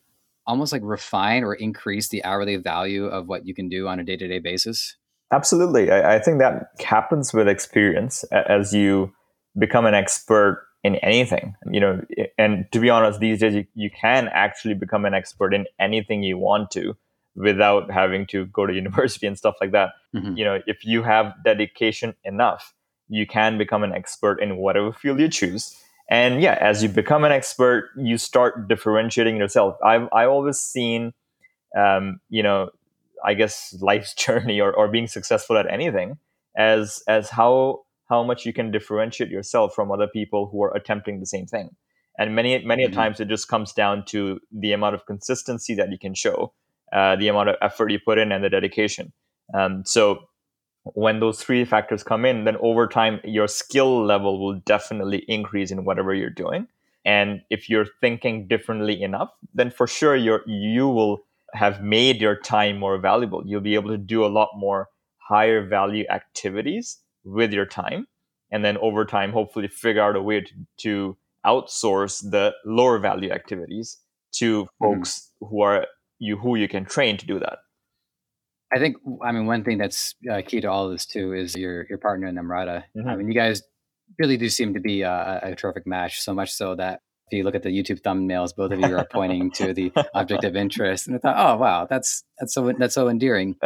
almost 0.48 0.72
like 0.72 0.82
refine 0.84 1.44
or 1.44 1.54
increase 1.54 2.10
the 2.10 2.24
hourly 2.24 2.56
value 2.56 3.06
of 3.06 3.28
what 3.28 3.46
you 3.46 3.54
can 3.54 3.68
do 3.68 3.88
on 3.88 4.00
a 4.00 4.04
day-to-day 4.04 4.40
basis 4.40 4.96
Absolutely. 5.32 5.92
I, 5.92 6.16
I 6.16 6.20
think 6.20 6.40
that 6.40 6.70
happens 6.84 7.34
with 7.34 7.48
experience 7.48 8.24
as 8.32 8.74
you 8.74 9.12
become 9.58 9.86
an 9.86 9.94
expert 9.94 10.68
in 10.84 10.96
anything. 10.98 11.56
You 11.72 11.80
know, 11.80 12.02
and 12.38 12.66
to 12.72 12.80
be 12.80 12.90
honest, 12.90 13.20
these 13.20 13.40
days 13.40 13.56
you, 13.56 13.66
you 13.74 13.90
can 13.90 14.30
actually 14.34 14.76
become 14.76 15.06
an 15.06 15.14
expert 15.14 15.54
in 15.54 15.66
anything 15.80 16.22
you 16.24 16.38
want 16.38 16.70
to 16.72 16.96
without 17.36 17.92
having 17.92 18.28
to 18.28 18.46
go 18.48 18.66
to 18.66 18.74
university 18.84 19.26
and 19.26 19.38
stuff 19.38 19.56
like 19.60 19.72
that. 19.72 19.90
Mhm. 20.16 20.38
You 20.38 20.46
know, 20.46 20.60
if 20.68 20.86
you 20.86 21.02
have 21.04 21.34
dedication 21.44 22.16
enough, 22.24 22.74
you 23.10 23.26
can 23.26 23.58
become 23.58 23.84
an 23.84 23.94
expert 23.94 24.42
in 24.42 24.58
whatever 24.58 24.94
field 24.94 25.20
you 25.20 25.30
choose. 25.30 25.76
And 26.10 26.41
yeah, 26.41 26.58
as 26.62 26.84
you 26.84 26.89
become 26.89 27.24
an 27.24 27.32
expert, 27.32 27.89
you 27.98 28.18
start 28.18 28.68
differentiating 28.68 29.38
yourself. 29.38 29.76
I've 29.84 30.08
I've 30.13 30.30
always 30.30 30.60
seen, 30.60 31.13
um, 31.78 32.20
you 32.30 32.44
know, 32.44 32.70
I 33.24 33.34
guess 33.34 33.76
life's 33.82 34.13
journey 34.26 34.62
or, 34.62 34.72
or 34.74 34.88
being 34.88 35.08
successful 35.08 35.58
at 35.58 35.72
anything 35.72 36.18
as 36.56 37.02
as 37.08 37.30
how 37.32 37.82
how 38.08 38.24
much 38.24 38.46
you 38.46 38.54
can 38.54 38.70
differentiate 38.72 39.32
yourself 39.32 39.74
from 39.74 39.91
other 39.91 40.08
people 40.08 40.48
who 40.52 40.62
are 40.63 40.76
attempting 40.76 41.20
the 41.20 41.26
same 41.26 41.48
thing. 41.48 41.70
And 42.20 42.36
many 42.36 42.63
many 42.63 42.84
a 42.84 42.89
Mhm. 42.89 42.94
times 42.94 43.20
it 43.20 43.28
just 43.28 43.48
comes 43.48 43.74
down 43.74 44.06
to 44.06 44.39
the 44.52 44.74
amount 44.74 44.96
of 44.96 45.06
consistency 45.08 45.74
that 45.76 45.91
you 45.91 45.98
can 45.98 46.13
show, 46.13 46.54
uh, 46.94 47.15
the 47.15 47.28
amount 47.30 47.50
of 47.50 47.56
effort 47.62 47.91
you 47.91 48.00
put 48.00 48.20
in, 48.20 48.32
and 48.32 48.44
the 48.44 48.50
dedication. 48.50 49.12
Um, 49.54 49.84
so 49.86 50.20
when 50.93 51.19
those 51.19 51.41
three 51.41 51.65
factors 51.65 52.04
come 52.04 52.26
in, 52.26 52.45
then 52.45 52.58
over 52.62 52.88
time 52.88 53.19
your 53.24 53.48
skill 53.48 54.06
level 54.06 54.39
will 54.39 54.60
definitely 54.60 55.26
increase 55.28 55.71
in 55.71 55.84
whatever 55.84 56.13
you're 56.13 56.30
doing. 56.30 56.67
And 57.04 57.41
if 57.50 57.69
you're 57.69 57.88
thinking 58.02 58.48
differently 58.48 59.02
enough, 59.02 59.30
then 59.54 59.71
for 59.71 59.88
sure 59.88 60.15
you're 60.15 60.43
you 60.48 60.88
will 60.88 61.19
have 61.54 61.82
made 61.82 62.21
your 62.21 62.36
time 62.36 62.78
more 62.78 62.98
valuable. 62.98 63.43
You'll 63.45 63.62
be 63.62 63.76
able 63.76 63.91
to 63.91 63.98
do 63.98 64.26
a 64.26 64.28
lot 64.28 64.50
more 64.56 64.89
higher 65.17 65.65
value 65.65 66.06
activities 66.10 67.00
with 67.24 67.54
your 67.54 67.65
time. 67.65 68.08
And 68.52 68.63
then 68.63 68.78
over 68.78 69.06
time, 69.06 69.32
hopefully 69.32 69.67
figure 69.67 70.02
out 70.02 70.15
a 70.15 70.21
way 70.21 70.41
to, 70.41 70.54
to 70.78 71.17
outsource 71.45 72.30
the 72.30 72.54
lower 72.65 73.00
value 73.00 73.32
activities 73.32 73.98
to 74.34 74.63
mm-hmm. 74.63 74.86
folks 74.86 75.32
who 75.39 75.62
are 75.62 75.88
you 76.19 76.38
who 76.38 76.56
you 76.56 76.67
can 76.67 76.86
train 76.86 77.17
to 77.17 77.26
do 77.26 77.39
that. 77.39 77.60
I 78.73 78.80
think, 78.80 78.97
I 79.23 79.32
mean, 79.32 79.45
one 79.45 79.63
thing 79.63 79.78
that's 79.78 80.15
uh, 80.32 80.41
key 80.45 80.62
to 80.62 80.67
all 80.67 80.86
of 80.86 80.91
this 80.91 81.06
too 81.06 81.34
is 81.34 81.56
your 81.56 81.86
your 81.89 81.97
partner 81.97 82.32
Namrata. 82.32 82.84
I 82.84 82.99
Mhm. 82.99 83.17
mean, 83.17 83.28
you 83.28 83.34
guys 83.34 83.62
really 84.19 84.38
do 84.38 84.49
seem 84.49 84.73
to 84.73 84.80
be 84.80 85.01
a, 85.01 85.39
a 85.43 85.56
terrific 85.56 85.86
match. 85.86 86.21
So 86.21 86.34
much 86.34 86.51
so 86.51 86.75
that 86.75 87.01
if 87.32 87.38
you 87.38 87.43
look 87.43 87.56
at 87.56 87.63
the 87.63 87.69
YouTube 87.69 88.01
thumbnails, 88.01 88.56
both 88.56 88.71
of 88.71 88.80
you 88.80 88.95
are 88.97 89.08
pointing 89.12 89.51
to 89.51 89.73
the 89.73 89.91
object 90.13 90.43
of 90.43 90.56
interest, 90.56 91.08
and 91.08 91.15
I 91.15 91.19
thought, 91.19 91.36
oh 91.38 91.58
wow, 91.58 91.88
that's 91.89 92.23
that's 92.39 92.54
so 92.54 92.71
that's 92.78 92.93
so 92.95 93.08
endearing. 93.10 93.56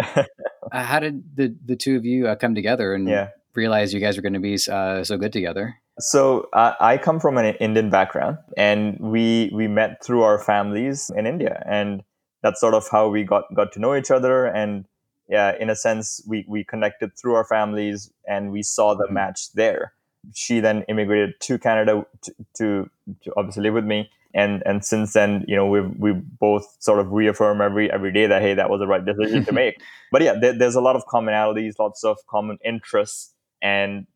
Uh, 0.71 0.83
how 0.83 0.99
did 0.99 1.23
the 1.35 1.55
the 1.65 1.75
two 1.75 1.95
of 1.95 2.05
you 2.05 2.27
uh, 2.27 2.35
come 2.35 2.53
together 2.53 2.93
and 2.93 3.07
yeah. 3.07 3.29
realize 3.55 3.91
you 3.91 3.99
guys 3.99 4.15
were 4.17 4.21
going 4.21 4.33
to 4.33 4.39
be 4.39 4.55
uh, 4.69 5.03
so 5.03 5.17
good 5.17 5.33
together? 5.33 5.73
So 5.97 6.47
uh, 6.53 6.73
I 6.79 6.97
come 6.97 7.19
from 7.19 7.39
an 7.39 7.55
Indian 7.55 7.89
background, 7.89 8.37
and 8.55 8.99
we 8.99 9.49
we 9.51 9.67
met 9.67 10.03
through 10.03 10.21
our 10.21 10.37
families 10.37 11.09
in 11.15 11.25
India, 11.25 11.63
and 11.65 12.03
that's 12.41 12.59
sort 12.59 12.73
of 12.73 12.87
how 12.89 13.07
we 13.09 13.23
got 13.23 13.43
got 13.53 13.71
to 13.73 13.79
know 13.79 13.95
each 13.95 14.11
other. 14.11 14.45
And 14.45 14.85
yeah, 15.27 15.53
in 15.59 15.69
a 15.69 15.75
sense, 15.75 16.21
we 16.27 16.45
we 16.47 16.63
connected 16.63 17.11
through 17.17 17.35
our 17.35 17.45
families, 17.45 18.11
and 18.27 18.51
we 18.51 18.63
saw 18.63 18.95
the 18.95 19.07
Mhm. 19.07 19.11
match 19.11 19.51
there. 19.53 19.93
She 20.33 20.59
then 20.59 20.83
immigrated 20.89 21.39
to 21.41 21.57
Canada 21.57 22.05
to, 22.23 22.35
to, 22.57 22.89
to 23.23 23.33
obviously 23.37 23.63
live 23.63 23.73
with 23.73 23.85
me, 23.85 24.09
and 24.33 24.61
and 24.65 24.83
since 24.83 25.13
then, 25.13 25.45
you 25.47 25.55
know, 25.55 25.65
we 25.67 25.81
we 25.81 26.11
both 26.13 26.65
sort 26.79 26.99
of 26.99 27.11
reaffirm 27.11 27.61
every 27.61 27.91
every 27.91 28.11
day 28.11 28.27
that 28.27 28.41
hey, 28.41 28.53
that 28.53 28.69
was 28.69 28.79
the 28.79 28.87
right 28.87 29.05
decision 29.05 29.45
to 29.45 29.51
make. 29.63 29.75
But 30.11 30.21
yeah, 30.21 30.33
there, 30.39 30.53
there's 30.53 30.75
a 30.75 30.81
lot 30.81 30.95
of 30.95 31.05
commonalities, 31.05 31.73
lots 31.79 32.03
of 32.03 32.17
common 32.29 32.57
interests, 32.65 33.33
and 33.61 34.07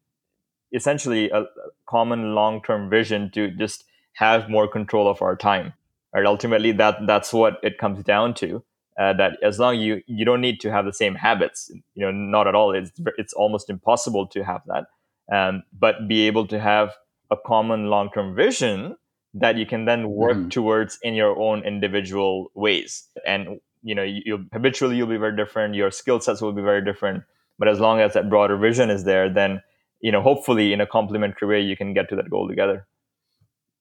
essentially 0.74 1.30
a 1.30 1.46
common 1.88 2.34
long-term 2.34 2.90
vision 2.90 3.30
to 3.32 3.52
just 3.52 3.84
have 4.14 4.50
more 4.50 4.68
control 4.68 5.08
of 5.08 5.22
our 5.22 5.36
time 5.36 5.74
right? 6.14 6.26
Ultimately 6.26 6.72
that 6.74 6.98
that's 7.08 7.34
what 7.34 7.60
it 7.64 7.78
comes 7.78 8.04
down 8.04 8.34
to 8.36 8.64
uh, 9.00 9.14
that 9.14 9.38
as 9.44 9.60
long 9.60 9.80
you 9.80 10.02
you 10.08 10.26
don't 10.26 10.42
need 10.42 10.60
to 10.62 10.72
have 10.72 10.86
the 10.86 10.94
same 10.94 11.16
habits 11.16 11.72
you 11.96 12.06
know 12.06 12.12
not 12.12 12.48
at 12.48 12.56
all. 12.56 12.74
It's 12.74 12.92
it's 13.18 13.34
almost 13.34 13.70
impossible 13.70 14.28
to 14.28 14.44
have 14.44 14.62
that. 14.68 14.86
Um, 15.32 15.64
but 15.80 16.08
be 16.08 16.28
able 16.28 16.48
to 16.48 16.60
have 16.60 16.92
a 17.32 17.38
common 17.38 17.90
long-term 17.90 18.36
vision 18.36 18.98
that 19.34 19.58
you 19.58 19.66
can 19.66 19.86
then 19.86 20.10
work 20.10 20.38
Mhm. 20.38 20.52
towards 20.52 21.00
in 21.02 21.16
your 21.16 21.36
own 21.40 21.64
individual 21.64 22.52
ways. 22.54 23.08
And 23.26 23.60
you 23.82 23.96
know 23.96 24.04
you, 24.04 24.22
you'll 24.26 24.46
habitually 24.54 24.96
you'll 24.96 25.08
be 25.08 25.18
very 25.18 25.36
different 25.36 25.76
your 25.76 25.92
skill 25.92 26.20
sets 26.20 26.42
will 26.42 26.54
be 26.54 26.62
very 26.62 26.82
different 26.84 27.24
but 27.60 27.68
as 27.68 27.80
long 27.82 28.00
as 28.00 28.14
that 28.14 28.30
broader 28.30 28.56
vision 28.56 28.90
is 28.90 29.04
there 29.04 29.30
then 29.30 29.62
you 30.00 30.10
know 30.10 30.22
hopefully 30.22 30.72
in 30.72 30.80
a 30.80 30.88
complementary 30.88 31.48
way 31.50 31.60
you 31.60 31.76
can 31.76 31.94
get 31.94 32.08
to 32.08 32.16
that 32.16 32.30
goal 32.30 32.48
together 32.48 32.88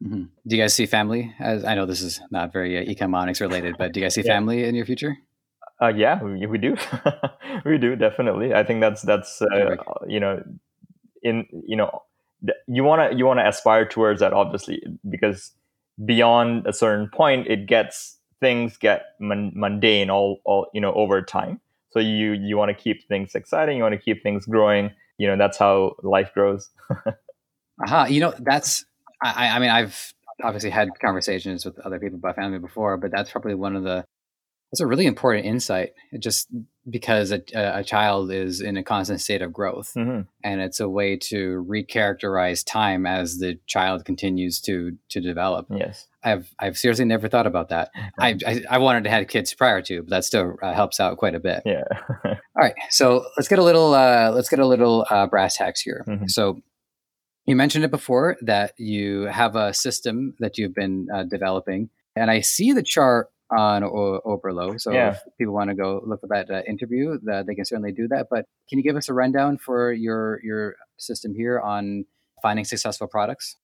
Mhm. 0.03 0.29
Do 0.47 0.57
you 0.57 0.63
guys 0.63 0.75
see 0.75 0.87
family? 0.87 1.33
As 1.39 1.65
I 1.65 1.75
know 1.75 1.87
this 1.87 2.03
is 2.03 2.21
not 2.31 2.53
very 2.53 2.77
uh, 2.77 2.83
economics 2.91 3.41
related, 3.41 3.77
but 3.79 3.93
do 3.93 4.01
you 4.01 4.05
guys 4.07 4.15
see 4.15 4.23
Yeah. 4.25 4.35
family 4.35 4.65
in 4.65 4.75
your 4.75 4.87
future? 4.87 5.17
Uh, 5.81 5.89
yeah, 5.89 6.23
we, 6.23 6.47
we 6.47 6.59
do. 6.59 6.77
we 7.65 7.79
do 7.79 7.97
definitely. 7.97 8.55
I 8.55 8.65
think 8.65 8.81
that's 8.81 9.03
that's 9.03 9.43
uh, 9.43 9.77
you 10.07 10.21
know, 10.21 10.43
in 11.23 11.47
you 11.67 11.77
know, 11.77 12.03
you 12.67 12.85
want 12.85 13.11
to 13.11 13.17
you 13.17 13.27
want 13.27 13.41
to 13.41 13.49
aspire 13.49 13.87
towards 13.87 14.21
that 14.21 14.33
obviously 14.33 14.83
because 15.09 15.53
beyond 16.05 16.67
a 16.67 16.73
certain 16.73 17.09
point, 17.09 17.47
it 17.47 17.67
gets 17.67 18.19
things 18.41 18.77
get 18.77 19.03
mundane 19.21 20.11
all 20.11 20.41
all 20.45 20.69
you 20.75 20.81
know 20.81 20.93
over 20.95 21.23
time. 21.23 21.61
So 21.91 22.01
you 22.01 22.33
you 22.33 22.57
want 22.57 22.77
to 22.77 22.81
keep 22.81 23.07
things 23.09 23.35
exciting. 23.35 23.77
You 23.77 23.83
want 23.83 23.95
to 23.95 24.01
keep 24.01 24.23
things 24.23 24.47
growing. 24.47 24.91
You 25.19 25.29
know 25.29 25.37
that's 25.37 25.59
how 25.59 25.95
life 26.03 26.31
grows. 26.35 26.71
Aha, 26.91 27.15
uh-huh. 27.85 28.07
you 28.09 28.21
know 28.21 28.35
that's 28.39 28.85
I, 29.23 29.49
I 29.49 29.59
mean 29.59 29.71
I've 29.71 30.13
obviously 30.43 30.71
had 30.71 30.89
conversations 31.01 31.65
with 31.65 31.79
other 31.81 31.99
people 31.99 32.19
about 32.19 32.37
family 32.37 32.59
before, 32.59 32.97
but 32.97 33.11
that's 33.11 33.31
probably 33.31 33.55
one 33.55 33.77
of 33.77 33.85
the 33.85 34.05
that's 34.73 34.81
a 34.81 34.87
really 34.87 35.05
important 35.05 35.45
insight. 35.45 35.93
Just 36.19 36.49
because 36.89 37.31
a, 37.31 37.43
a 37.55 37.85
child 37.85 38.33
is 38.33 38.61
in 38.63 38.77
a 38.79 38.83
constant 38.83 39.21
state 39.21 39.43
of 39.43 39.53
growth, 39.53 39.93
mm-hmm. 39.95 40.23
and 40.43 40.61
it's 40.63 40.81
a 40.81 40.89
way 40.89 41.17
to 41.17 41.65
recharacterize 41.69 42.65
time 42.65 43.05
as 43.07 43.39
the 43.39 43.59
child 43.67 44.05
continues 44.07 44.61
to 44.63 44.97
to 45.11 45.21
develop. 45.21 45.67
Yes, 45.71 46.09
I've 46.25 46.53
I've 46.59 46.79
seriously 46.79 47.05
never 47.05 47.29
thought 47.29 47.47
about 47.47 47.69
that. 47.69 47.91
I, 48.19 48.39
I, 48.47 48.63
I 48.71 48.79
wanted 48.79 49.05
to 49.05 49.11
have 49.11 49.29
kids 49.29 49.53
prior 49.53 49.83
to, 49.83 50.03
but 50.03 50.11
that 50.11 50.25
still 50.25 50.57
uh, 50.63 50.73
helps 50.73 51.01
out 51.01 51.19
quite 51.19 51.35
a 51.35 51.41
bit. 51.41 51.63
Yeah. 51.67 51.85
All 52.25 52.37
right, 52.57 52.75
so 52.89 53.27
let's 53.37 53.49
get 53.49 53.59
a 53.59 53.65
little 53.65 53.93
uh, 53.93 54.31
let's 54.35 54.49
get 54.49 54.59
a 54.59 54.67
little 54.67 55.07
uh, 55.11 55.27
brass 55.27 55.59
tacks 55.59 55.83
here. 55.83 56.03
Mm-hmm. 56.09 56.29
So 56.29 56.63
you 57.47 57.57
mentioned 57.57 57.85
it 57.85 57.91
before 57.91 58.37
that 58.43 58.73
you 58.79 59.23
have 59.23 59.57
a 59.57 59.75
system 59.75 60.35
that 60.39 60.59
you've 60.59 60.75
been 60.75 61.09
uh, 61.15 61.25
developing, 61.25 61.91
and 62.15 62.31
I 62.31 62.41
see 62.41 62.73
the 62.73 62.83
chart 62.83 63.31
on 63.51 63.85
o- 63.85 64.21
Oberlo. 64.25 64.81
So 64.81 64.93
yeah. 64.93 65.11
if 65.11 65.21
people 65.37 65.53
want 65.53 65.71
to 65.71 65.77
go 65.77 66.03
look 66.07 66.21
at 66.23 66.31
that 66.31 66.51
uh, 66.51 66.63
interview, 66.69 67.19
that 67.25 67.47
they 67.47 67.55
can 67.55 67.65
certainly 67.65 67.93
do 67.93 68.09
that. 68.09 68.29
But 68.31 68.47
can 68.69 68.79
you 68.79 68.83
give 68.83 68.97
us 68.97 69.09
a 69.09 69.15
rundown 69.15 69.59
for 69.59 69.93
your 69.93 70.41
your 70.43 70.77
system 70.99 71.35
here 71.35 71.61
on 71.61 72.05
finding 72.43 72.65
successful 72.65 73.07
products? 73.07 73.57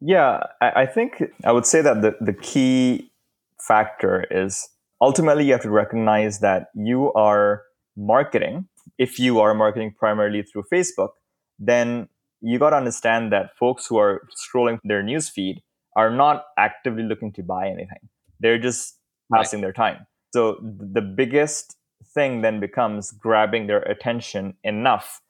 Yeah, 0.00 0.40
I, 0.60 0.82
I 0.82 0.86
think 0.86 1.22
I 1.44 1.52
would 1.52 1.66
say 1.66 1.82
that 1.82 2.02
the, 2.02 2.16
the 2.20 2.32
key 2.32 3.12
factor 3.58 4.26
is 4.30 4.68
ultimately 5.00 5.44
you 5.44 5.52
have 5.52 5.62
to 5.62 5.70
recognize 5.70 6.40
that 6.40 6.68
you 6.74 7.12
are 7.12 7.62
marketing. 7.96 8.66
If 8.98 9.18
you 9.18 9.40
are 9.40 9.54
marketing 9.54 9.94
primarily 9.98 10.42
through 10.42 10.64
Facebook, 10.72 11.10
then 11.58 12.08
you 12.40 12.58
got 12.58 12.70
to 12.70 12.76
understand 12.76 13.32
that 13.32 13.56
folks 13.58 13.86
who 13.86 13.98
are 13.98 14.22
scrolling 14.36 14.78
their 14.84 15.02
news 15.02 15.28
feed 15.28 15.62
are 15.96 16.10
not 16.10 16.44
actively 16.58 17.02
looking 17.02 17.32
to 17.32 17.42
buy 17.42 17.66
anything. 17.66 18.08
They're 18.40 18.58
just 18.58 18.96
passing 19.32 19.58
right. 19.58 19.66
their 19.66 19.72
time. 19.72 20.06
So 20.32 20.58
the 20.62 21.02
biggest 21.02 21.76
thing 22.14 22.42
then 22.42 22.60
becomes 22.60 23.12
grabbing 23.12 23.66
their 23.66 23.82
attention 23.82 24.54
enough 24.64 25.20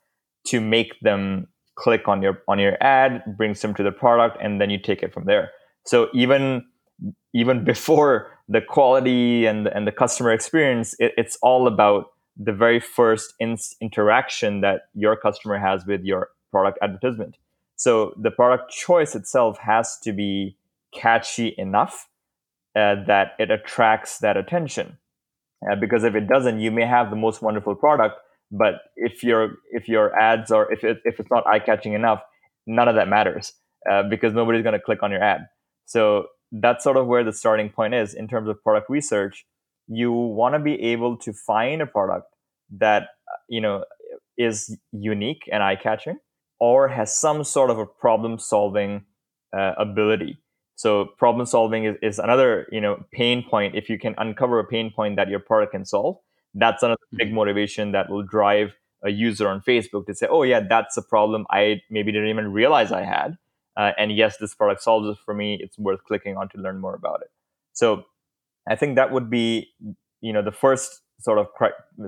to 0.46 0.60
make 0.60 0.98
them 1.00 1.48
click 1.74 2.08
on 2.08 2.22
your 2.22 2.42
on 2.48 2.58
your 2.58 2.76
ad, 2.82 3.22
brings 3.36 3.60
them 3.60 3.74
to 3.74 3.82
the 3.82 3.92
product, 3.92 4.36
and 4.40 4.60
then 4.60 4.70
you 4.70 4.78
take 4.78 5.02
it 5.02 5.12
from 5.12 5.24
there. 5.24 5.50
So 5.86 6.08
even 6.14 6.64
even 7.34 7.64
before 7.72 8.38
the 8.48 8.60
quality 8.60 9.46
and 9.46 9.66
and 9.66 9.86
the 9.86 9.92
customer 9.92 10.32
experience, 10.32 10.94
it, 10.98 11.12
it's 11.16 11.38
all 11.42 11.66
about 11.66 12.06
the 12.36 12.52
very 12.52 12.80
first 12.80 13.34
in- 13.38 13.58
interaction 13.80 14.60
that 14.60 14.82
your 14.94 15.16
customer 15.16 15.58
has 15.58 15.84
with 15.86 16.02
your 16.02 16.28
product 16.50 16.78
advertisement. 16.82 17.36
So 17.76 18.14
the 18.20 18.30
product 18.30 18.72
choice 18.72 19.14
itself 19.14 19.58
has 19.58 19.98
to 20.00 20.12
be 20.12 20.56
catchy 20.92 21.54
enough 21.56 22.08
uh, 22.76 22.96
that 23.06 23.32
it 23.38 23.50
attracts 23.50 24.18
that 24.18 24.36
attention. 24.36 24.98
Uh, 25.68 25.76
because 25.76 26.04
if 26.04 26.14
it 26.14 26.26
doesn't, 26.28 26.60
you 26.60 26.70
may 26.70 26.86
have 26.86 27.10
the 27.10 27.16
most 27.16 27.42
wonderful 27.42 27.74
product, 27.74 28.18
but 28.50 28.74
if 28.96 29.22
your 29.22 29.56
if 29.70 29.88
your 29.88 30.18
ads 30.18 30.50
are 30.50 30.72
if 30.72 30.82
it, 30.84 30.98
if 31.04 31.20
it's 31.20 31.30
not 31.30 31.46
eye 31.46 31.58
catching 31.58 31.92
enough, 31.92 32.22
none 32.66 32.88
of 32.88 32.94
that 32.94 33.08
matters 33.08 33.52
uh, 33.90 34.02
because 34.04 34.32
nobody's 34.34 34.62
going 34.62 34.72
to 34.72 34.80
click 34.80 35.02
on 35.02 35.10
your 35.10 35.22
ad. 35.22 35.46
So 35.86 36.26
that's 36.52 36.82
sort 36.82 36.96
of 36.96 37.06
where 37.06 37.24
the 37.24 37.32
starting 37.32 37.68
point 37.68 37.94
is 37.94 38.14
in 38.14 38.28
terms 38.28 38.48
of 38.48 38.62
product 38.62 38.90
research. 38.90 39.44
You 39.88 40.12
want 40.12 40.54
to 40.54 40.58
be 40.58 40.80
able 40.80 41.16
to 41.18 41.32
find 41.32 41.82
a 41.82 41.86
product 41.86 42.26
that 42.78 43.02
uh, 43.02 43.36
you 43.48 43.60
know 43.60 43.84
is 44.38 44.76
unique 44.92 45.48
and 45.52 45.62
eye 45.62 45.76
catching, 45.76 46.18
or 46.60 46.88
has 46.88 47.14
some 47.14 47.42
sort 47.42 47.70
of 47.70 47.78
a 47.78 47.86
problem 47.86 48.38
solving 48.38 49.04
uh, 49.56 49.72
ability. 49.78 50.38
So 50.76 51.06
problem 51.18 51.46
solving 51.46 51.84
is, 51.84 51.96
is 52.02 52.18
another 52.18 52.66
you 52.70 52.80
know 52.80 53.04
pain 53.12 53.42
point. 53.42 53.74
If 53.74 53.90
you 53.90 53.98
can 53.98 54.14
uncover 54.18 54.58
a 54.58 54.64
pain 54.64 54.90
point 54.90 55.16
that 55.16 55.28
your 55.28 55.40
product 55.40 55.72
can 55.72 55.84
solve, 55.84 56.18
that's 56.54 56.82
another 56.82 57.00
big 57.12 57.28
mm-hmm. 57.28 57.36
motivation 57.36 57.92
that 57.92 58.08
will 58.08 58.22
drive 58.22 58.74
a 59.02 59.10
user 59.10 59.48
on 59.48 59.60
Facebook 59.60 60.06
to 60.06 60.14
say, 60.14 60.26
"Oh 60.30 60.42
yeah, 60.42 60.60
that's 60.60 60.96
a 60.96 61.02
problem 61.02 61.46
I 61.50 61.82
maybe 61.90 62.12
didn't 62.12 62.28
even 62.28 62.52
realize 62.52 62.92
I 62.92 63.04
had." 63.04 63.36
Uh, 63.76 63.92
and 63.98 64.12
yes, 64.12 64.36
this 64.38 64.54
product 64.54 64.82
solves 64.82 65.08
it 65.08 65.22
for 65.24 65.34
me. 65.34 65.58
It's 65.60 65.78
worth 65.78 66.04
clicking 66.04 66.36
on 66.36 66.48
to 66.50 66.58
learn 66.58 66.80
more 66.80 66.94
about 66.94 67.20
it. 67.22 67.28
So 67.72 68.04
I 68.68 68.76
think 68.76 68.96
that 68.96 69.12
would 69.12 69.30
be 69.30 69.68
you 70.20 70.32
know 70.32 70.42
the 70.42 70.52
first 70.52 71.02
sort 71.20 71.38
of 71.38 71.48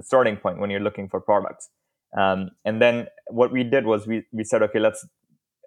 starting 0.03 0.37
point 0.37 0.59
when 0.59 0.71
you're 0.71 0.81
looking 0.81 1.09
for 1.09 1.21
products. 1.21 1.69
Um, 2.19 2.51
and 2.65 2.81
then 2.81 3.07
what 3.29 3.53
we 3.53 3.65
did 3.65 3.87
was 3.87 4.07
we 4.07 4.25
we 4.33 4.45
said, 4.45 4.63
okay, 4.63 4.79
let's 4.79 5.07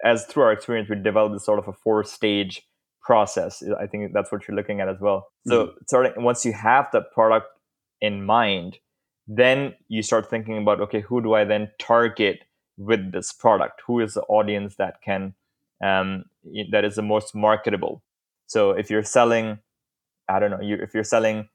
as 0.03 0.25
through 0.25 0.43
our 0.43 0.51
experience, 0.51 0.89
we 0.89 0.95
developed 0.95 1.33
this 1.33 1.45
sort 1.45 1.59
of 1.59 1.67
a 1.67 1.73
four 1.73 2.03
stage 2.03 2.63
process. 3.01 3.63
I 3.79 3.87
think 3.87 4.13
that's 4.13 4.31
what 4.31 4.47
you're 4.47 4.55
looking 4.55 4.81
at 4.81 4.89
as 4.89 4.99
well. 4.99 5.27
So 5.47 5.67
mm-hmm. 5.67 5.77
starting 5.87 6.23
once 6.23 6.45
you 6.45 6.53
have 6.53 6.87
that 6.93 7.11
product 7.13 7.47
in 8.01 8.25
mind, 8.25 8.79
then 9.27 9.75
you 9.87 10.01
start 10.01 10.29
thinking 10.29 10.57
about 10.57 10.81
okay, 10.81 11.01
who 11.01 11.21
do 11.21 11.33
I 11.33 11.43
then 11.43 11.71
target 11.79 12.43
with 12.77 13.11
this 13.11 13.31
product? 13.31 13.81
Who 13.87 13.99
is 13.99 14.13
the 14.13 14.21
audience 14.23 14.75
that 14.75 15.01
can 15.01 15.33
um, 15.83 16.25
that 16.71 16.85
is 16.85 16.95
the 16.95 17.01
most 17.01 17.33
marketable? 17.35 18.03
So 18.47 18.71
if 18.71 18.89
you're 18.89 19.03
selling, 19.03 19.59
I 20.29 20.39
don't 20.39 20.51
know, 20.51 20.61
you, 20.61 20.75
if 20.75 20.93
you're 20.93 21.03
selling 21.03 21.49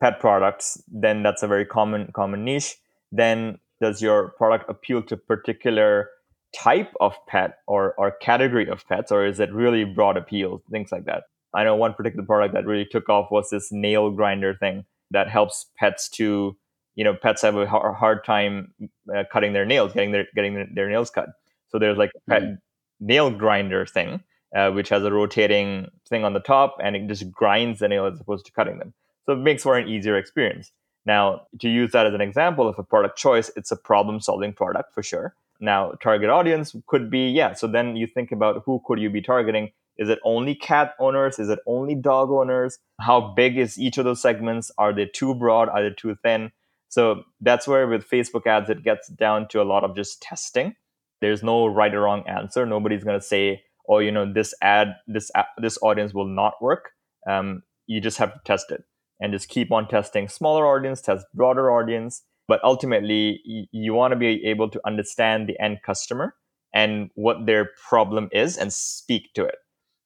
pet 0.00 0.20
products, 0.20 0.82
then 0.88 1.22
that's 1.22 1.42
a 1.42 1.46
very 1.46 1.66
common 1.66 2.10
common 2.12 2.44
niche. 2.44 2.76
Then 3.12 3.58
does 3.84 4.00
your 4.00 4.28
product 4.38 4.64
appeal 4.70 5.02
to 5.02 5.14
particular 5.14 6.08
type 6.56 6.92
of 7.00 7.14
pet 7.26 7.58
or, 7.66 7.94
or 7.98 8.12
category 8.12 8.66
of 8.66 8.86
pets, 8.88 9.12
or 9.12 9.26
is 9.26 9.40
it 9.40 9.52
really 9.52 9.84
broad 9.84 10.16
appeal? 10.16 10.62
Things 10.70 10.90
like 10.90 11.04
that. 11.04 11.24
I 11.52 11.64
know 11.64 11.76
one 11.76 11.92
particular 11.92 12.24
product 12.24 12.54
that 12.54 12.64
really 12.64 12.86
took 12.90 13.10
off 13.10 13.30
was 13.30 13.50
this 13.50 13.70
nail 13.70 14.10
grinder 14.10 14.54
thing 14.54 14.86
that 15.10 15.28
helps 15.28 15.66
pets 15.76 16.08
to, 16.16 16.56
you 16.94 17.04
know, 17.04 17.14
pets 17.14 17.42
have 17.42 17.56
a 17.56 17.66
hard 17.66 18.24
time 18.24 18.72
uh, 19.14 19.24
cutting 19.30 19.52
their 19.52 19.66
nails, 19.66 19.92
getting 19.92 20.12
their 20.12 20.26
getting 20.34 20.54
their, 20.74 20.88
nails 20.88 21.10
cut. 21.10 21.28
So 21.68 21.78
there's 21.78 21.98
like 21.98 22.10
a 22.16 22.30
pet 22.30 22.42
mm-hmm. 22.42 23.06
nail 23.06 23.30
grinder 23.30 23.84
thing, 23.84 24.22
uh, 24.56 24.70
which 24.70 24.88
has 24.88 25.04
a 25.04 25.12
rotating 25.12 25.88
thing 26.08 26.24
on 26.24 26.32
the 26.32 26.40
top, 26.40 26.76
and 26.82 26.96
it 26.96 27.06
just 27.06 27.30
grinds 27.30 27.80
the 27.80 27.88
nail 27.88 28.06
as 28.06 28.18
opposed 28.18 28.46
to 28.46 28.52
cutting 28.52 28.78
them. 28.78 28.94
So 29.26 29.34
it 29.34 29.40
makes 29.40 29.62
for 29.62 29.76
an 29.76 29.88
easier 29.88 30.16
experience. 30.16 30.72
Now, 31.06 31.42
to 31.60 31.68
use 31.68 31.92
that 31.92 32.06
as 32.06 32.14
an 32.14 32.20
example 32.20 32.68
of 32.68 32.78
a 32.78 32.82
product 32.82 33.18
choice, 33.18 33.50
it's 33.56 33.70
a 33.70 33.76
problem 33.76 34.20
solving 34.20 34.52
product 34.52 34.94
for 34.94 35.02
sure. 35.02 35.34
Now, 35.60 35.92
target 36.02 36.30
audience 36.30 36.74
could 36.86 37.10
be, 37.10 37.28
yeah. 37.28 37.52
So 37.52 37.66
then 37.66 37.96
you 37.96 38.06
think 38.06 38.32
about 38.32 38.62
who 38.64 38.82
could 38.86 38.98
you 38.98 39.10
be 39.10 39.20
targeting? 39.20 39.70
Is 39.96 40.08
it 40.08 40.18
only 40.24 40.54
cat 40.54 40.94
owners? 40.98 41.38
Is 41.38 41.48
it 41.48 41.60
only 41.66 41.94
dog 41.94 42.30
owners? 42.30 42.78
How 43.00 43.20
big 43.20 43.56
is 43.56 43.78
each 43.78 43.98
of 43.98 44.04
those 44.04 44.20
segments? 44.20 44.70
Are 44.78 44.92
they 44.92 45.06
too 45.06 45.34
broad? 45.34 45.68
Are 45.68 45.82
they 45.82 45.94
too 45.94 46.16
thin? 46.22 46.50
So 46.88 47.24
that's 47.40 47.68
where 47.68 47.86
with 47.86 48.08
Facebook 48.08 48.46
ads, 48.46 48.70
it 48.70 48.82
gets 48.82 49.08
down 49.08 49.48
to 49.48 49.62
a 49.62 49.64
lot 49.64 49.84
of 49.84 49.94
just 49.94 50.20
testing. 50.22 50.74
There's 51.20 51.42
no 51.42 51.66
right 51.66 51.94
or 51.94 52.02
wrong 52.02 52.24
answer. 52.26 52.66
Nobody's 52.66 53.04
going 53.04 53.18
to 53.18 53.24
say, 53.24 53.62
oh, 53.88 53.98
you 53.98 54.10
know, 54.10 54.30
this 54.30 54.54
ad, 54.62 54.96
this 55.06 55.30
this 55.58 55.78
audience 55.82 56.12
will 56.12 56.26
not 56.26 56.54
work. 56.60 56.90
Um, 57.28 57.62
you 57.86 58.00
just 58.00 58.18
have 58.18 58.32
to 58.34 58.40
test 58.44 58.70
it 58.70 58.84
and 59.24 59.32
just 59.32 59.48
keep 59.48 59.72
on 59.72 59.88
testing 59.88 60.28
smaller 60.28 60.66
audience, 60.66 61.00
test 61.00 61.24
broader 61.32 61.70
audience, 61.70 62.22
but 62.46 62.62
ultimately 62.62 63.40
you 63.72 63.94
want 63.94 64.12
to 64.12 64.16
be 64.16 64.44
able 64.44 64.68
to 64.68 64.80
understand 64.86 65.48
the 65.48 65.58
end 65.58 65.78
customer 65.82 66.34
and 66.74 67.08
what 67.14 67.46
their 67.46 67.70
problem 67.88 68.28
is 68.32 68.58
and 68.58 68.70
speak 68.70 69.32
to 69.34 69.44
it. 69.44 69.56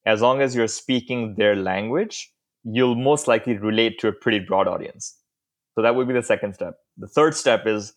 As 0.07 0.23
long 0.23 0.41
as 0.41 0.55
you're 0.55 0.69
speaking 0.69 1.35
their 1.37 1.57
language 1.57 2.33
you'll 2.65 2.95
most 2.95 3.27
likely 3.27 3.57
relate 3.57 3.99
to 3.99 4.09
a 4.09 4.13
pretty 4.13 4.39
broad 4.39 4.69
audience. 4.69 5.17
So 5.75 5.83
that 5.83 5.95
would 5.95 6.07
be 6.07 6.15
the 6.15 6.23
second 6.23 6.55
step. 6.55 6.75
The 6.97 7.09
third 7.09 7.35
step 7.35 7.67
is 7.67 7.95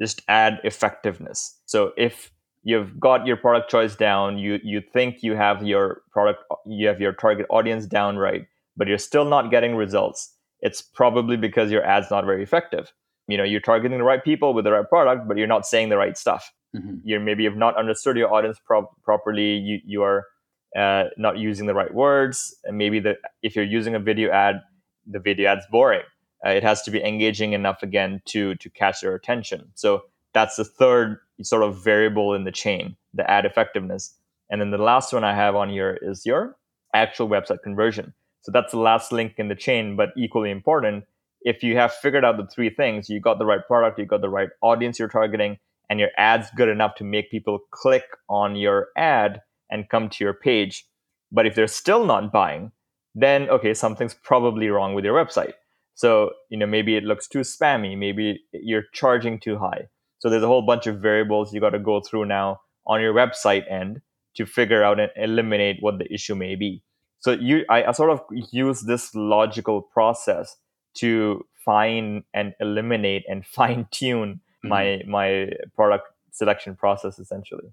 just 0.00 0.22
ad 0.28 0.60
effectiveness. 0.64 1.58
So 1.66 1.92
if 1.96 2.30
you've 2.62 2.98
got 2.98 3.26
your 3.26 3.36
product 3.36 3.70
choice 3.70 3.96
down 3.96 4.38
you 4.38 4.58
you 4.62 4.80
think 4.92 5.22
you 5.22 5.34
have 5.34 5.66
your 5.66 6.02
product 6.12 6.44
you 6.64 6.86
have 6.86 7.00
your 7.00 7.12
target 7.12 7.44
audience 7.50 7.86
down 7.86 8.16
right 8.16 8.46
but 8.76 8.86
you're 8.86 8.98
still 8.98 9.24
not 9.24 9.50
getting 9.50 9.74
results 9.74 10.32
it's 10.62 10.80
probably 10.80 11.36
because 11.36 11.70
your 11.70 11.84
ad's 11.84 12.10
not 12.10 12.24
very 12.24 12.42
effective. 12.42 12.92
You 13.28 13.36
know 13.36 13.44
you're 13.44 13.60
targeting 13.60 13.98
the 13.98 14.04
right 14.04 14.24
people 14.24 14.54
with 14.54 14.64
the 14.64 14.72
right 14.72 14.88
product 14.88 15.28
but 15.28 15.36
you're 15.36 15.46
not 15.46 15.66
saying 15.66 15.90
the 15.90 15.98
right 15.98 16.16
stuff. 16.16 16.52
Mm-hmm. 16.74 16.96
you're 17.04 17.20
maybe 17.20 17.44
have 17.44 17.56
not 17.56 17.76
understood 17.76 18.16
your 18.16 18.32
audience 18.32 18.58
pro- 18.64 18.90
properly. 19.04 19.56
You 19.56 19.80
you 19.84 20.02
are 20.02 20.26
uh, 20.74 21.04
not 21.18 21.36
using 21.36 21.66
the 21.66 21.74
right 21.74 21.92
words. 21.92 22.56
And 22.64 22.78
maybe 22.78 22.98
the 22.98 23.16
if 23.42 23.54
you're 23.54 23.64
using 23.64 23.94
a 23.94 23.98
video 23.98 24.30
ad 24.30 24.62
the 25.06 25.20
video 25.20 25.50
ad's 25.50 25.66
boring. 25.70 26.02
Uh, 26.44 26.50
it 26.50 26.62
has 26.62 26.82
to 26.82 26.90
be 26.90 27.02
engaging 27.04 27.52
enough 27.52 27.82
again 27.82 28.22
to 28.26 28.54
to 28.56 28.70
catch 28.70 29.02
their 29.02 29.14
attention. 29.14 29.70
So 29.74 30.04
that's 30.32 30.56
the 30.56 30.64
third 30.64 31.18
sort 31.42 31.62
of 31.62 31.82
variable 31.82 32.34
in 32.34 32.44
the 32.44 32.52
chain 32.52 32.96
the 33.14 33.30
ad 33.30 33.44
effectiveness. 33.44 34.14
And 34.48 34.60
then 34.60 34.70
the 34.70 34.78
last 34.78 35.12
one 35.12 35.24
i 35.24 35.34
have 35.34 35.54
on 35.54 35.68
here 35.68 35.98
is 36.02 36.24
your 36.24 36.56
actual 36.94 37.28
website 37.28 37.62
conversion 37.62 38.14
so 38.42 38.52
that's 38.52 38.72
the 38.72 38.78
last 38.78 39.12
link 39.12 39.34
in 39.38 39.48
the 39.48 39.54
chain 39.54 39.96
but 39.96 40.10
equally 40.16 40.50
important 40.50 41.04
if 41.42 41.62
you 41.62 41.76
have 41.76 41.92
figured 41.92 42.24
out 42.24 42.36
the 42.36 42.46
three 42.46 42.70
things 42.70 43.08
you 43.08 43.20
got 43.20 43.38
the 43.38 43.46
right 43.46 43.66
product 43.66 43.98
you 43.98 44.06
got 44.06 44.20
the 44.20 44.28
right 44.28 44.50
audience 44.60 44.98
you're 44.98 45.08
targeting 45.08 45.58
and 45.90 45.98
your 45.98 46.10
ad's 46.16 46.48
good 46.56 46.68
enough 46.68 46.94
to 46.94 47.04
make 47.04 47.30
people 47.30 47.58
click 47.70 48.04
on 48.28 48.56
your 48.56 48.88
ad 48.96 49.40
and 49.70 49.88
come 49.88 50.08
to 50.08 50.24
your 50.24 50.34
page 50.34 50.86
but 51.30 51.46
if 51.46 51.54
they're 51.54 51.66
still 51.66 52.04
not 52.04 52.32
buying 52.32 52.72
then 53.14 53.48
okay 53.48 53.74
something's 53.74 54.14
probably 54.14 54.68
wrong 54.68 54.94
with 54.94 55.04
your 55.04 55.14
website 55.14 55.54
so, 55.94 56.32
you 56.48 56.56
know, 56.56 56.66
maybe 56.66 56.96
it 56.96 57.04
looks 57.04 57.28
too 57.28 57.40
spammy, 57.40 57.96
maybe 57.96 58.42
you're 58.52 58.84
charging 58.92 59.38
too 59.38 59.58
high. 59.58 59.88
So 60.18 60.30
there's 60.30 60.42
a 60.42 60.48
whole 60.48 60.62
bunch 60.62 60.86
of 60.86 61.00
variables 61.00 61.52
you 61.52 61.60
got 61.60 61.70
to 61.70 61.78
go 61.78 62.00
through 62.00 62.26
now 62.26 62.60
on 62.86 63.00
your 63.00 63.14
website 63.14 63.70
end 63.70 64.00
to 64.36 64.46
figure 64.46 64.82
out 64.82 64.98
and 64.98 65.10
eliminate 65.16 65.76
what 65.80 65.98
the 65.98 66.12
issue 66.12 66.34
may 66.34 66.54
be. 66.54 66.82
So 67.22 67.32
you 67.32 67.64
I, 67.70 67.84
I 67.84 67.92
sort 67.92 68.10
of 68.10 68.20
use 68.30 68.82
this 68.82 69.14
logical 69.14 69.80
process 69.80 70.56
to 70.94 71.46
find 71.64 72.24
and 72.34 72.54
eliminate 72.60 73.24
and 73.28 73.46
fine 73.58 73.86
tune 73.90 74.40
mm-hmm. 74.64 74.68
my 74.68 75.02
my 75.06 75.50
product 75.74 76.04
selection 76.32 76.76
process 76.76 77.18
essentially. 77.18 77.72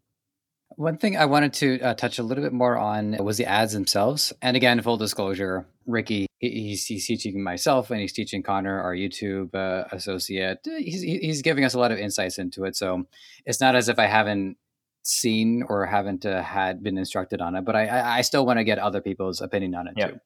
One 0.75 0.97
thing 0.97 1.17
I 1.17 1.25
wanted 1.25 1.53
to 1.53 1.79
uh, 1.81 1.93
touch 1.95 2.19
a 2.19 2.23
little 2.23 2.43
bit 2.43 2.53
more 2.53 2.77
on 2.77 3.17
was 3.17 3.37
the 3.37 3.45
ads 3.45 3.73
themselves. 3.73 4.31
And 4.41 4.55
again, 4.55 4.79
full 4.81 4.97
disclosure, 4.97 5.65
Ricky, 5.87 6.27
he's, 6.37 6.85
he's 6.85 7.07
teaching 7.07 7.43
myself 7.43 7.89
and 7.89 7.99
he's 7.99 8.13
teaching 8.13 8.43
Connor, 8.43 8.79
our 8.79 8.93
YouTube 8.93 9.55
uh, 9.55 9.85
associate. 9.91 10.59
He's, 10.63 11.01
he's 11.01 11.41
giving 11.41 11.65
us 11.65 11.73
a 11.73 11.79
lot 11.79 11.91
of 11.91 11.97
insights 11.97 12.37
into 12.37 12.65
it. 12.65 12.75
So 12.75 13.07
it's 13.47 13.59
not 13.59 13.75
as 13.75 13.89
if 13.89 13.97
I 13.97 14.05
haven't 14.05 14.57
seen 15.03 15.63
or 15.67 15.85
haven't 15.85 16.25
uh, 16.25 16.41
had 16.41 16.83
been 16.83 16.97
instructed 16.97 17.41
on 17.41 17.55
it, 17.55 17.65
but 17.65 17.75
I, 17.75 18.17
I 18.17 18.21
still 18.21 18.45
want 18.45 18.59
to 18.59 18.63
get 18.63 18.79
other 18.79 19.01
people's 19.01 19.41
opinion 19.41 19.75
on 19.75 19.87
it 19.87 19.93
yeah. 19.97 20.07
too. 20.07 20.19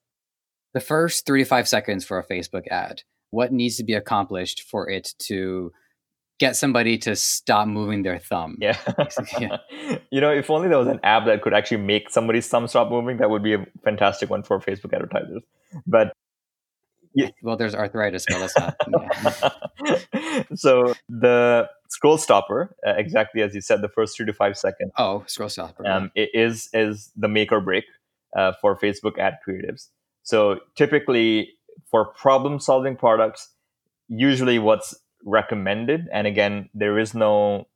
The 0.73 0.79
first 0.79 1.25
three 1.25 1.43
to 1.43 1.49
five 1.49 1.67
seconds 1.67 2.03
for 2.03 2.17
a 2.17 2.25
Facebook 2.25 2.67
ad, 2.69 3.03
what 3.29 3.51
needs 3.51 3.77
to 3.77 3.83
be 3.83 3.93
accomplished 3.93 4.63
for 4.63 4.89
it 4.89 5.13
to 5.19 5.71
get 6.39 6.55
somebody 6.55 6.97
to 6.97 7.15
stop 7.15 7.67
moving 7.67 8.03
their 8.03 8.19
thumb. 8.19 8.57
Yeah. 8.59 8.77
yeah. 9.39 9.57
you 10.11 10.19
know, 10.19 10.31
if 10.31 10.49
only 10.49 10.67
there 10.67 10.79
was 10.79 10.87
an 10.87 10.99
app 11.03 11.25
that 11.27 11.41
could 11.41 11.53
actually 11.53 11.77
make 11.77 12.09
somebody's 12.09 12.47
thumb 12.47 12.67
stop 12.67 12.89
moving, 12.89 13.17
that 13.17 13.29
would 13.29 13.43
be 13.43 13.53
a 13.53 13.65
fantastic 13.83 14.29
one 14.29 14.43
for 14.43 14.59
Facebook 14.59 14.93
advertisers. 14.93 15.43
But 15.85 16.13
yeah. 17.15 17.29
well, 17.41 17.57
there's 17.57 17.75
arthritis, 17.75 18.25
but 18.27 18.51
not. 18.57 18.75
Yeah. 19.85 20.43
so 20.55 20.93
the 21.09 21.69
scroll 21.89 22.17
stopper, 22.17 22.75
uh, 22.85 22.93
exactly 22.97 23.41
as 23.41 23.53
you 23.53 23.61
said, 23.61 23.81
the 23.81 23.89
first 23.89 24.17
three 24.17 24.25
to 24.25 24.33
five 24.33 24.57
seconds. 24.57 24.91
Oh, 24.97 25.23
scroll 25.27 25.49
stopper. 25.49 25.85
Um, 25.87 26.11
it 26.15 26.29
is 26.33 26.69
is 26.73 27.11
the 27.15 27.27
make 27.27 27.51
or 27.51 27.61
break 27.61 27.85
uh, 28.35 28.53
for 28.61 28.77
Facebook 28.77 29.17
ad 29.17 29.37
creatives. 29.47 29.89
So 30.23 30.59
typically, 30.75 31.53
for 31.89 32.05
problem 32.05 32.59
solving 32.59 32.95
products, 32.95 33.49
usually 34.07 34.59
what's 34.59 34.95
recommended. 35.25 36.07
And 36.11 36.27
again, 36.27 36.69
there 36.73 36.97
is 36.97 37.13
no 37.13 37.67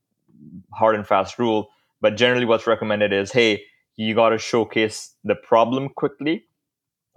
hard 0.74 0.96
and 0.96 1.08
fast 1.08 1.40
rule, 1.40 1.70
but 2.02 2.18
generally 2.18 2.46
what's 2.46 2.68
recommended 2.68 3.14
is 3.14 3.32
hey, 3.32 3.64
you 3.96 4.14
got 4.14 4.30
to 4.30 4.38
showcase 4.38 5.16
the 5.24 5.36
problem 5.36 5.90
quickly 5.90 6.47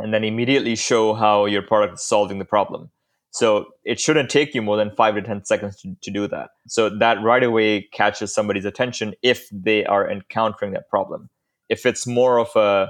and 0.00 0.12
then 0.12 0.24
immediately 0.24 0.76
show 0.76 1.14
how 1.14 1.46
your 1.46 1.62
product 1.62 1.94
is 1.94 2.02
solving 2.02 2.38
the 2.38 2.44
problem. 2.44 2.90
So 3.32 3.66
it 3.84 4.00
shouldn't 4.00 4.28
take 4.28 4.54
you 4.54 4.62
more 4.62 4.76
than 4.76 4.90
five 4.90 5.14
to 5.14 5.22
10 5.22 5.44
seconds 5.44 5.80
to, 5.82 5.96
to 6.02 6.10
do 6.10 6.26
that. 6.28 6.50
So 6.66 6.88
that 6.98 7.22
right 7.22 7.42
away 7.42 7.82
catches 7.92 8.34
somebody's 8.34 8.64
attention 8.64 9.14
if 9.22 9.48
they 9.52 9.84
are 9.84 10.10
encountering 10.10 10.72
that 10.72 10.88
problem. 10.88 11.30
If 11.68 11.86
it's 11.86 12.06
more 12.06 12.38
of 12.40 12.54
a 12.56 12.88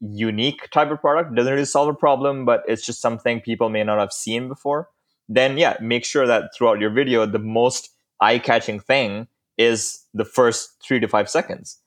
unique 0.00 0.68
type 0.70 0.90
of 0.90 1.00
product, 1.00 1.34
doesn't 1.34 1.52
really 1.52 1.64
solve 1.64 1.88
a 1.88 1.94
problem, 1.94 2.44
but 2.44 2.62
it's 2.68 2.84
just 2.84 3.00
something 3.00 3.40
people 3.40 3.70
may 3.70 3.82
not 3.82 3.98
have 3.98 4.12
seen 4.12 4.48
before, 4.48 4.88
then 5.28 5.56
yeah, 5.56 5.76
make 5.80 6.04
sure 6.04 6.26
that 6.26 6.54
throughout 6.54 6.80
your 6.80 6.90
video, 6.90 7.24
the 7.24 7.38
most 7.38 7.90
eye 8.20 8.38
catching 8.38 8.78
thing 8.78 9.26
is 9.56 10.04
the 10.12 10.24
first 10.24 10.82
three 10.82 11.00
to 11.00 11.08
five 11.08 11.30
seconds. 11.30 11.78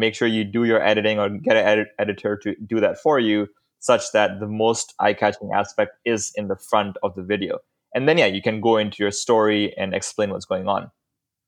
Make 0.00 0.14
sure 0.14 0.26
you 0.26 0.44
do 0.44 0.64
your 0.64 0.82
editing 0.82 1.20
or 1.20 1.28
get 1.28 1.56
an 1.56 1.66
edit- 1.66 1.88
editor 1.98 2.36
to 2.38 2.56
do 2.66 2.80
that 2.80 2.98
for 2.98 3.20
you 3.20 3.48
such 3.80 4.12
that 4.12 4.40
the 4.40 4.46
most 4.46 4.94
eye 4.98 5.14
catching 5.14 5.50
aspect 5.54 5.92
is 6.04 6.32
in 6.34 6.48
the 6.48 6.56
front 6.56 6.96
of 7.02 7.14
the 7.14 7.22
video. 7.22 7.58
And 7.94 8.08
then, 8.08 8.18
yeah, 8.18 8.26
you 8.26 8.42
can 8.42 8.60
go 8.60 8.76
into 8.76 9.02
your 9.02 9.10
story 9.10 9.74
and 9.76 9.94
explain 9.94 10.30
what's 10.30 10.44
going 10.44 10.68
on. 10.68 10.90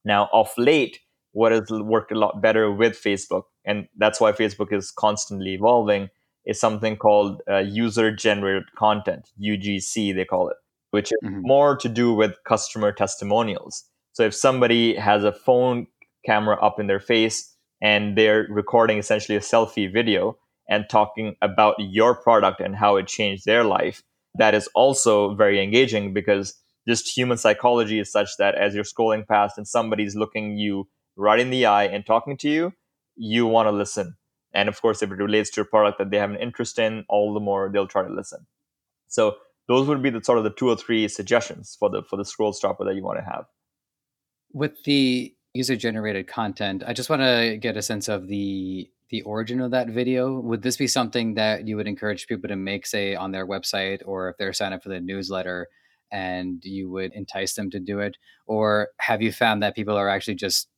Now, 0.04 0.28
of 0.32 0.50
late, 0.56 1.00
what 1.32 1.52
has 1.52 1.70
worked 1.70 2.12
a 2.12 2.18
lot 2.18 2.40
better 2.40 2.72
with 2.72 3.00
Facebook, 3.00 3.42
and 3.64 3.86
that's 3.96 4.20
why 4.20 4.32
Facebook 4.32 4.72
is 4.72 4.90
constantly 4.90 5.54
evolving, 5.54 6.08
is 6.46 6.58
something 6.58 6.96
called 6.96 7.42
uh, 7.48 7.58
user 7.58 8.10
generated 8.10 8.64
content, 8.76 9.28
UGC, 9.40 10.14
they 10.14 10.24
call 10.24 10.48
it 10.48 10.56
which 10.90 11.12
is 11.12 11.18
mm-hmm. 11.24 11.40
more 11.42 11.76
to 11.76 11.88
do 11.88 12.12
with 12.12 12.36
customer 12.44 12.92
testimonials. 12.92 13.84
So 14.12 14.24
if 14.24 14.34
somebody 14.34 14.96
has 14.96 15.24
a 15.24 15.32
phone 15.32 15.86
camera 16.26 16.56
up 16.60 16.78
in 16.78 16.86
their 16.86 17.00
face 17.00 17.54
and 17.80 18.16
they're 18.16 18.46
recording 18.50 18.98
essentially 18.98 19.36
a 19.36 19.40
selfie 19.40 19.92
video 19.92 20.36
and 20.70 20.88
talking 20.88 21.36
about 21.42 21.74
your 21.78 22.14
product 22.14 22.60
and 22.60 22.74
how 22.74 22.96
it 22.96 23.06
changed 23.06 23.44
their 23.44 23.64
life, 23.64 24.02
that 24.36 24.54
is 24.54 24.68
also 24.74 25.34
very 25.34 25.62
engaging 25.62 26.14
because 26.14 26.54
just 26.88 27.14
human 27.14 27.36
psychology 27.36 27.98
is 27.98 28.10
such 28.10 28.30
that 28.38 28.54
as 28.54 28.74
you're 28.74 28.84
scrolling 28.84 29.26
past 29.26 29.58
and 29.58 29.68
somebody's 29.68 30.16
looking 30.16 30.56
you 30.56 30.88
right 31.16 31.40
in 31.40 31.50
the 31.50 31.66
eye 31.66 31.84
and 31.84 32.06
talking 32.06 32.36
to 32.38 32.48
you, 32.48 32.72
you 33.16 33.46
want 33.46 33.66
to 33.66 33.72
listen. 33.72 34.16
And 34.54 34.68
of 34.68 34.80
course, 34.80 35.02
if 35.02 35.10
it 35.10 35.16
relates 35.16 35.50
to 35.50 35.60
a 35.60 35.64
product 35.64 35.98
that 35.98 36.10
they 36.10 36.16
have 36.16 36.30
an 36.30 36.36
interest 36.36 36.78
in, 36.78 37.04
all 37.08 37.34
the 37.34 37.40
more 37.40 37.68
they'll 37.70 37.86
try 37.86 38.02
to 38.02 38.12
listen. 38.12 38.46
So 39.08 39.36
those 39.70 39.86
would 39.86 40.02
be 40.02 40.10
the 40.10 40.22
sort 40.22 40.38
of 40.38 40.44
the 40.44 40.50
two 40.50 40.68
or 40.68 40.76
three 40.76 41.06
suggestions 41.06 41.76
for 41.78 41.88
the 41.88 42.02
for 42.02 42.16
the 42.16 42.24
scroll 42.24 42.52
stopper 42.52 42.84
that 42.84 42.96
you 42.96 43.04
want 43.04 43.18
to 43.18 43.24
have 43.24 43.44
with 44.52 44.82
the 44.82 45.32
user 45.54 45.76
generated 45.76 46.26
content 46.26 46.82
i 46.86 46.92
just 46.92 47.08
want 47.08 47.22
to 47.22 47.56
get 47.60 47.76
a 47.76 47.82
sense 47.82 48.08
of 48.08 48.26
the 48.26 48.90
the 49.10 49.22
origin 49.22 49.60
of 49.60 49.72
that 49.72 49.88
video 49.88 50.40
would 50.40 50.62
this 50.62 50.76
be 50.76 50.86
something 50.86 51.34
that 51.34 51.66
you 51.66 51.76
would 51.76 51.86
encourage 51.86 52.26
people 52.26 52.48
to 52.48 52.56
make 52.56 52.86
say 52.86 53.14
on 53.14 53.32
their 53.32 53.46
website 53.46 54.00
or 54.04 54.28
if 54.28 54.36
they're 54.36 54.52
signed 54.52 54.74
up 54.74 54.82
for 54.82 54.88
the 54.88 55.00
newsletter 55.00 55.68
and 56.12 56.64
you 56.64 56.90
would 56.90 57.12
entice 57.12 57.54
them 57.54 57.70
to 57.70 57.78
do 57.78 58.00
it 58.00 58.16
or 58.46 58.88
have 58.98 59.22
you 59.22 59.32
found 59.32 59.62
that 59.62 59.74
people 59.74 59.96
are 59.96 60.08
actually 60.08 60.34
just 60.34 60.68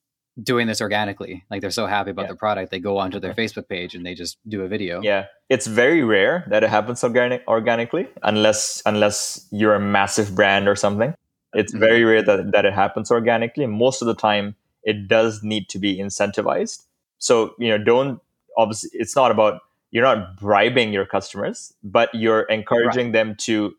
doing 0.41 0.67
this 0.67 0.81
organically. 0.81 1.45
Like 1.51 1.61
they're 1.61 1.71
so 1.71 1.87
happy 1.87 2.11
about 2.11 2.29
yeah. 2.29 2.35
product, 2.39 2.71
they 2.71 2.81
go 2.81 2.99
onto 2.99 3.21
their 3.21 3.35
Facebook 3.35 3.69
page 3.69 3.95
and 3.95 4.05
they 4.05 4.15
just 4.15 4.39
do 4.49 4.63
a 4.63 4.69
video. 4.69 5.03
Yeah, 5.03 5.27
it's 5.49 5.67
very 5.67 6.03
rare 6.03 6.47
that 6.49 6.65
it 6.65 6.71
happens 6.71 7.03
organic 7.05 7.47
organically, 7.47 8.09
unless 8.23 8.83
unless 8.87 9.47
you're 9.51 9.75
a 9.75 9.81
massive 9.81 10.35
brand 10.35 10.69
or 10.69 10.77
something. 10.77 11.15
It's 11.55 11.73
mm-hmm. 11.73 11.81
very 11.81 12.05
rare 12.05 12.23
that 12.23 12.53
that 12.53 12.65
it 12.65 12.73
happens 12.73 13.11
organically. 13.11 13.67
Most 13.67 14.03
of 14.03 14.07
the 14.07 14.15
time, 14.15 14.57
it 14.85 15.09
does 15.09 15.43
need 15.43 15.69
to 15.71 15.79
be 15.79 15.99
incentivized. 15.99 16.85
So 17.23 17.55
you 17.59 17.69
know, 17.69 17.79
don't 17.79 18.21
obviously. 18.59 18.91
It's 18.93 19.15
not 19.15 19.31
about 19.31 19.61
you're 19.93 20.03
not 20.03 20.37
bribing 20.37 20.93
your 20.93 21.07
customers, 21.07 21.73
but 21.85 22.13
you're 22.13 22.43
encouraging 22.43 23.07
right. 23.07 23.13
them 23.13 23.37
to 23.43 23.75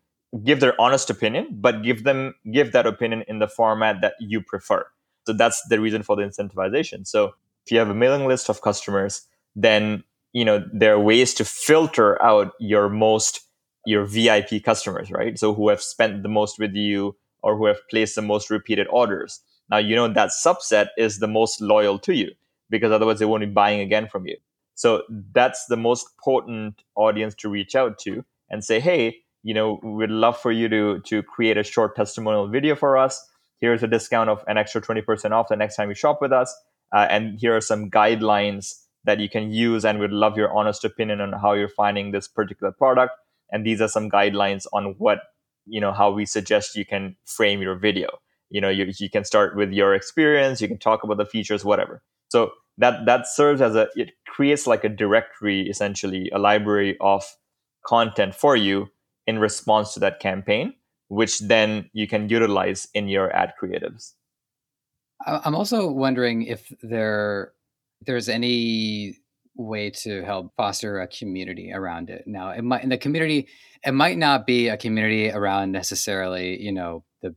give 0.46 0.62
their 0.62 0.80
honest 0.80 1.10
opinion, 1.10 1.48
but 1.52 1.84
give 1.84 2.06
them 2.06 2.36
give 2.52 2.72
that 2.72 2.88
opinion 2.88 3.26
in 3.28 3.40
the 3.40 3.48
format 3.48 4.00
that 4.02 4.14
you 4.20 4.42
prefer. 4.42 4.86
So 5.28 5.34
that's 5.34 5.62
the 5.68 5.82
reason 5.82 6.04
for 6.04 6.16
the 6.16 6.24
incentivization. 6.24 7.06
So 7.06 7.34
if 7.66 7.72
you 7.72 7.80
have 7.80 7.90
a 7.90 7.94
mailing 7.94 8.28
list 8.28 8.50
of 8.50 8.62
customers, 8.62 9.28
then 9.58 10.06
you 10.32 10.46
know 10.46 10.64
there 10.72 10.94
are 10.94 11.00
ways 11.00 11.34
to 11.36 11.46
filter 11.46 12.22
out 12.24 12.54
your 12.60 12.88
most 12.88 13.42
your 13.86 14.06
VIP 14.06 14.64
customers, 14.64 15.12
right? 15.12 15.38
So 15.38 15.54
who 15.54 15.68
have 15.68 15.82
spent 15.82 16.24
the 16.24 16.30
most 16.30 16.60
with 16.60 16.76
you 16.76 17.18
or 17.42 17.58
who 17.58 17.66
have 17.66 17.86
placed 17.90 18.16
the 18.16 18.22
most 18.22 18.50
repeated 18.50 18.88
orders. 18.90 19.42
Now 19.70 19.80
you 19.80 19.98
know 19.98 20.08
that 20.08 20.30
subset 20.30 20.88
is 20.98 21.20
the 21.20 21.28
most 21.28 21.60
loyal 21.60 22.00
to 22.00 22.14
you 22.14 22.32
because 22.74 22.92
otherwise 22.92 23.20
they 23.20 23.26
won't 23.26 23.42
be 23.42 23.48
buying 23.48 23.80
again 23.80 24.08
from 24.08 24.28
you. 24.28 24.38
So 24.76 25.04
that's 25.32 25.66
the 25.68 25.78
most 25.78 26.08
potent 26.24 26.82
audience 26.96 27.36
to 27.36 27.50
reach 27.50 27.76
out 27.76 27.98
to 28.00 28.26
and 28.50 28.64
say, 28.64 28.80
hey, 28.80 29.18
you 29.44 29.54
know, 29.54 29.80
we'd 29.84 30.10
love 30.10 30.38
for 30.40 30.52
you 30.52 30.68
to 30.70 31.00
to 31.00 31.24
create 31.24 31.58
a 31.58 31.64
short 31.64 31.96
testimonial 31.96 32.48
video 32.48 32.76
for 32.76 32.98
us 32.98 33.30
here's 33.64 33.82
a 33.82 33.88
discount 33.88 34.30
of 34.30 34.44
an 34.48 34.58
extra 34.58 34.82
20% 34.82 35.32
off 35.32 35.48
the 35.48 35.56
next 35.56 35.78
time 35.78 35.88
you 35.88 35.96
shop 35.96 36.20
with 36.20 36.34
us. 36.34 36.54
Uh, 36.94 37.08
and 37.10 37.40
here 37.40 37.56
are 37.56 37.62
some 37.62 37.90
guidelines 37.90 38.74
that 39.06 39.22
you 39.22 39.30
can 39.30 39.52
use 39.52 39.86
and 39.86 40.00
we'd 40.00 40.12
love 40.12 40.36
your 40.36 40.54
honest 40.54 40.84
opinion 40.84 41.22
on 41.22 41.32
how 41.32 41.54
you're 41.54 41.70
finding 41.70 42.12
this 42.12 42.28
particular 42.28 42.74
product. 42.74 43.14
And 43.54 43.66
these 43.66 43.80
are 43.80 43.88
some 43.88 44.10
guidelines 44.10 44.66
on 44.74 44.96
what, 44.98 45.20
you 45.66 45.80
know, 45.80 45.94
how 45.94 46.12
we 46.12 46.26
suggest 46.26 46.76
you 46.76 46.86
can 46.86 47.16
frame 47.26 47.62
your 47.62 47.76
video. 47.76 48.10
You 48.50 48.60
know, 48.60 48.68
you, 48.68 48.92
you 49.00 49.10
can 49.10 49.24
start 49.24 49.56
with 49.56 49.72
your 49.72 49.96
experience, 49.96 50.60
you 50.60 50.68
can 50.68 50.78
talk 50.78 51.06
about 51.06 51.16
the 51.16 51.26
features, 51.26 51.64
whatever. 51.64 52.04
So 52.34 52.50
that 52.80 53.06
that 53.06 53.28
serves 53.28 53.62
as 53.62 53.76
a 53.76 53.88
it 53.96 54.10
creates 54.26 54.66
like 54.66 54.84
a 54.84 54.90
directory 54.90 55.70
essentially 55.70 56.32
a 56.34 56.40
library 56.40 56.98
of 57.00 57.24
content 57.86 58.34
for 58.34 58.56
you 58.56 58.88
in 59.28 59.38
response 59.38 59.94
to 59.94 60.00
that 60.00 60.20
campaign 60.20 60.74
which 61.10 61.40
then 61.42 61.90
you 61.94 62.08
can 62.08 62.28
utilize 62.28 62.88
in 62.96 63.08
your 63.08 63.32
ad 63.36 63.54
creatives. 63.62 64.14
I'm 65.26 65.54
also 65.54 65.92
wondering 65.92 66.44
if 66.44 66.72
there 66.82 67.54
there's 68.02 68.30
any 68.30 69.20
way 69.56 69.92
to 69.92 70.26
help 70.26 70.54
foster 70.58 71.00
a 71.00 71.08
community 71.08 71.72
around 71.72 72.10
it. 72.10 72.24
Now, 72.26 72.50
it 72.50 72.64
might 72.64 72.84
in 72.84 72.90
the 72.90 72.98
community, 72.98 73.48
it 73.86 73.94
might 73.94 74.18
not 74.18 74.48
be 74.48 74.70
a 74.70 74.78
community 74.78 75.30
around 75.30 75.72
necessarily, 75.72 76.60
you 76.60 76.72
know, 76.72 77.04
the 77.22 77.36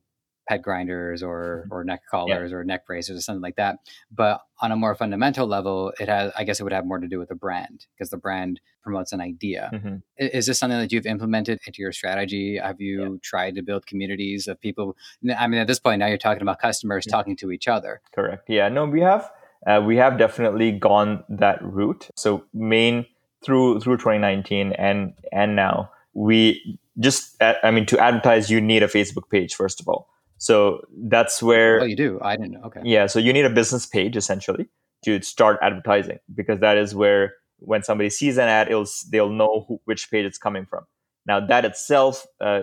pet 0.49 0.63
grinders 0.63 1.23
or 1.23 1.65
mm-hmm. 1.65 1.75
or 1.75 1.85
neck 1.85 2.03
collars 2.11 2.51
yeah. 2.51 2.57
or 2.57 2.65
neck 2.65 2.87
braces 2.87 3.19
or 3.19 3.21
something 3.21 3.43
like 3.43 3.57
that. 3.57 3.79
But 4.11 4.41
on 4.61 4.73
a 4.73 4.77
more 4.77 4.95
fundamental 4.95 5.47
level, 5.47 5.93
it 6.01 6.09
has 6.09 6.33
I 6.37 6.45
guess 6.45 6.61
it 6.61 6.63
would 6.63 6.73
have 6.73 6.87
more 6.87 6.99
to 6.99 7.09
do 7.09 7.19
with 7.19 7.29
the 7.29 7.35
brand 7.35 7.87
because 7.95 8.11
the 8.11 8.17
brand 8.17 8.61
promotes 8.83 9.13
an 9.13 9.21
idea. 9.21 9.71
Mm-hmm. 9.73 9.97
Is 10.19 10.47
this 10.47 10.59
something 10.59 10.79
that 10.79 10.93
you've 10.93 11.07
implemented 11.07 11.59
into 11.67 11.83
your 11.83 11.93
strategy? 11.93 12.59
Have 12.63 12.81
you 12.81 13.03
yeah. 13.03 13.19
tried 13.23 13.57
to 13.57 13.63
build 13.63 13.87
communities 13.87 14.47
of 14.47 14.61
people? 14.61 14.97
I 15.37 15.47
mean, 15.47 15.61
at 15.61 15.67
this 15.67 15.79
point 15.79 15.99
now 15.99 16.07
you're 16.07 16.19
talking 16.19 16.43
about 16.43 16.61
customers 16.61 17.05
yeah. 17.07 17.13
talking 17.13 17.37
to 17.37 17.51
each 17.51 17.69
other. 17.69 18.01
Correct. 18.15 18.49
Yeah. 18.49 18.69
No, 18.69 18.85
we 18.87 19.01
have 19.01 19.31
uh, 19.67 19.83
we 19.85 19.97
have 19.97 20.19
definitely 20.19 20.73
gone 20.73 21.25
that 21.29 21.63
route. 21.63 22.09
So 22.17 22.45
main 22.55 23.07
through 23.45 23.81
through 23.81 23.97
2019 23.97 24.73
and 24.73 25.13
and 25.33 25.55
now 25.55 25.91
we 26.15 26.79
just 26.99 27.41
I 27.41 27.71
mean 27.71 27.87
to 27.87 27.99
advertise 27.99 28.51
you 28.51 28.61
need 28.61 28.83
a 28.83 28.89
Facebook 28.89 29.29
page 29.31 29.55
first 29.55 29.81
of 29.81 29.89
all. 29.89 30.09
So 30.39 30.81
that's 31.09 31.43
where 31.43 31.81
Oh, 31.81 31.85
you 31.85 31.97
do. 31.97 32.19
I 32.23 32.37
didn't 32.37 32.53
know. 32.53 32.63
Okay. 32.67 32.81
Yeah, 32.85 33.07
so 33.07 33.19
you 33.19 33.33
need 33.33 33.45
a 33.45 33.51
business 33.51 33.87
page 33.87 34.17
essentially 34.17 34.69
to 35.05 35.21
start 35.23 35.59
advertising 35.63 36.19
because 36.35 36.61
that 36.61 36.77
is 36.77 36.95
where 36.95 37.35
when 37.59 37.83
somebody 37.83 38.11
sees 38.11 38.37
an 38.37 38.49
ad, 38.49 38.69
it'll 38.69 38.87
they'll 39.11 39.31
know 39.31 39.65
who, 39.69 39.81
which 39.85 40.11
page 40.11 40.27
it's 40.27 40.39
coming 40.39 40.67
from. 40.67 40.85
Now 41.27 41.41
that 41.47 41.65
itself 41.65 42.27
uh, 42.41 42.63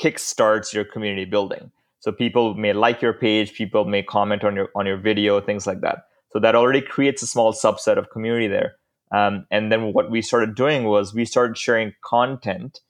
kickstarts 0.00 0.72
your 0.72 0.84
community 0.84 1.24
building. 1.24 1.70
So 2.00 2.12
people 2.12 2.54
may 2.54 2.72
like 2.72 3.02
your 3.02 3.12
page, 3.12 3.52
people 3.52 3.84
may 3.84 4.02
comment 4.02 4.44
on 4.44 4.56
your 4.56 4.68
on 4.74 4.86
your 4.86 4.96
video, 4.98 5.40
things 5.40 5.66
like 5.66 5.80
that. 5.82 6.04
So 6.32 6.38
that 6.40 6.54
already 6.54 6.80
creates 6.80 7.22
a 7.22 7.26
small 7.26 7.52
subset 7.52 7.98
of 7.98 8.10
community 8.10 8.46
there. 8.46 8.76
Um, 9.12 9.46
and 9.50 9.72
then 9.72 9.92
what 9.92 10.10
we 10.10 10.22
started 10.22 10.54
doing 10.54 10.84
was 10.84 11.12
we 11.12 11.24
started 11.24 11.58
sharing 11.58 11.92
content 12.04 12.80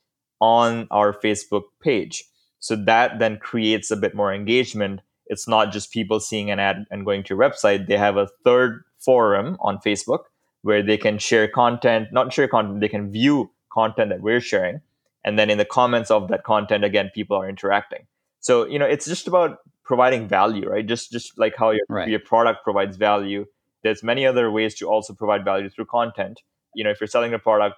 on 0.41 0.87
our 0.91 1.13
Facebook 1.13 1.63
page. 1.83 2.25
So 2.61 2.77
that 2.77 3.19
then 3.19 3.39
creates 3.39 3.91
a 3.91 3.97
bit 3.97 4.15
more 4.15 4.33
engagement. 4.33 5.01
It's 5.27 5.49
not 5.49 5.73
just 5.73 5.93
people 5.93 6.21
seeing 6.21 6.51
an 6.51 6.59
ad 6.59 6.85
and 6.91 7.05
going 7.05 7.23
to 7.25 7.35
your 7.35 7.39
website. 7.39 7.87
They 7.87 7.97
have 7.97 8.17
a 8.17 8.29
third 8.45 8.85
forum 8.99 9.57
on 9.61 9.79
Facebook 9.79 10.25
where 10.63 10.83
they 10.83 10.99
can 10.99 11.19
share 11.19 11.49
content, 11.49 12.09
not 12.13 12.33
share 12.33 12.49
content, 12.49 12.81
they 12.81 12.89
can 12.89 13.11
view 13.11 13.51
content 13.73 14.11
that 14.11 14.21
we're 14.21 14.41
sharing. 14.41 14.81
And 15.25 15.39
then 15.39 15.51
in 15.51 15.59
the 15.59 15.65
comments 15.65 16.11
of 16.11 16.29
that 16.29 16.45
content, 16.45 16.85
again, 16.85 17.11
people 17.15 17.37
are 17.37 17.49
interacting. 17.49 18.07
So, 18.41 18.67
you 18.67 18.79
know, 18.79 18.87
it's 18.87 19.07
just 19.07 19.27
about 19.27 19.59
providing 19.85 20.29
value, 20.29 20.69
right? 20.69 20.87
Just 20.87 21.13
just 21.13 21.39
like 21.39 21.55
how 21.57 21.71
your, 21.71 21.85
right. 21.89 22.09
your 22.09 22.21
product 22.21 22.65
provides 22.65 22.97
value. 22.97 23.47
There's 23.83 24.03
many 24.03 24.27
other 24.27 24.51
ways 24.51 24.75
to 24.77 24.89
also 24.89 25.15
provide 25.15 25.45
value 25.45 25.69
through 25.69 25.87
content. 25.87 26.41
You 26.75 26.85
know, 26.85 26.91
if 26.91 27.01
you're 27.01 27.09
selling 27.09 27.35
a 27.35 27.39
product, 27.39 27.77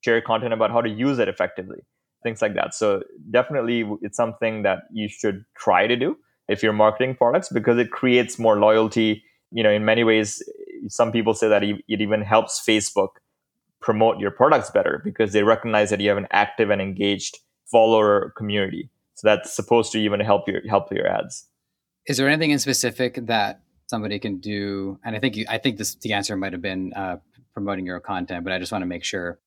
share 0.00 0.20
content 0.20 0.52
about 0.52 0.70
how 0.70 0.80
to 0.80 0.88
use 0.88 1.18
it 1.18 1.28
effectively, 1.28 1.80
things 2.22 2.42
like 2.42 2.54
that. 2.54 2.74
So 2.74 3.02
definitely 3.30 3.88
it's 4.02 4.16
something 4.16 4.62
that 4.62 4.80
you 4.92 5.08
should 5.08 5.44
try 5.56 5.86
to 5.86 5.96
do 5.96 6.16
if 6.48 6.62
you're 6.62 6.72
marketing 6.72 7.14
products 7.14 7.48
because 7.48 7.78
it 7.78 7.90
creates 7.90 8.38
more 8.38 8.58
loyalty. 8.58 9.22
You 9.50 9.62
know, 9.62 9.70
in 9.70 9.84
many 9.84 10.04
ways, 10.04 10.42
some 10.88 11.12
people 11.12 11.34
say 11.34 11.48
that 11.48 11.62
it 11.62 11.80
even 11.88 12.22
helps 12.22 12.64
Facebook 12.64 13.08
promote 13.80 14.18
your 14.18 14.30
products 14.30 14.70
better 14.70 15.00
because 15.04 15.32
they 15.32 15.42
recognize 15.42 15.90
that 15.90 16.00
you 16.00 16.08
have 16.08 16.18
an 16.18 16.26
active 16.30 16.70
and 16.70 16.80
engaged 16.82 17.38
follower 17.70 18.32
community. 18.36 18.90
So 19.14 19.28
that's 19.28 19.54
supposed 19.54 19.92
to 19.92 19.98
even 19.98 20.20
help 20.20 20.48
your 20.48 20.60
help 20.68 20.92
your 20.92 21.06
ads. 21.06 21.46
Is 22.06 22.16
there 22.16 22.28
anything 22.28 22.50
in 22.50 22.58
specific 22.58 23.26
that 23.26 23.60
somebody 23.86 24.18
can 24.18 24.38
do? 24.38 24.98
And 25.04 25.14
I 25.14 25.18
think 25.18 25.36
you, 25.36 25.44
I 25.48 25.58
think 25.58 25.76
this 25.76 25.94
the 25.96 26.12
answer 26.12 26.36
might 26.36 26.52
have 26.52 26.62
been 26.62 26.92
uh, 26.94 27.18
promoting 27.52 27.86
your 27.86 28.00
content, 28.00 28.44
but 28.44 28.52
I 28.52 28.58
just 28.58 28.72
want 28.72 28.82
to 28.82 28.86
make 28.86 29.04
sure 29.04 29.38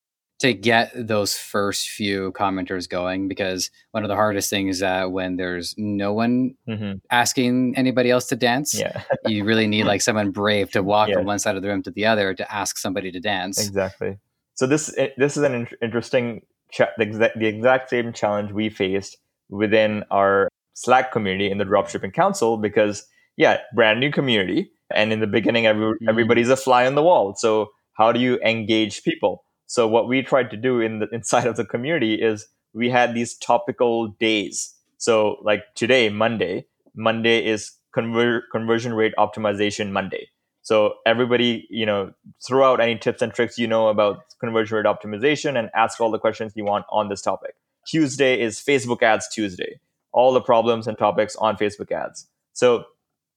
to 0.41 0.55
get 0.55 0.91
those 0.95 1.37
first 1.37 1.89
few 1.89 2.31
commenters 2.31 2.89
going 2.89 3.27
because 3.27 3.69
one 3.91 4.03
of 4.03 4.09
the 4.09 4.15
hardest 4.15 4.49
things 4.49 4.77
is 4.77 4.79
that 4.79 5.11
when 5.11 5.35
there's 5.35 5.75
no 5.77 6.13
one 6.13 6.55
mm-hmm. 6.67 6.93
asking 7.11 7.75
anybody 7.77 8.09
else 8.09 8.25
to 8.27 8.35
dance, 8.35 8.73
yeah. 8.73 9.03
you 9.27 9.43
really 9.43 9.67
need 9.67 9.83
like 9.83 10.01
someone 10.01 10.31
brave 10.31 10.71
to 10.71 10.81
walk 10.81 11.09
yeah. 11.09 11.15
from 11.15 11.25
one 11.25 11.37
side 11.37 11.55
of 11.55 11.61
the 11.61 11.67
room 11.67 11.83
to 11.83 11.91
the 11.91 12.07
other 12.07 12.33
to 12.33 12.51
ask 12.51 12.79
somebody 12.79 13.11
to 13.11 13.19
dance. 13.19 13.63
Exactly. 13.63 14.17
So 14.55 14.65
this 14.65 14.95
this 15.15 15.37
is 15.37 15.43
an 15.43 15.67
interesting 15.79 16.41
cha- 16.71 16.89
the, 16.97 17.03
exact, 17.03 17.37
the 17.37 17.45
exact 17.47 17.89
same 17.91 18.11
challenge 18.11 18.51
we 18.51 18.69
faced 18.69 19.17
within 19.49 20.03
our 20.09 20.49
Slack 20.73 21.11
community 21.11 21.51
in 21.51 21.59
the 21.59 21.65
Dropshipping 21.65 22.13
Council 22.13 22.57
because, 22.57 23.05
yeah, 23.37 23.59
brand 23.75 23.99
new 23.99 24.11
community. 24.11 24.71
And 24.93 25.13
in 25.13 25.19
the 25.19 25.27
beginning, 25.27 25.67
every, 25.67 25.85
mm-hmm. 25.85 26.09
everybody's 26.09 26.49
a 26.49 26.57
fly 26.57 26.87
on 26.87 26.95
the 26.95 27.03
wall. 27.03 27.35
So, 27.37 27.67
how 27.93 28.11
do 28.11 28.19
you 28.19 28.39
engage 28.39 29.03
people? 29.03 29.43
So, 29.71 29.87
what 29.87 30.09
we 30.09 30.21
tried 30.21 30.49
to 30.49 30.57
do 30.57 30.81
in 30.81 30.99
the 30.99 31.07
inside 31.13 31.47
of 31.47 31.55
the 31.55 31.63
community 31.63 32.15
is 32.15 32.47
we 32.73 32.89
had 32.89 33.13
these 33.13 33.35
topical 33.35 34.09
days. 34.19 34.75
So, 34.97 35.37
like 35.43 35.63
today, 35.75 36.09
Monday, 36.09 36.65
Monday 36.93 37.45
is 37.45 37.71
conver- 37.95 38.41
conversion 38.51 38.93
rate 38.93 39.13
optimization 39.17 39.91
Monday. 39.91 40.27
So 40.61 40.95
everybody, 41.05 41.67
you 41.69 41.85
know, 41.85 42.11
throw 42.45 42.69
out 42.69 42.81
any 42.81 42.97
tips 42.97 43.21
and 43.21 43.33
tricks 43.33 43.57
you 43.57 43.65
know 43.65 43.87
about 43.87 44.23
conversion 44.41 44.75
rate 44.75 44.85
optimization 44.85 45.57
and 45.57 45.69
ask 45.73 46.01
all 46.01 46.11
the 46.11 46.19
questions 46.19 46.51
you 46.55 46.65
want 46.65 46.85
on 46.91 47.07
this 47.07 47.21
topic. 47.21 47.55
Tuesday 47.87 48.39
is 48.39 48.59
Facebook 48.59 49.01
Ads 49.01 49.29
Tuesday. 49.33 49.79
All 50.11 50.33
the 50.33 50.41
problems 50.41 50.85
and 50.85 50.97
topics 50.97 51.35
on 51.37 51.55
Facebook 51.55 51.91
Ads. 51.91 52.27
So 52.53 52.83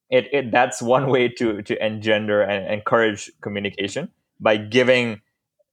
it, 0.09 0.27
it 0.33 0.51
that's 0.51 0.81
one 0.81 1.07
way 1.09 1.29
to 1.29 1.61
to 1.63 1.83
engender 1.83 2.41
and 2.41 2.71
encourage 2.71 3.31
communication 3.41 4.11
by 4.39 4.57
giving 4.57 5.21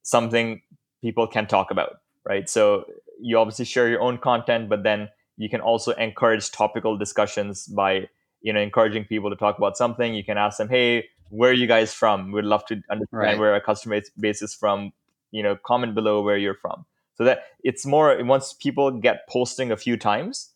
something 0.02 0.62
people 1.00 1.26
can 1.26 1.46
talk 1.46 1.70
about, 1.70 2.00
right? 2.24 2.48
So 2.48 2.84
you 3.20 3.38
obviously 3.38 3.64
share 3.64 3.88
your 3.88 4.00
own 4.00 4.18
content, 4.18 4.68
but 4.68 4.82
then 4.82 5.08
you 5.36 5.48
can 5.48 5.60
also 5.60 5.92
encourage 5.92 6.50
topical 6.50 6.96
discussions 6.96 7.66
by 7.66 8.08
you 8.42 8.52
know 8.52 8.60
encouraging 8.60 9.04
people 9.04 9.30
to 9.30 9.36
talk 9.36 9.58
about 9.58 9.76
something. 9.76 10.14
You 10.14 10.24
can 10.24 10.38
ask 10.38 10.58
them, 10.58 10.68
"Hey, 10.68 11.08
where 11.30 11.50
are 11.50 11.54
you 11.54 11.66
guys 11.66 11.94
from? 11.94 12.32
We'd 12.32 12.44
love 12.44 12.66
to 12.66 12.74
understand 12.90 13.08
right. 13.12 13.38
where 13.38 13.52
our 13.52 13.60
customer 13.60 14.00
base 14.18 14.42
is 14.42 14.54
from. 14.54 14.92
You 15.30 15.42
know, 15.42 15.56
comment 15.56 15.94
below 15.94 16.22
where 16.22 16.36
you're 16.36 16.54
from." 16.54 16.84
so 17.14 17.24
that 17.24 17.44
it's 17.62 17.84
more 17.86 18.16
once 18.24 18.52
people 18.52 18.90
get 18.90 19.28
posting 19.28 19.70
a 19.70 19.76
few 19.76 19.96
times 19.96 20.50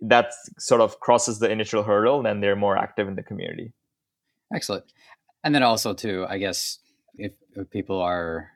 that 0.00 0.32
sort 0.58 0.80
of 0.80 1.00
crosses 1.00 1.38
the 1.38 1.50
initial 1.50 1.82
hurdle 1.82 2.22
then 2.22 2.40
they're 2.40 2.56
more 2.56 2.76
active 2.76 3.08
in 3.08 3.16
the 3.16 3.22
community 3.22 3.72
excellent 4.54 4.84
and 5.42 5.54
then 5.54 5.62
also 5.62 5.94
too 5.94 6.26
i 6.28 6.38
guess 6.38 6.78
if, 7.16 7.32
if 7.54 7.70
people 7.70 8.00
are 8.00 8.50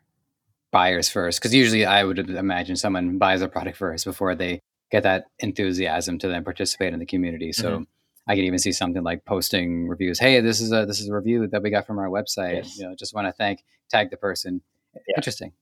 buyers 0.72 1.08
first 1.08 1.40
because 1.40 1.54
usually 1.54 1.84
i 1.84 2.04
would 2.04 2.18
imagine 2.18 2.76
someone 2.76 3.18
buys 3.18 3.42
a 3.42 3.48
product 3.48 3.76
first 3.76 4.04
before 4.04 4.34
they 4.34 4.60
get 4.90 5.02
that 5.02 5.24
enthusiasm 5.38 6.18
to 6.18 6.28
then 6.28 6.44
participate 6.44 6.92
in 6.92 6.98
the 6.98 7.06
community 7.06 7.52
so 7.52 7.70
mm-hmm. 7.70 7.82
I 8.28 8.36
can 8.36 8.44
even 8.44 8.60
see 8.60 8.70
something 8.70 9.02
like 9.02 9.24
posting 9.24 9.88
reviews. 9.88 10.20
Hey, 10.20 10.40
this 10.40 10.60
is 10.60 10.72
a 10.72 10.86
this 10.86 11.00
is 11.00 11.08
a 11.08 11.14
review 11.14 11.48
that 11.48 11.62
we 11.62 11.70
got 11.70 11.84
from 11.84 11.98
our 11.98 12.08
website. 12.08 12.56
Yes. 12.56 12.78
You 12.78 12.86
know, 12.86 12.94
just 12.96 13.12
want 13.12 13.26
to 13.26 13.32
thank 13.32 13.64
tag 13.90 14.10
the 14.10 14.16
person. 14.16 14.62
Yeah. 14.94 15.14
Interesting. 15.16 15.52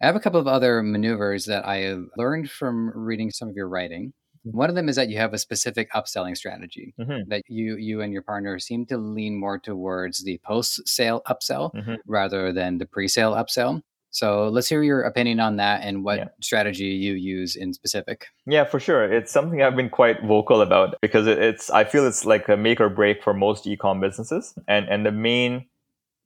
I 0.00 0.06
have 0.06 0.14
a 0.14 0.20
couple 0.20 0.38
of 0.38 0.46
other 0.46 0.82
maneuvers 0.82 1.46
that 1.46 1.66
I 1.66 1.96
learned 2.16 2.50
from 2.50 2.92
reading 2.94 3.30
some 3.30 3.48
of 3.48 3.56
your 3.56 3.68
writing. 3.68 4.12
Mm-hmm. 4.46 4.56
One 4.56 4.68
of 4.68 4.76
them 4.76 4.88
is 4.88 4.96
that 4.96 5.08
you 5.08 5.16
have 5.18 5.32
a 5.32 5.38
specific 5.38 5.90
upselling 5.92 6.36
strategy 6.36 6.94
mm-hmm. 7.00 7.28
that 7.30 7.42
you 7.48 7.76
you 7.76 8.00
and 8.00 8.12
your 8.12 8.22
partner 8.22 8.58
seem 8.58 8.86
to 8.86 8.96
lean 8.96 9.38
more 9.38 9.58
towards 9.58 10.24
the 10.24 10.38
post 10.44 10.86
sale 10.86 11.22
upsell 11.26 11.74
mm-hmm. 11.74 11.94
rather 12.06 12.52
than 12.52 12.78
the 12.78 12.86
pre 12.86 13.08
sale 13.08 13.32
upsell. 13.32 13.82
So 14.12 14.48
let's 14.48 14.68
hear 14.68 14.82
your 14.82 15.02
opinion 15.02 15.40
on 15.40 15.56
that 15.56 15.80
and 15.82 16.04
what 16.04 16.18
yeah. 16.18 16.28
strategy 16.40 16.84
you 16.84 17.14
use 17.14 17.56
in 17.56 17.72
specific. 17.72 18.26
Yeah, 18.46 18.64
for 18.64 18.78
sure. 18.78 19.10
It's 19.10 19.32
something 19.32 19.62
I've 19.62 19.74
been 19.74 19.88
quite 19.88 20.22
vocal 20.22 20.60
about 20.60 20.96
because 21.00 21.26
it's 21.26 21.70
I 21.70 21.84
feel 21.84 22.06
it's 22.06 22.26
like 22.26 22.46
a 22.48 22.56
make 22.56 22.78
or 22.78 22.90
break 22.90 23.22
for 23.22 23.32
most 23.32 23.66
e-com 23.66 24.00
businesses. 24.00 24.54
And 24.68 24.86
and 24.88 25.06
the 25.06 25.12
main 25.12 25.66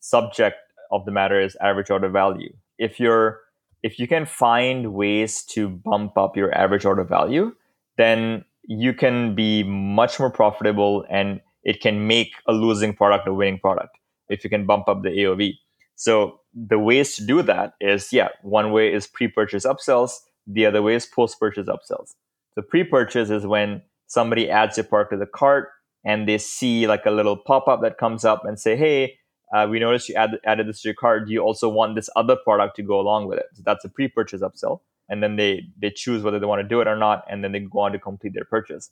subject 0.00 0.56
of 0.90 1.04
the 1.04 1.12
matter 1.12 1.40
is 1.40 1.56
average 1.60 1.88
order 1.88 2.08
value. 2.08 2.52
If 2.76 2.98
you're 2.98 3.40
if 3.84 4.00
you 4.00 4.08
can 4.08 4.26
find 4.26 4.92
ways 4.92 5.44
to 5.44 5.68
bump 5.68 6.18
up 6.18 6.36
your 6.36 6.52
average 6.52 6.84
order 6.84 7.04
value, 7.04 7.54
then 7.98 8.44
you 8.64 8.94
can 8.94 9.36
be 9.36 9.62
much 9.62 10.18
more 10.18 10.30
profitable 10.30 11.04
and 11.08 11.40
it 11.62 11.80
can 11.80 12.08
make 12.08 12.32
a 12.48 12.52
losing 12.52 12.94
product 12.94 13.28
a 13.28 13.32
winning 13.32 13.60
product 13.60 13.96
if 14.28 14.42
you 14.42 14.50
can 14.50 14.66
bump 14.66 14.88
up 14.88 15.04
the 15.04 15.10
AOV. 15.10 15.52
So 15.94 16.40
the 16.56 16.78
ways 16.78 17.14
to 17.16 17.26
do 17.26 17.42
that 17.42 17.74
is 17.80 18.12
yeah, 18.12 18.28
one 18.42 18.72
way 18.72 18.92
is 18.92 19.06
pre-purchase 19.06 19.66
upsells, 19.66 20.12
the 20.46 20.66
other 20.66 20.82
way 20.82 20.94
is 20.94 21.06
post-purchase 21.06 21.68
upsells. 21.68 22.14
So 22.54 22.62
pre-purchase 22.62 23.30
is 23.30 23.46
when 23.46 23.82
somebody 24.06 24.50
adds 24.50 24.76
your 24.76 24.84
product 24.84 25.12
to 25.12 25.18
the 25.18 25.26
cart 25.26 25.68
and 26.04 26.28
they 26.28 26.38
see 26.38 26.86
like 26.86 27.04
a 27.06 27.10
little 27.10 27.36
pop-up 27.36 27.82
that 27.82 27.98
comes 27.98 28.24
up 28.24 28.44
and 28.44 28.58
say, 28.58 28.76
hey, 28.76 29.18
uh, 29.54 29.66
we 29.70 29.78
noticed 29.78 30.08
you 30.08 30.14
add, 30.14 30.38
added 30.46 30.68
this 30.68 30.80
to 30.82 30.88
your 30.88 30.94
cart. 30.94 31.26
Do 31.26 31.32
you 31.32 31.40
also 31.40 31.68
want 31.68 31.94
this 31.94 32.10
other 32.16 32.36
product 32.36 32.76
to 32.76 32.82
go 32.82 32.98
along 33.00 33.28
with 33.28 33.38
it? 33.38 33.46
So 33.54 33.62
that's 33.64 33.84
a 33.84 33.88
pre-purchase 33.88 34.40
upsell. 34.42 34.80
and 35.08 35.22
then 35.22 35.36
they 35.36 35.62
they 35.80 35.90
choose 35.90 36.22
whether 36.22 36.38
they 36.38 36.46
want 36.46 36.62
to 36.62 36.68
do 36.68 36.80
it 36.80 36.88
or 36.88 36.96
not 36.96 37.24
and 37.30 37.42
then 37.42 37.52
they 37.52 37.60
go 37.60 37.80
on 37.80 37.92
to 37.92 37.98
complete 37.98 38.34
their 38.34 38.44
purchase 38.44 38.90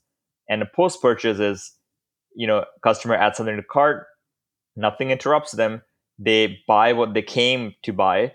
and 0.49 0.63
a 0.63 0.67
post 0.67 1.01
purchase 1.03 1.39
is 1.39 1.73
you 2.35 2.47
know 2.47 2.65
customer 2.83 3.15
adds 3.15 3.37
something 3.37 3.57
to 3.57 3.63
cart 3.63 4.07
nothing 4.77 5.11
interrupts 5.11 5.53
them 5.53 5.83
they 6.19 6.59
buy 6.67 6.93
what 6.93 7.15
they 7.15 7.23
came 7.23 7.75
to 7.83 7.93
buy 7.93 8.33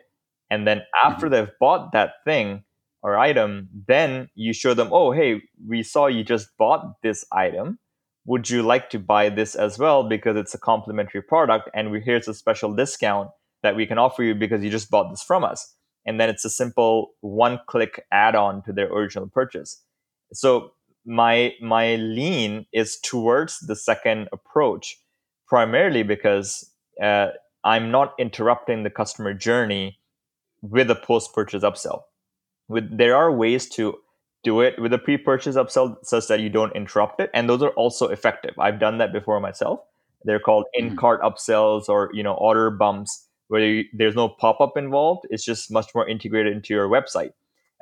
and 0.49 0.67
then 0.67 0.81
after 1.03 1.25
mm-hmm. 1.25 1.35
they've 1.35 1.59
bought 1.59 1.91
that 1.91 2.13
thing 2.25 2.63
or 3.01 3.17
item 3.17 3.69
then 3.87 4.29
you 4.35 4.53
show 4.53 4.73
them 4.73 4.89
oh 4.91 5.11
hey 5.11 5.41
we 5.67 5.83
saw 5.83 6.07
you 6.07 6.23
just 6.23 6.49
bought 6.57 7.01
this 7.01 7.25
item. 7.31 7.79
Would 8.25 8.49
you 8.49 8.61
like 8.61 8.89
to 8.91 8.99
buy 8.99 9.29
this 9.29 9.55
as 9.55 9.79
well 9.79 10.07
because 10.07 10.37
it's 10.37 10.53
a 10.53 10.59
complementary 10.59 11.21
product 11.21 11.69
and 11.73 11.91
we 11.91 12.01
here's 12.01 12.27
a 12.27 12.33
special 12.33 12.73
discount 12.73 13.29
that 13.63 13.75
we 13.75 13.85
can 13.85 13.97
offer 13.97 14.23
you 14.23 14.35
because 14.35 14.63
you 14.63 14.69
just 14.69 14.89
bought 14.89 15.09
this 15.09 15.23
from 15.23 15.43
us. 15.43 15.75
And 16.05 16.19
then 16.19 16.29
it's 16.29 16.45
a 16.45 16.49
simple 16.49 17.11
one 17.21 17.59
click 17.67 18.05
add 18.11 18.35
on 18.35 18.63
to 18.63 18.73
their 18.73 18.87
original 18.87 19.27
purchase. 19.27 19.83
So 20.33 20.71
my 21.05 21.53
my 21.61 21.95
lean 21.95 22.65
is 22.73 22.99
towards 22.99 23.59
the 23.59 23.75
second 23.75 24.29
approach 24.31 24.97
primarily 25.47 26.03
because 26.03 26.71
uh, 27.01 27.29
i'm 27.63 27.91
not 27.91 28.13
interrupting 28.19 28.83
the 28.83 28.89
customer 28.89 29.33
journey 29.33 29.99
with 30.61 30.89
a 30.91 30.95
post 30.95 31.33
purchase 31.33 31.63
upsell. 31.63 32.01
With 32.67 32.97
there 32.97 33.15
are 33.15 33.31
ways 33.31 33.67
to 33.69 33.95
do 34.43 34.61
it 34.61 34.79
with 34.79 34.93
a 34.93 34.97
pre-purchase 34.97 35.55
upsell 35.55 35.97
such 36.03 36.27
that 36.27 36.39
you 36.39 36.49
don't 36.49 36.75
interrupt 36.75 37.19
it 37.19 37.29
and 37.33 37.49
those 37.49 37.61
are 37.61 37.71
also 37.71 38.07
effective. 38.07 38.51
I've 38.57 38.79
done 38.79 38.97
that 38.99 39.11
before 39.11 39.39
myself. 39.39 39.81
They're 40.23 40.39
called 40.39 40.65
mm-hmm. 40.75 40.89
in-cart 40.89 41.21
upsells 41.21 41.89
or 41.89 42.09
you 42.13 42.23
know 42.23 42.33
order 42.33 42.69
bumps 42.69 43.25
where 43.47 43.61
you, 43.61 43.85
there's 43.93 44.15
no 44.15 44.29
pop-up 44.29 44.77
involved. 44.77 45.25
It's 45.29 45.43
just 45.43 45.71
much 45.71 45.87
more 45.95 46.07
integrated 46.07 46.53
into 46.53 46.73
your 46.73 46.87
website. 46.87 47.31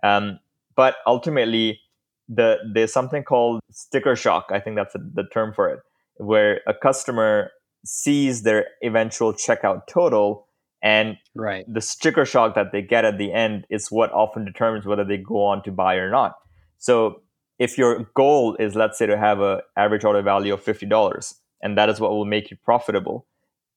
Um, 0.01 0.39
but 0.75 0.95
ultimately 1.05 1.81
the 2.29 2.57
there's 2.73 2.93
something 2.93 3.23
called 3.23 3.59
sticker 3.71 4.15
shock. 4.15 4.47
I 4.51 4.59
think 4.59 4.77
that's 4.77 4.95
a, 4.95 4.99
the 4.99 5.23
term 5.33 5.53
for 5.53 5.69
it 5.69 5.79
where 6.19 6.61
a 6.67 6.73
customer 6.73 7.51
sees 7.87 8.43
their 8.43 8.65
eventual 8.83 9.33
checkout 9.33 9.87
total 9.87 10.47
and 10.83 11.17
right. 11.35 11.65
the 11.71 11.81
sticker 11.81 12.25
shock 12.25 12.53
that 12.53 12.71
they 12.71 12.81
get 12.81 13.03
at 13.03 13.17
the 13.17 13.33
end 13.33 13.65
is 13.69 13.89
what 13.89 14.11
often 14.11 14.45
determines 14.45 14.85
whether 14.85 15.03
they 15.03 15.17
go 15.17 15.43
on 15.43 15.63
to 15.63 15.71
buy 15.71 15.95
or 15.95 16.09
not 16.09 16.35
so 16.77 17.21
if 17.59 17.77
your 17.77 18.09
goal 18.15 18.55
is, 18.59 18.75
let's 18.75 18.97
say, 18.97 19.07
to 19.07 19.17
have 19.17 19.41
an 19.41 19.61
average 19.75 20.03
order 20.03 20.21
value 20.21 20.53
of 20.53 20.63
$50, 20.63 21.35
and 21.61 21.77
that 21.77 21.89
is 21.89 21.99
what 21.99 22.11
will 22.11 22.25
make 22.25 22.51
you 22.51 22.57
profitable, 22.63 23.25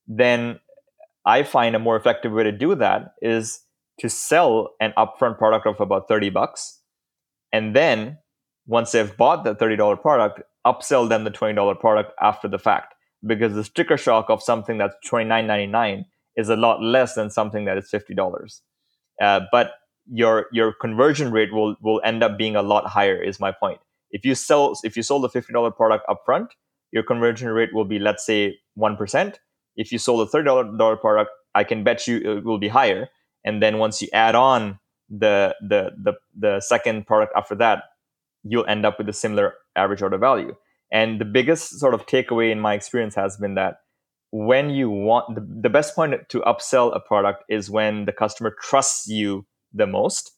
then 0.06 0.60
I 1.24 1.42
find 1.42 1.74
a 1.74 1.78
more 1.78 1.96
effective 1.96 2.32
way 2.32 2.44
to 2.44 2.52
do 2.52 2.74
that 2.74 3.14
is 3.22 3.60
to 4.00 4.08
sell 4.08 4.70
an 4.80 4.92
upfront 4.96 5.38
product 5.38 5.66
of 5.66 5.80
about 5.80 6.08
30 6.08 6.30
bucks. 6.30 6.80
And 7.52 7.74
then 7.74 8.18
once 8.66 8.92
they've 8.92 9.16
bought 9.16 9.44
the 9.44 9.54
$30 9.54 10.00
product, 10.00 10.42
upsell 10.66 11.08
them 11.08 11.24
the 11.24 11.30
$20 11.30 11.80
product 11.80 12.12
after 12.20 12.48
the 12.48 12.58
fact. 12.58 12.94
Because 13.26 13.54
the 13.54 13.64
sticker 13.64 13.96
shock 13.96 14.26
of 14.30 14.42
something 14.42 14.78
that's 14.78 14.94
$29.99 15.06 16.04
is 16.36 16.48
a 16.48 16.56
lot 16.56 16.82
less 16.82 17.14
than 17.14 17.30
something 17.30 17.66
that 17.66 17.76
is 17.76 17.90
$50. 17.92 18.60
Uh, 19.20 19.40
but 19.52 19.72
your 20.10 20.46
your 20.52 20.72
conversion 20.72 21.30
rate 21.30 21.52
will 21.52 21.76
will 21.82 22.00
end 22.04 22.22
up 22.22 22.36
being 22.36 22.56
a 22.56 22.62
lot 22.62 22.86
higher 22.86 23.20
is 23.22 23.38
my 23.38 23.52
point. 23.52 23.80
If 24.10 24.24
you 24.24 24.34
sell 24.34 24.74
if 24.82 24.96
you 24.96 25.02
sold 25.02 25.24
a 25.24 25.28
$50 25.28 25.76
product 25.76 26.06
upfront 26.08 26.48
your 26.92 27.02
conversion 27.04 27.48
rate 27.48 27.72
will 27.72 27.84
be 27.84 27.98
let's 27.98 28.26
say 28.26 28.58
1% 28.78 29.34
if 29.76 29.92
you 29.92 29.98
sold 29.98 30.28
a 30.28 30.30
$30 30.36 31.00
product 31.00 31.30
i 31.54 31.62
can 31.62 31.84
bet 31.84 32.06
you 32.08 32.16
it 32.18 32.44
will 32.44 32.58
be 32.58 32.68
higher. 32.68 33.08
And 33.44 33.62
then 33.62 33.78
once 33.78 34.02
you 34.02 34.08
add 34.12 34.34
on 34.34 34.78
the 35.08 35.54
the 35.60 35.92
the, 36.02 36.14
the 36.38 36.60
second 36.60 37.06
product 37.06 37.32
after 37.36 37.54
that 37.56 37.84
you'll 38.42 38.66
end 38.66 38.86
up 38.86 38.98
with 38.98 39.08
a 39.08 39.12
similar 39.12 39.54
average 39.76 40.02
order 40.02 40.18
value 40.18 40.56
and 40.92 41.20
the 41.20 41.24
biggest 41.24 41.78
sort 41.78 41.94
of 41.94 42.06
takeaway 42.06 42.50
in 42.50 42.60
my 42.60 42.74
experience 42.74 43.14
has 43.14 43.36
been 43.36 43.54
that 43.54 43.76
when 44.30 44.70
you 44.70 44.88
want 44.90 45.34
the, 45.34 45.46
the 45.62 45.70
best 45.70 45.94
point 45.94 46.14
to 46.28 46.40
upsell 46.40 46.94
a 46.94 47.00
product 47.00 47.44
is 47.48 47.70
when 47.70 48.04
the 48.04 48.12
customer 48.12 48.54
trusts 48.60 49.08
you 49.08 49.46
the 49.72 49.86
most. 49.86 50.32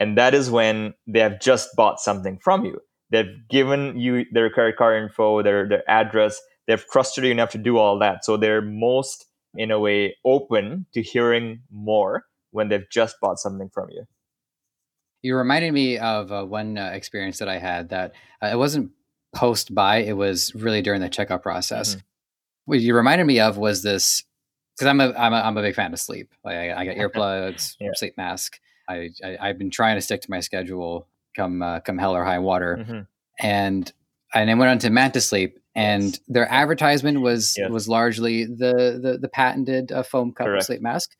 And 0.00 0.18
that 0.18 0.34
is 0.34 0.50
when 0.50 0.94
they 1.06 1.20
have 1.20 1.40
just 1.40 1.70
bought 1.76 2.00
something 2.00 2.38
from 2.42 2.64
you. 2.64 2.80
They've 3.10 3.36
given 3.48 3.98
you 3.98 4.24
their 4.32 4.50
credit 4.50 4.76
card 4.76 5.02
info, 5.02 5.42
their, 5.42 5.68
their 5.68 5.88
address, 5.88 6.40
they've 6.66 6.84
trusted 6.88 7.24
you 7.24 7.30
enough 7.30 7.50
to 7.50 7.58
do 7.58 7.78
all 7.78 7.98
that. 7.98 8.24
So 8.24 8.36
they're 8.36 8.62
most, 8.62 9.26
in 9.54 9.70
a 9.70 9.78
way, 9.78 10.16
open 10.24 10.86
to 10.94 11.02
hearing 11.02 11.60
more 11.70 12.24
when 12.50 12.68
they've 12.68 12.88
just 12.90 13.16
bought 13.20 13.38
something 13.38 13.70
from 13.72 13.90
you. 13.90 14.04
You 15.20 15.36
reminded 15.36 15.72
me 15.72 15.98
of 15.98 16.32
uh, 16.32 16.44
one 16.44 16.78
uh, 16.78 16.90
experience 16.94 17.38
that 17.38 17.48
I 17.48 17.58
had 17.58 17.90
that 17.90 18.12
uh, 18.42 18.48
it 18.48 18.58
wasn't 18.58 18.90
post 19.34 19.74
buy, 19.74 19.98
it 19.98 20.16
was 20.16 20.54
really 20.54 20.82
during 20.82 21.00
the 21.00 21.10
checkout 21.10 21.42
process. 21.42 21.90
Mm-hmm. 21.90 22.00
What 22.66 22.80
you 22.80 22.94
reminded 22.94 23.26
me 23.26 23.40
of 23.40 23.56
was 23.56 23.82
this 23.82 24.24
because 24.76 24.88
I'm 24.88 25.00
a, 25.00 25.12
I'm 25.12 25.32
a 25.32 25.36
I'm 25.36 25.56
a 25.56 25.62
big 25.62 25.74
fan 25.74 25.92
of 25.92 26.00
sleep. 26.00 26.32
Like 26.44 26.56
I, 26.56 26.74
I 26.74 26.84
got 26.84 26.96
earplugs, 26.96 27.76
yeah. 27.80 27.90
sleep 27.94 28.16
mask. 28.16 28.58
I, 28.88 29.10
I 29.24 29.46
have 29.46 29.58
been 29.58 29.70
trying 29.70 29.96
to 29.96 30.00
stick 30.00 30.20
to 30.22 30.30
my 30.30 30.40
schedule 30.40 31.08
come 31.34 31.62
uh, 31.62 31.80
come 31.80 31.98
hell 31.98 32.14
or 32.14 32.24
high 32.24 32.38
water, 32.38 32.78
mm-hmm. 32.80 33.00
and 33.40 33.92
and 34.34 34.50
I 34.50 34.54
went 34.54 34.70
on 34.70 34.78
to 34.80 34.90
Manta 34.90 35.20
Sleep, 35.20 35.58
and 35.74 36.04
yes. 36.04 36.20
their 36.28 36.50
advertisement 36.50 37.20
was 37.20 37.54
yes. 37.56 37.70
was 37.70 37.88
largely 37.88 38.44
the 38.44 38.98
the, 39.02 39.18
the 39.20 39.28
patented 39.28 39.92
uh, 39.92 40.02
foam 40.02 40.32
cup 40.32 40.62
sleep 40.62 40.82
mask. 40.82 41.10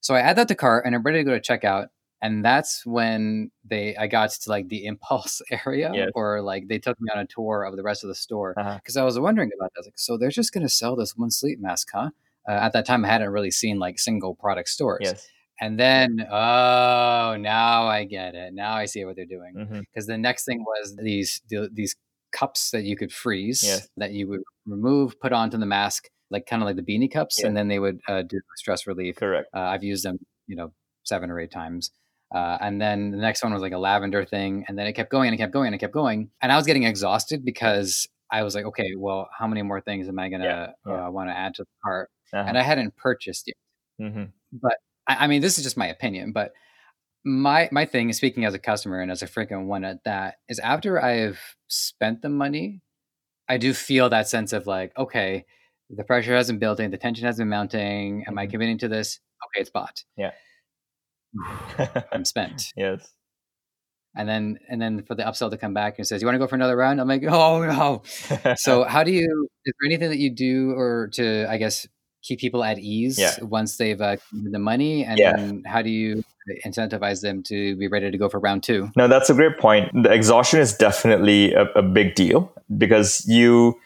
So 0.00 0.14
I 0.14 0.20
add 0.20 0.36
that 0.36 0.48
to 0.48 0.54
cart, 0.54 0.84
and 0.86 0.94
I'm 0.94 1.02
ready 1.02 1.18
to 1.18 1.24
go 1.24 1.38
to 1.38 1.40
checkout. 1.40 1.88
And 2.20 2.44
that's 2.44 2.84
when 2.84 3.50
they 3.64 3.96
I 3.96 4.08
got 4.08 4.30
to 4.30 4.50
like 4.50 4.68
the 4.68 4.86
impulse 4.86 5.40
area, 5.66 5.90
yes. 5.94 6.10
or 6.14 6.42
like 6.42 6.68
they 6.68 6.78
took 6.78 7.00
me 7.00 7.10
on 7.14 7.20
a 7.20 7.26
tour 7.26 7.64
of 7.64 7.76
the 7.76 7.82
rest 7.82 8.02
of 8.02 8.08
the 8.08 8.14
store 8.14 8.54
because 8.56 8.96
uh-huh. 8.96 9.02
I 9.02 9.04
was 9.04 9.18
wondering 9.18 9.50
about 9.56 9.72
that. 9.76 9.84
Like, 9.84 9.98
so 9.98 10.16
they're 10.16 10.30
just 10.30 10.52
going 10.52 10.64
to 10.64 10.68
sell 10.68 10.96
this 10.96 11.16
one 11.16 11.30
sleep 11.30 11.60
mask, 11.60 11.88
huh? 11.92 12.10
Uh, 12.48 12.52
at 12.52 12.72
that 12.72 12.86
time, 12.86 13.04
I 13.04 13.08
hadn't 13.08 13.30
really 13.30 13.50
seen 13.50 13.78
like 13.78 13.98
single 13.98 14.34
product 14.34 14.68
stores. 14.70 15.00
Yes. 15.02 15.28
And 15.60 15.78
then, 15.78 16.24
oh, 16.30 17.36
now 17.38 17.86
I 17.88 18.04
get 18.04 18.34
it. 18.34 18.54
Now 18.54 18.74
I 18.74 18.86
see 18.86 19.04
what 19.04 19.16
they're 19.16 19.26
doing. 19.26 19.54
Because 19.54 20.06
mm-hmm. 20.06 20.12
the 20.12 20.18
next 20.18 20.44
thing 20.44 20.64
was 20.64 20.96
these 20.96 21.42
these 21.72 21.96
cups 22.32 22.70
that 22.70 22.84
you 22.84 22.96
could 22.96 23.12
freeze 23.12 23.62
yes. 23.64 23.88
that 23.96 24.12
you 24.12 24.28
would 24.28 24.42
remove, 24.66 25.18
put 25.20 25.32
onto 25.32 25.58
the 25.58 25.66
mask, 25.66 26.08
like 26.30 26.46
kind 26.46 26.62
of 26.62 26.66
like 26.66 26.76
the 26.76 26.82
beanie 26.82 27.10
cups, 27.10 27.42
and 27.42 27.56
then 27.56 27.68
they 27.68 27.78
would 27.78 28.00
uh, 28.08 28.22
do 28.22 28.40
stress 28.56 28.86
relief. 28.86 29.16
Correct. 29.16 29.48
Uh, 29.54 29.60
I've 29.60 29.84
used 29.84 30.04
them, 30.04 30.18
you 30.46 30.56
know, 30.56 30.72
seven 31.04 31.30
or 31.30 31.40
eight 31.40 31.50
times. 31.50 31.90
Uh, 32.34 32.58
and 32.60 32.80
then 32.80 33.10
the 33.10 33.16
next 33.16 33.42
one 33.42 33.52
was 33.52 33.62
like 33.62 33.72
a 33.72 33.78
lavender 33.78 34.24
thing, 34.24 34.64
and 34.68 34.78
then 34.78 34.86
it 34.86 34.92
kept 34.92 35.10
going 35.10 35.28
and 35.28 35.34
it 35.34 35.38
kept 35.38 35.52
going 35.52 35.66
and 35.66 35.74
it 35.74 35.78
kept 35.78 35.94
going, 35.94 36.30
and 36.42 36.52
I 36.52 36.56
was 36.56 36.66
getting 36.66 36.84
exhausted 36.84 37.44
because 37.44 38.06
I 38.30 38.42
was 38.42 38.54
like, 38.54 38.66
okay, 38.66 38.94
well, 38.96 39.28
how 39.36 39.46
many 39.46 39.62
more 39.62 39.80
things 39.80 40.08
am 40.08 40.18
I 40.18 40.26
yeah. 40.26 40.72
yeah. 40.86 41.06
Uh, 41.06 41.10
want 41.10 41.30
to 41.30 41.36
add 41.36 41.54
to 41.54 41.62
the 41.62 41.68
cart? 41.82 42.10
Uh-huh. 42.32 42.44
And 42.46 42.58
I 42.58 42.62
hadn't 42.62 42.96
purchased 42.96 43.46
yet. 43.46 44.06
Mm-hmm. 44.06 44.24
But 44.52 44.76
I, 45.08 45.24
I 45.24 45.26
mean, 45.26 45.40
this 45.40 45.56
is 45.56 45.64
just 45.64 45.76
my 45.78 45.86
opinion, 45.86 46.32
but 46.32 46.52
my 47.24 47.68
my 47.72 47.84
thing 47.84 48.10
is 48.10 48.16
speaking 48.16 48.44
as 48.44 48.54
a 48.54 48.58
customer 48.58 49.00
and 49.00 49.10
as 49.10 49.22
a 49.22 49.26
frequent 49.26 49.66
one 49.66 49.84
at 49.84 50.04
that 50.04 50.36
is 50.48 50.58
after 50.58 51.02
I've 51.02 51.40
spent 51.68 52.22
the 52.22 52.28
money, 52.28 52.80
I 53.48 53.56
do 53.58 53.74
feel 53.74 54.08
that 54.10 54.28
sense 54.28 54.52
of 54.52 54.66
like, 54.66 54.96
okay, 54.96 55.44
the 55.90 56.04
pressure 56.04 56.36
hasn't 56.36 56.60
building, 56.60 56.90
the 56.90 56.98
tension 56.98 57.26
has 57.26 57.38
been 57.38 57.48
mounting. 57.48 58.24
Am 58.26 58.32
mm-hmm. 58.32 58.38
I 58.38 58.46
committing 58.46 58.78
to 58.78 58.88
this? 58.88 59.20
Okay, 59.46 59.62
it's 59.62 59.70
bought. 59.70 60.04
Yeah. 60.16 60.32
I'm 62.12 62.24
spent. 62.24 62.72
yes. 62.76 63.12
And 64.16 64.28
then 64.28 64.58
and 64.68 64.80
then 64.80 65.02
for 65.04 65.14
the 65.14 65.22
upsell 65.22 65.50
to 65.50 65.56
come 65.56 65.74
back 65.74 65.98
and 65.98 66.06
says, 66.06 66.22
You 66.22 66.26
want 66.26 66.34
to 66.34 66.38
go 66.38 66.46
for 66.46 66.56
another 66.56 66.76
round? 66.76 67.00
I'm 67.00 67.08
like, 67.08 67.24
oh 67.24 67.64
no. 67.64 68.54
so 68.56 68.84
how 68.84 69.04
do 69.04 69.12
you 69.12 69.48
is 69.64 69.74
there 69.80 69.86
anything 69.86 70.10
that 70.10 70.18
you 70.18 70.34
do 70.34 70.72
or 70.72 71.08
to 71.14 71.46
I 71.48 71.58
guess 71.58 71.86
keep 72.22 72.40
people 72.40 72.64
at 72.64 72.78
ease 72.78 73.18
yeah. 73.18 73.32
once 73.42 73.76
they've 73.76 74.00
uh, 74.00 74.16
the 74.32 74.58
money 74.58 75.04
and 75.04 75.18
yeah. 75.18 75.52
how 75.66 75.82
do 75.82 75.90
you 75.90 76.24
incentivize 76.66 77.20
them 77.22 77.42
to 77.42 77.76
be 77.76 77.88
ready 77.88 78.10
to 78.10 78.18
go 78.18 78.28
for 78.28 78.40
round 78.40 78.62
two 78.62 78.90
no 78.96 79.06
that's 79.06 79.30
a 79.30 79.34
great 79.34 79.58
point 79.58 79.90
the 80.02 80.12
exhaustion 80.12 80.58
is 80.58 80.74
definitely 80.74 81.52
a, 81.54 81.64
a 81.72 81.82
big 81.82 82.14
deal 82.14 82.52
because 82.76 83.24
you 83.28 83.78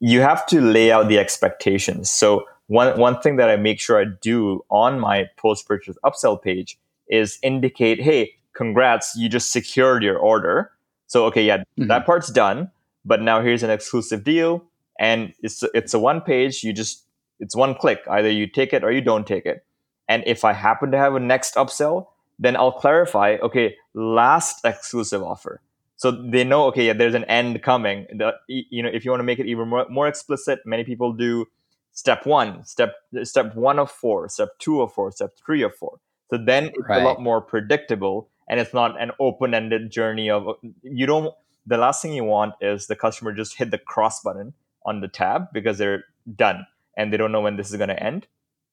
you 0.00 0.20
have 0.20 0.46
to 0.46 0.60
lay 0.60 0.92
out 0.92 1.08
the 1.08 1.18
expectations 1.18 2.10
so 2.10 2.44
one 2.68 2.98
one 2.98 3.20
thing 3.20 3.36
that 3.36 3.50
i 3.50 3.56
make 3.56 3.80
sure 3.80 4.00
i 4.00 4.04
do 4.20 4.64
on 4.70 5.00
my 5.00 5.24
post 5.36 5.66
purchase 5.66 5.96
upsell 6.04 6.40
page 6.40 6.78
is 7.10 7.38
indicate 7.42 8.00
hey 8.00 8.32
congrats 8.54 9.14
you 9.16 9.28
just 9.28 9.52
secured 9.52 10.02
your 10.02 10.18
order 10.18 10.70
so 11.06 11.24
okay 11.26 11.44
yeah 11.44 11.58
mm-hmm. 11.58 11.86
that 11.86 12.06
part's 12.06 12.30
done 12.30 12.70
but 13.04 13.20
now 13.20 13.42
here's 13.42 13.62
an 13.62 13.70
exclusive 13.70 14.24
deal 14.24 14.64
and 14.98 15.32
it's 15.42 15.62
it's 15.74 15.92
a 15.92 15.98
one 15.98 16.20
page 16.20 16.62
you 16.62 16.72
just 16.72 17.04
it's 17.40 17.56
one 17.56 17.74
click. 17.74 18.00
Either 18.08 18.30
you 18.30 18.46
take 18.46 18.72
it 18.72 18.84
or 18.84 18.92
you 18.92 19.00
don't 19.00 19.26
take 19.26 19.46
it. 19.46 19.64
And 20.08 20.22
if 20.26 20.44
I 20.44 20.52
happen 20.52 20.90
to 20.92 20.98
have 20.98 21.14
a 21.14 21.20
next 21.20 21.54
upsell, 21.54 22.06
then 22.38 22.56
I'll 22.56 22.72
clarify, 22.72 23.38
okay, 23.42 23.76
last 23.94 24.64
exclusive 24.64 25.22
offer. 25.22 25.60
So 25.96 26.10
they 26.10 26.44
know, 26.44 26.64
okay, 26.66 26.86
yeah, 26.86 26.92
there's 26.92 27.14
an 27.14 27.24
end 27.24 27.62
coming. 27.62 28.06
The, 28.10 28.34
you 28.48 28.82
know, 28.82 28.88
if 28.92 29.04
you 29.04 29.10
want 29.10 29.20
to 29.20 29.24
make 29.24 29.38
it 29.38 29.46
even 29.46 29.68
more, 29.68 29.86
more 29.90 30.08
explicit, 30.08 30.60
many 30.64 30.84
people 30.84 31.12
do 31.12 31.46
step 31.92 32.24
one, 32.24 32.64
step 32.64 32.94
step 33.22 33.54
one 33.54 33.78
of 33.78 33.90
four, 33.90 34.28
step 34.28 34.50
two 34.58 34.80
of 34.80 34.92
four, 34.92 35.12
step 35.12 35.32
three 35.44 35.62
of 35.62 35.74
four. 35.74 35.98
So 36.30 36.38
then 36.38 36.66
it's 36.66 36.88
right. 36.88 37.02
a 37.02 37.04
lot 37.04 37.20
more 37.20 37.40
predictable 37.40 38.28
and 38.48 38.58
it's 38.58 38.74
not 38.74 39.00
an 39.00 39.12
open-ended 39.20 39.90
journey 39.90 40.30
of 40.30 40.46
you 40.82 41.06
don't 41.06 41.34
the 41.66 41.76
last 41.76 42.02
thing 42.02 42.12
you 42.12 42.24
want 42.24 42.54
is 42.60 42.86
the 42.86 42.96
customer 42.96 43.32
just 43.32 43.56
hit 43.56 43.70
the 43.70 43.78
cross 43.78 44.22
button 44.22 44.54
on 44.84 45.00
the 45.00 45.08
tab 45.08 45.52
because 45.52 45.78
they're 45.78 46.04
done 46.36 46.66
and 46.96 47.12
they 47.12 47.16
don't 47.16 47.32
know 47.32 47.40
when 47.40 47.56
this 47.56 47.70
is 47.70 47.76
going 47.76 47.88
to 47.88 48.02
end. 48.02 48.26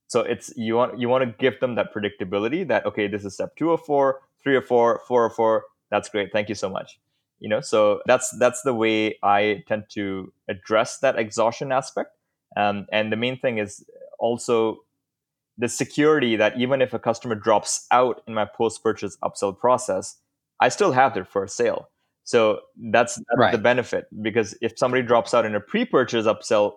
So 0.08 0.22
it's 0.22 0.56
you 0.56 0.76
want 0.76 1.00
you 1.00 1.10
want 1.10 1.24
to 1.24 1.36
give 1.38 1.60
them 1.60 1.76
that 1.76 1.94
predictability 1.94 2.68
that 2.68 2.86
okay 2.86 3.08
this 3.08 3.26
is 3.26 3.34
step 3.34 3.56
two 3.56 3.70
or 3.70 3.78
four 3.78 4.22
three 4.42 4.56
or 4.56 4.62
four 4.62 5.02
four 5.08 5.24
or 5.24 5.30
four. 5.30 5.66
That's 5.90 6.10
great. 6.10 6.32
Thank 6.32 6.50
you 6.50 6.56
so 6.56 6.70
much. 6.70 7.00
You 7.40 7.50
know 7.50 7.62
so 7.62 8.02
that's 8.06 8.32
that's 8.40 8.62
the 8.64 8.74
way 8.74 9.20
i 9.22 9.64
tend 9.68 9.84
to 9.90 10.34
address 10.48 11.00
that 11.00 11.20
exhaustion 11.20 11.72
aspect. 11.72 12.16
Um, 12.56 12.88
and 12.92 13.12
the 13.12 13.18
main 13.18 13.38
thing 13.38 13.60
is 13.60 13.86
also 14.18 14.84
the 15.58 15.68
security 15.68 16.36
that 16.36 16.58
even 16.60 16.82
if 16.82 16.94
a 16.94 17.00
customer 17.00 17.36
drops 17.36 17.88
out 17.92 18.22
in 18.28 18.34
my 18.34 18.46
post 18.46 18.84
purchase 18.84 19.18
upsell 19.24 19.58
process 19.58 20.18
i 20.62 20.70
still 20.70 20.92
have 20.92 21.14
their 21.14 21.26
first 21.26 21.56
sale 21.56 21.90
so 22.28 22.60
that's, 22.92 23.16
that's 23.16 23.26
right. 23.38 23.52
the 23.54 23.58
benefit 23.58 24.06
because 24.22 24.54
if 24.62 24.78
somebody 24.78 25.02
drops 25.02 25.34
out 25.34 25.46
in 25.46 25.56
a 25.56 25.62
pre-purchase 25.62 26.26
upsell 26.26 26.74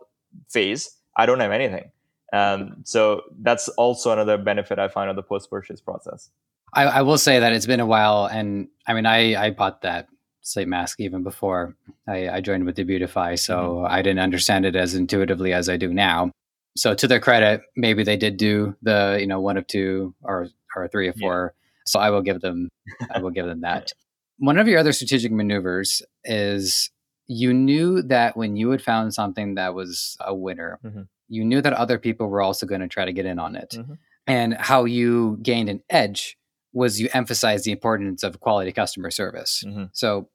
phase, 0.48 0.96
I 1.16 1.26
don't 1.26 1.40
have 1.40 1.50
anything. 1.50 1.90
Um, 2.32 2.76
so 2.84 3.22
that's 3.40 3.68
also 3.70 4.12
another 4.12 4.38
benefit 4.38 4.78
I 4.78 4.86
find 4.86 5.10
of 5.10 5.16
the 5.16 5.24
post-purchase 5.24 5.80
process. 5.80 6.30
I, 6.74 6.84
I, 6.84 7.02
will 7.02 7.18
say 7.18 7.40
that 7.40 7.52
it's 7.52 7.66
been 7.66 7.80
a 7.80 7.86
while, 7.86 8.26
and 8.26 8.68
I 8.86 8.92
mean, 8.92 9.06
I, 9.06 9.46
I 9.46 9.50
bought 9.50 9.82
that 9.82 10.06
sleep 10.40 10.68
mask 10.68 11.00
even 11.00 11.24
before 11.24 11.74
I, 12.06 12.28
I 12.28 12.40
joined 12.40 12.64
with 12.64 12.76
Debutify, 12.76 13.36
so 13.36 13.56
mm-hmm. 13.56 13.92
I 13.92 14.02
didn't 14.02 14.20
understand 14.20 14.64
it 14.64 14.76
as 14.76 14.94
intuitively 14.94 15.52
as 15.52 15.68
I 15.68 15.76
do 15.76 15.92
now. 15.92 16.30
So 16.76 16.94
to 16.94 17.08
their 17.08 17.20
credit, 17.20 17.62
maybe 17.76 18.04
they 18.04 18.16
did 18.16 18.36
do 18.36 18.76
the 18.82 19.18
you 19.20 19.26
know 19.26 19.40
one 19.40 19.56
of 19.56 19.66
two 19.66 20.14
or 20.22 20.48
or 20.76 20.88
three 20.88 21.08
or 21.08 21.12
four. 21.14 21.54
Yeah. 21.54 21.82
So 21.86 22.00
I 22.00 22.10
will 22.10 22.22
give 22.22 22.40
them 22.40 22.68
I 23.12 23.20
will 23.20 23.30
give 23.30 23.46
them 23.46 23.60
that. 23.62 23.92
One 24.38 24.58
of 24.58 24.68
your 24.68 24.78
other 24.78 24.92
strategic 24.92 25.32
maneuvers 25.32 26.02
is 26.24 26.90
you 27.26 27.52
knew 27.52 28.02
that 28.02 28.36
when 28.36 28.56
you 28.56 28.70
had 28.70 28.82
found 28.82 29.14
something 29.14 29.54
that 29.54 29.74
was 29.74 30.16
a 30.20 30.34
winner, 30.34 30.80
mm-hmm. 30.84 31.02
you 31.28 31.44
knew 31.44 31.60
that 31.60 31.72
other 31.74 31.98
people 31.98 32.26
were 32.26 32.42
also 32.42 32.66
going 32.66 32.80
to 32.80 32.88
try 32.88 33.04
to 33.04 33.12
get 33.12 33.26
in 33.26 33.38
on 33.38 33.54
it. 33.54 33.74
Mm-hmm. 33.76 33.94
And 34.26 34.54
how 34.54 34.84
you 34.84 35.38
gained 35.42 35.68
an 35.68 35.82
edge 35.88 36.36
was 36.72 37.00
you 37.00 37.08
emphasized 37.12 37.64
the 37.64 37.72
importance 37.72 38.22
of 38.22 38.40
quality 38.40 38.72
customer 38.72 39.10
service. 39.10 39.62
Mm-hmm. 39.66 39.84
So 39.92 40.28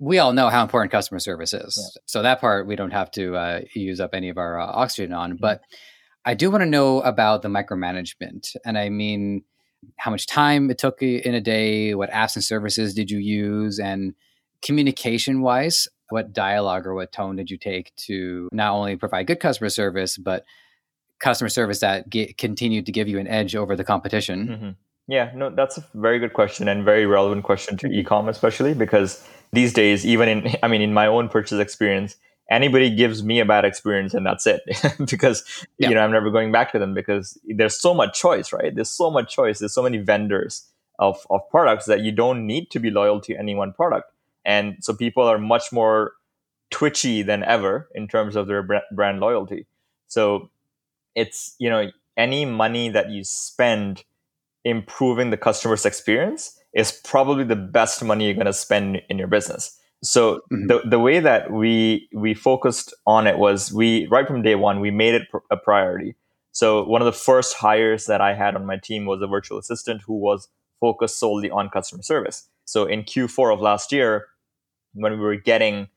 we 0.00 0.18
all 0.18 0.32
know 0.32 0.48
how 0.48 0.62
important 0.62 0.90
customer 0.90 1.20
service 1.20 1.52
is. 1.52 1.78
Yeah. 1.78 2.00
So 2.06 2.22
that 2.22 2.40
part 2.40 2.66
we 2.66 2.74
don't 2.74 2.90
have 2.90 3.10
to 3.12 3.36
uh, 3.36 3.60
use 3.74 4.00
up 4.00 4.14
any 4.14 4.30
of 4.30 4.38
our 4.38 4.58
uh, 4.58 4.66
oxygen 4.66 5.12
on. 5.12 5.36
But 5.36 5.60
I 6.24 6.34
do 6.34 6.50
want 6.50 6.62
to 6.62 6.66
know 6.66 7.02
about 7.02 7.42
the 7.42 7.48
micromanagement. 7.48 8.56
And 8.64 8.78
I 8.78 8.88
mean, 8.88 9.44
how 9.98 10.10
much 10.10 10.26
time 10.26 10.70
it 10.70 10.78
took 10.78 11.02
in 11.02 11.34
a 11.34 11.40
day, 11.40 11.94
what 11.94 12.10
apps 12.10 12.34
and 12.34 12.42
services 12.42 12.94
did 12.94 13.10
you 13.10 13.18
use, 13.18 13.78
and 13.78 14.14
communication 14.62 15.42
wise, 15.42 15.86
what 16.08 16.32
dialogue 16.32 16.86
or 16.86 16.94
what 16.94 17.12
tone 17.12 17.36
did 17.36 17.50
you 17.50 17.58
take 17.58 17.94
to 17.96 18.48
not 18.52 18.72
only 18.72 18.96
provide 18.96 19.26
good 19.26 19.40
customer 19.40 19.68
service, 19.68 20.16
but 20.16 20.44
customer 21.20 21.48
service 21.50 21.80
that 21.80 22.08
get, 22.08 22.38
continued 22.38 22.86
to 22.86 22.92
give 22.92 23.08
you 23.08 23.18
an 23.18 23.28
edge 23.28 23.54
over 23.54 23.76
the 23.76 23.84
competition? 23.84 24.48
Mm-hmm. 24.48 24.70
Yeah, 25.10 25.32
no, 25.34 25.50
that's 25.50 25.76
a 25.76 25.84
very 25.94 26.20
good 26.20 26.34
question 26.34 26.68
and 26.68 26.84
very 26.84 27.04
relevant 27.04 27.42
question 27.42 27.76
to 27.78 27.88
mm-hmm. 27.88 28.06
ecom, 28.06 28.28
especially 28.28 28.74
because 28.74 29.26
these 29.52 29.72
days, 29.72 30.06
even 30.06 30.28
in, 30.28 30.54
I 30.62 30.68
mean, 30.68 30.82
in 30.82 30.94
my 30.94 31.08
own 31.08 31.28
purchase 31.28 31.58
experience, 31.58 32.14
anybody 32.48 32.94
gives 32.94 33.24
me 33.24 33.40
a 33.40 33.44
bad 33.44 33.64
experience 33.64 34.14
and 34.14 34.24
that's 34.24 34.46
it. 34.46 34.62
Because 35.10 35.66
yeah. 35.78 35.88
you 35.88 35.94
know 35.96 36.02
i'm 36.02 36.12
never 36.12 36.30
going 36.30 36.52
back 36.52 36.70
to 36.72 36.78
them 36.78 36.94
because 36.94 37.38
there's 37.44 37.80
so 37.80 37.92
much 37.92 38.18
choice 38.18 38.52
right? 38.52 38.72
There's 38.74 38.90
so 38.90 39.10
much 39.10 39.34
choice. 39.34 39.58
There's 39.58 39.74
so 39.74 39.82
many 39.82 39.98
vendors 39.98 40.64
of, 41.00 41.26
of 41.28 41.40
products 41.50 41.86
that 41.86 42.00
you 42.00 42.12
don't 42.12 42.46
need 42.46 42.70
to 42.70 42.78
be 42.78 42.90
loyal 42.90 43.20
to 43.22 43.34
any 43.34 43.54
one 43.54 43.72
product. 43.72 44.12
And 44.44 44.76
so 44.80 44.94
people 44.94 45.24
are 45.24 45.38
much 45.38 45.72
more 45.72 46.12
twitchy 46.70 47.22
than 47.22 47.42
ever 47.42 47.88
in 47.96 48.06
terms 48.06 48.36
of 48.36 48.46
their 48.46 48.62
brand 48.92 49.18
loyalty. 49.18 49.66
So 50.06 50.50
it's 51.16 51.56
you 51.58 51.68
know 51.68 51.90
any 52.16 52.44
money 52.44 52.90
that 52.90 53.10
you 53.10 53.24
spend 53.24 54.04
improving 54.64 55.30
the 55.30 55.36
customer's 55.36 55.86
experience 55.86 56.58
is 56.74 56.92
probably 57.04 57.44
the 57.44 57.56
best 57.56 58.02
money 58.04 58.26
you're 58.26 58.34
going 58.34 58.46
to 58.46 58.52
spend 58.52 59.00
in 59.08 59.18
your 59.18 59.28
business 59.28 59.80
so 60.02 60.36
mm-hmm. 60.52 60.66
the 60.66 60.82
the 60.88 60.98
way 60.98 61.20
that 61.20 61.50
we 61.50 62.08
we 62.14 62.34
focused 62.34 62.94
on 63.06 63.26
it 63.26 63.38
was 63.38 63.72
we 63.72 64.06
right 64.06 64.26
from 64.26 64.42
day 64.42 64.54
one 64.54 64.80
we 64.80 64.90
made 64.90 65.14
it 65.14 65.28
a 65.50 65.56
priority. 65.56 66.16
So 66.52 66.84
one 66.84 67.00
of 67.00 67.06
the 67.06 67.12
first 67.12 67.54
hires 67.54 68.06
that 68.06 68.20
I 68.20 68.34
had 68.34 68.56
on 68.56 68.66
my 68.66 68.76
team 68.76 69.06
was 69.06 69.22
a 69.22 69.26
virtual 69.26 69.58
assistant 69.58 70.02
who 70.02 70.14
was 70.14 70.48
focused 70.80 71.18
solely 71.18 71.50
on 71.50 71.68
customer 71.68 72.02
service. 72.02 72.48
So 72.64 72.86
in 72.86 73.04
Q4 73.04 73.54
of 73.54 73.60
last 73.60 73.92
year, 73.92 74.26
when 74.94 75.12
we 75.12 75.18
were 75.18 75.36
getting 75.36 75.88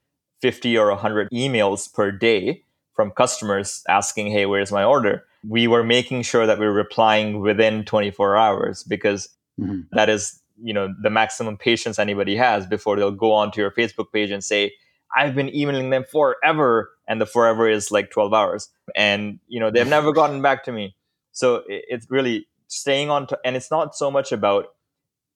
50 0.41 0.77
or 0.77 0.89
100 0.89 1.29
emails 1.31 1.91
per 1.91 2.11
day 2.11 2.63
from 2.93 3.11
customers 3.11 3.83
asking, 3.87 4.31
"Hey, 4.31 4.45
where's 4.45 4.71
my 4.71 4.83
order?" 4.83 5.25
We 5.47 5.67
were 5.67 5.83
making 5.83 6.23
sure 6.23 6.45
that 6.45 6.59
we 6.59 6.65
were 6.65 6.73
replying 6.73 7.41
within 7.41 7.85
24 7.85 8.37
hours 8.37 8.83
because 8.83 9.29
mm-hmm. 9.59 9.81
that 9.91 10.09
is 10.09 10.41
you 10.61 10.73
know 10.73 10.93
the 11.01 11.09
maximum 11.09 11.57
patience 11.57 11.99
anybody 11.99 12.35
has 12.35 12.67
before 12.67 12.95
they'll 12.95 13.11
go 13.11 13.31
onto 13.31 13.61
your 13.61 13.71
facebook 13.71 14.11
page 14.11 14.31
and 14.31 14.43
say 14.43 14.71
i've 15.15 15.35
been 15.35 15.53
emailing 15.55 15.89
them 15.89 16.03
forever 16.11 16.91
and 17.07 17.19
the 17.19 17.25
forever 17.25 17.67
is 17.69 17.91
like 17.91 18.11
12 18.11 18.33
hours 18.33 18.69
and 18.95 19.39
you 19.47 19.59
know 19.59 19.71
they've 19.71 19.87
never 19.87 20.11
gotten 20.11 20.41
back 20.41 20.63
to 20.63 20.71
me 20.71 20.95
so 21.31 21.63
it's 21.67 22.05
really 22.11 22.47
staying 22.67 23.09
on 23.09 23.25
to, 23.25 23.39
and 23.43 23.55
it's 23.55 23.71
not 23.71 23.95
so 23.95 24.11
much 24.11 24.31
about 24.31 24.67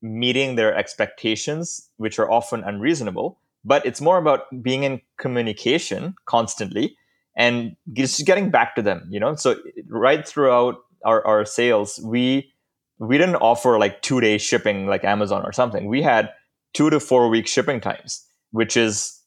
meeting 0.02 0.56
their 0.56 0.76
expectations 0.76 1.90
which 1.98 2.20
are 2.20 2.30
often 2.30 2.64
unreasonable 2.64 3.40
but 3.66 3.86
it's 3.86 4.00
more 4.00 4.18
about 4.18 4.46
being 4.62 4.84
in 4.84 5.02
communication 5.18 6.16
constantly 6.26 6.96
and 7.38 7.78
just 7.94 8.26
getting 8.26 8.50
back 8.52 8.76
to 8.76 8.82
them 8.82 9.08
you 9.10 9.20
know 9.20 9.34
so 9.36 9.56
right 9.88 10.28
throughout 10.28 10.76
our, 11.06 11.26
our 11.26 11.46
sales 11.46 12.00
we 12.04 12.52
we 13.00 13.18
didn't 13.18 13.36
offer 13.36 13.78
like 13.78 14.02
two 14.02 14.20
day 14.22 14.38
shipping 14.38 14.88
like 14.88 15.04
Amazon 15.04 15.44
or 15.46 15.52
something. 15.52 15.88
We 15.88 16.02
had 16.02 16.30
two 16.74 16.90
to 16.90 17.00
four 17.00 17.30
week 17.30 17.48
shipping 17.48 17.80
times, 17.80 18.26
which 18.52 18.76
is 18.76 19.20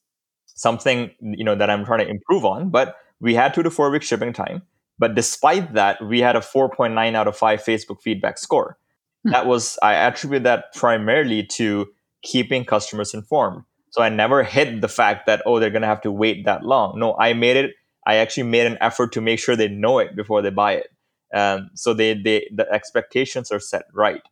something 0.46 1.10
you 1.20 1.44
know 1.44 1.54
that 1.54 1.70
I'm 1.70 1.84
trying 1.84 2.00
to 2.00 2.08
improve 2.08 2.44
on. 2.44 2.70
But 2.70 2.96
we 3.20 3.34
had 3.34 3.54
two 3.54 3.62
to 3.62 3.70
four 3.70 3.90
week 3.90 4.02
shipping 4.02 4.32
time. 4.32 4.62
But 4.98 5.14
despite 5.14 5.74
that, 5.74 6.04
we 6.04 6.20
had 6.20 6.36
a 6.36 6.40
4.9 6.40 7.14
out 7.14 7.26
of 7.26 7.34
5 7.34 7.64
Facebook 7.64 8.02
feedback 8.02 8.36
score. 8.36 8.76
Hmm. 9.24 9.30
That 9.30 9.46
was 9.46 9.78
I 9.82 9.94
attribute 9.94 10.42
that 10.42 10.74
primarily 10.74 11.44
to 11.54 11.86
keeping 12.22 12.66
customers 12.66 13.14
informed. 13.14 13.62
So 13.92 14.02
I 14.02 14.10
never 14.10 14.42
hid 14.42 14.82
the 14.82 14.88
fact 14.88 15.26
that 15.26 15.42
oh 15.46 15.58
they're 15.58 15.70
gonna 15.70 15.86
have 15.86 16.02
to 16.02 16.12
wait 16.12 16.44
that 16.44 16.64
long. 16.64 16.98
No, 16.98 17.16
I 17.18 17.32
made 17.34 17.56
it. 17.56 17.72
I 18.06 18.16
actually 18.16 18.44
made 18.44 18.66
an 18.66 18.78
effort 18.80 19.12
to 19.12 19.20
make 19.20 19.38
sure 19.38 19.56
they 19.56 19.68
know 19.68 19.98
it 19.98 20.16
before 20.16 20.42
they 20.42 20.50
buy 20.50 20.74
it. 20.74 20.88
Um, 21.32 21.70
so 21.74 21.94
they, 21.94 22.14
they 22.14 22.48
the 22.54 22.70
expectations 22.72 23.52
are 23.52 23.60
set 23.60 23.84
right. 23.92 24.22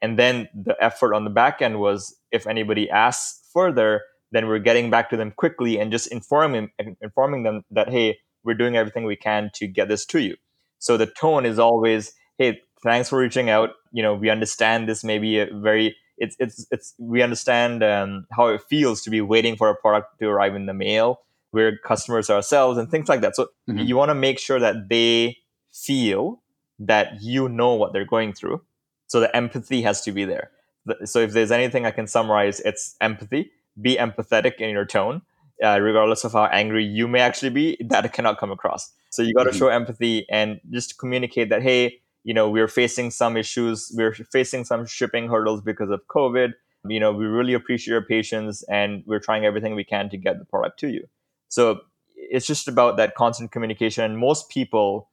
And 0.00 0.18
then 0.18 0.48
the 0.54 0.76
effort 0.82 1.14
on 1.14 1.24
the 1.24 1.30
back 1.30 1.60
end 1.62 1.80
was 1.80 2.16
if 2.30 2.46
anybody 2.46 2.88
asks 2.90 3.42
further, 3.52 4.02
then 4.32 4.46
we're 4.46 4.58
getting 4.58 4.90
back 4.90 5.10
to 5.10 5.16
them 5.16 5.32
quickly 5.36 5.78
and 5.78 5.90
just 5.92 6.06
informing 6.08 6.70
informing 7.00 7.42
them 7.42 7.62
that 7.70 7.88
hey, 7.88 8.18
we're 8.44 8.54
doing 8.54 8.76
everything 8.76 9.04
we 9.04 9.16
can 9.16 9.50
to 9.54 9.66
get 9.66 9.88
this 9.88 10.06
to 10.06 10.20
you. 10.20 10.36
So 10.78 10.96
the 10.96 11.06
tone 11.06 11.46
is 11.46 11.58
always, 11.58 12.12
hey, 12.38 12.60
thanks 12.82 13.08
for 13.08 13.18
reaching 13.18 13.50
out. 13.50 13.70
You 13.92 14.02
know, 14.02 14.14
we 14.14 14.30
understand 14.30 14.88
this 14.88 15.02
may 15.02 15.18
be 15.18 15.38
a 15.38 15.46
very 15.52 15.96
it's 16.18 16.36
it's 16.38 16.66
it's 16.70 16.94
we 16.98 17.22
understand 17.22 17.82
um, 17.82 18.26
how 18.32 18.48
it 18.48 18.62
feels 18.68 19.02
to 19.02 19.10
be 19.10 19.20
waiting 19.20 19.56
for 19.56 19.68
a 19.68 19.76
product 19.76 20.18
to 20.20 20.28
arrive 20.28 20.54
in 20.54 20.66
the 20.66 20.74
mail. 20.74 21.20
We're 21.56 21.78
customers 21.78 22.28
ourselves 22.28 22.76
and 22.76 22.90
things 22.90 23.08
like 23.08 23.22
that. 23.22 23.34
So 23.34 23.44
mm-hmm. 23.66 23.78
you 23.78 23.96
want 23.96 24.10
to 24.10 24.14
make 24.14 24.38
sure 24.38 24.60
that 24.60 24.90
they 24.90 25.38
feel 25.72 26.42
that 26.78 27.22
you 27.22 27.48
know 27.48 27.72
what 27.72 27.94
they're 27.94 28.04
going 28.04 28.34
through. 28.34 28.60
So 29.06 29.20
the 29.20 29.34
empathy 29.34 29.80
has 29.80 30.02
to 30.02 30.12
be 30.12 30.26
there. 30.26 30.50
So 31.06 31.20
if 31.20 31.32
there's 31.32 31.50
anything 31.50 31.86
I 31.86 31.92
can 31.92 32.06
summarize, 32.06 32.60
it's 32.60 32.94
empathy. 33.00 33.52
Be 33.80 33.96
empathetic 33.96 34.56
in 34.56 34.68
your 34.68 34.84
tone, 34.84 35.22
uh, 35.64 35.80
regardless 35.80 36.24
of 36.24 36.32
how 36.32 36.44
angry 36.44 36.84
you 36.84 37.08
may 37.08 37.20
actually 37.20 37.54
be. 37.60 37.78
That 37.88 38.12
cannot 38.12 38.36
come 38.36 38.52
across. 38.52 38.92
So 39.08 39.22
you 39.22 39.32
got 39.32 39.44
to 39.44 39.50
mm-hmm. 39.50 39.58
show 39.58 39.68
empathy 39.68 40.26
and 40.30 40.60
just 40.70 40.98
communicate 40.98 41.48
that 41.48 41.62
hey, 41.62 42.00
you 42.24 42.34
know, 42.34 42.50
we're 42.50 42.68
facing 42.68 43.10
some 43.10 43.34
issues. 43.34 43.90
We're 43.96 44.12
facing 44.12 44.64
some 44.66 44.84
shipping 44.84 45.28
hurdles 45.28 45.62
because 45.62 45.88
of 45.88 46.00
COVID. 46.08 46.52
You 46.86 47.00
know, 47.00 47.12
we 47.12 47.24
really 47.24 47.54
appreciate 47.54 47.92
your 47.92 48.02
patience, 48.02 48.62
and 48.68 49.02
we're 49.06 49.20
trying 49.20 49.46
everything 49.46 49.74
we 49.74 49.84
can 49.84 50.10
to 50.10 50.18
get 50.18 50.38
the 50.38 50.44
product 50.44 50.78
to 50.80 50.88
you. 50.88 51.08
So 51.48 51.80
it's 52.16 52.46
just 52.46 52.68
about 52.68 52.96
that 52.96 53.14
constant 53.14 53.52
communication. 53.52 54.04
And 54.04 54.18
most 54.18 54.48
people 54.48 55.08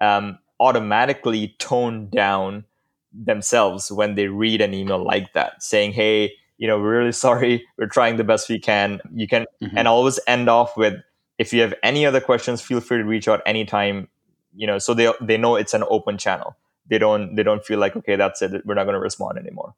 um, 0.00 0.38
automatically 0.60 1.54
tone 1.58 2.08
down 2.10 2.64
themselves 3.12 3.90
when 3.90 4.14
they 4.14 4.28
read 4.28 4.60
an 4.60 4.74
email 4.74 5.02
like 5.02 5.32
that 5.32 5.62
saying 5.62 5.92
hey 5.92 6.32
you 6.58 6.66
know 6.66 6.78
we're 6.78 6.98
really 6.98 7.12
sorry 7.26 7.64
we're 7.78 7.86
trying 7.86 8.16
the 8.16 8.24
best 8.24 8.48
we 8.48 8.58
can 8.58 9.00
you 9.14 9.26
can 9.26 9.46
mm-hmm. 9.62 9.76
and 9.76 9.88
always 9.88 10.20
end 10.26 10.48
off 10.48 10.76
with 10.76 10.94
if 11.38 11.52
you 11.52 11.60
have 11.60 11.74
any 11.82 12.04
other 12.04 12.20
questions 12.20 12.60
feel 12.60 12.80
free 12.80 12.98
to 12.98 13.04
reach 13.04 13.26
out 13.26 13.40
anytime 13.46 14.08
you 14.54 14.66
know 14.66 14.78
so 14.78 14.92
they 14.92 15.10
they 15.20 15.36
know 15.36 15.56
it's 15.56 15.74
an 15.74 15.84
open 15.88 16.18
channel 16.18 16.56
they 16.88 16.98
don't 16.98 17.34
they 17.34 17.42
don't 17.42 17.64
feel 17.64 17.78
like 17.78 17.96
okay 17.96 18.16
that's 18.16 18.42
it 18.42 18.64
we're 18.66 18.74
not 18.74 18.84
going 18.84 18.94
to 18.94 19.00
respond 19.00 19.38
anymore 19.38 19.74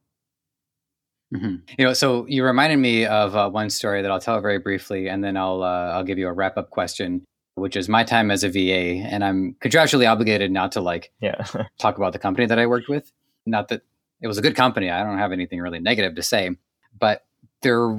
Mm-hmm. 1.34 1.56
You 1.78 1.84
know, 1.84 1.92
so 1.92 2.26
you 2.26 2.44
reminded 2.44 2.78
me 2.78 3.06
of 3.06 3.36
uh, 3.36 3.48
one 3.48 3.70
story 3.70 4.02
that 4.02 4.10
I'll 4.10 4.20
tell 4.20 4.40
very 4.40 4.58
briefly, 4.58 5.08
and 5.08 5.22
then 5.22 5.36
I'll 5.36 5.62
uh, 5.62 5.92
I'll 5.92 6.04
give 6.04 6.18
you 6.18 6.28
a 6.28 6.32
wrap 6.32 6.56
up 6.56 6.70
question, 6.70 7.22
which 7.54 7.76
is 7.76 7.88
my 7.88 8.02
time 8.02 8.30
as 8.30 8.42
a 8.42 8.48
VA, 8.48 9.06
and 9.06 9.24
I'm 9.24 9.56
contractually 9.62 10.10
obligated 10.10 10.50
not 10.50 10.72
to 10.72 10.80
like 10.80 11.12
yeah. 11.20 11.44
talk 11.78 11.96
about 11.96 12.12
the 12.12 12.18
company 12.18 12.46
that 12.46 12.58
I 12.58 12.66
worked 12.66 12.88
with. 12.88 13.12
Not 13.46 13.68
that 13.68 13.82
it 14.20 14.26
was 14.26 14.38
a 14.38 14.42
good 14.42 14.56
company. 14.56 14.90
I 14.90 15.04
don't 15.04 15.18
have 15.18 15.32
anything 15.32 15.60
really 15.60 15.78
negative 15.78 16.16
to 16.16 16.22
say, 16.22 16.50
but 16.98 17.24
there 17.62 17.96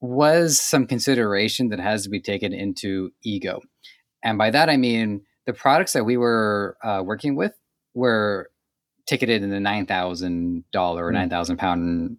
was 0.00 0.60
some 0.60 0.86
consideration 0.86 1.68
that 1.68 1.78
has 1.78 2.04
to 2.04 2.08
be 2.08 2.20
taken 2.20 2.54
into 2.54 3.12
ego, 3.22 3.60
and 4.24 4.38
by 4.38 4.50
that 4.50 4.70
I 4.70 4.78
mean 4.78 5.22
the 5.44 5.52
products 5.52 5.92
that 5.92 6.04
we 6.04 6.16
were 6.16 6.78
uh, 6.82 7.02
working 7.04 7.36
with 7.36 7.52
were 7.92 8.50
ticketed 9.06 9.42
in 9.42 9.50
the 9.50 9.60
nine 9.60 9.84
thousand 9.84 10.64
dollar 10.72 11.06
or 11.06 11.10
mm. 11.10 11.14
nine 11.14 11.28
thousand 11.28 11.58
pound 11.58 12.16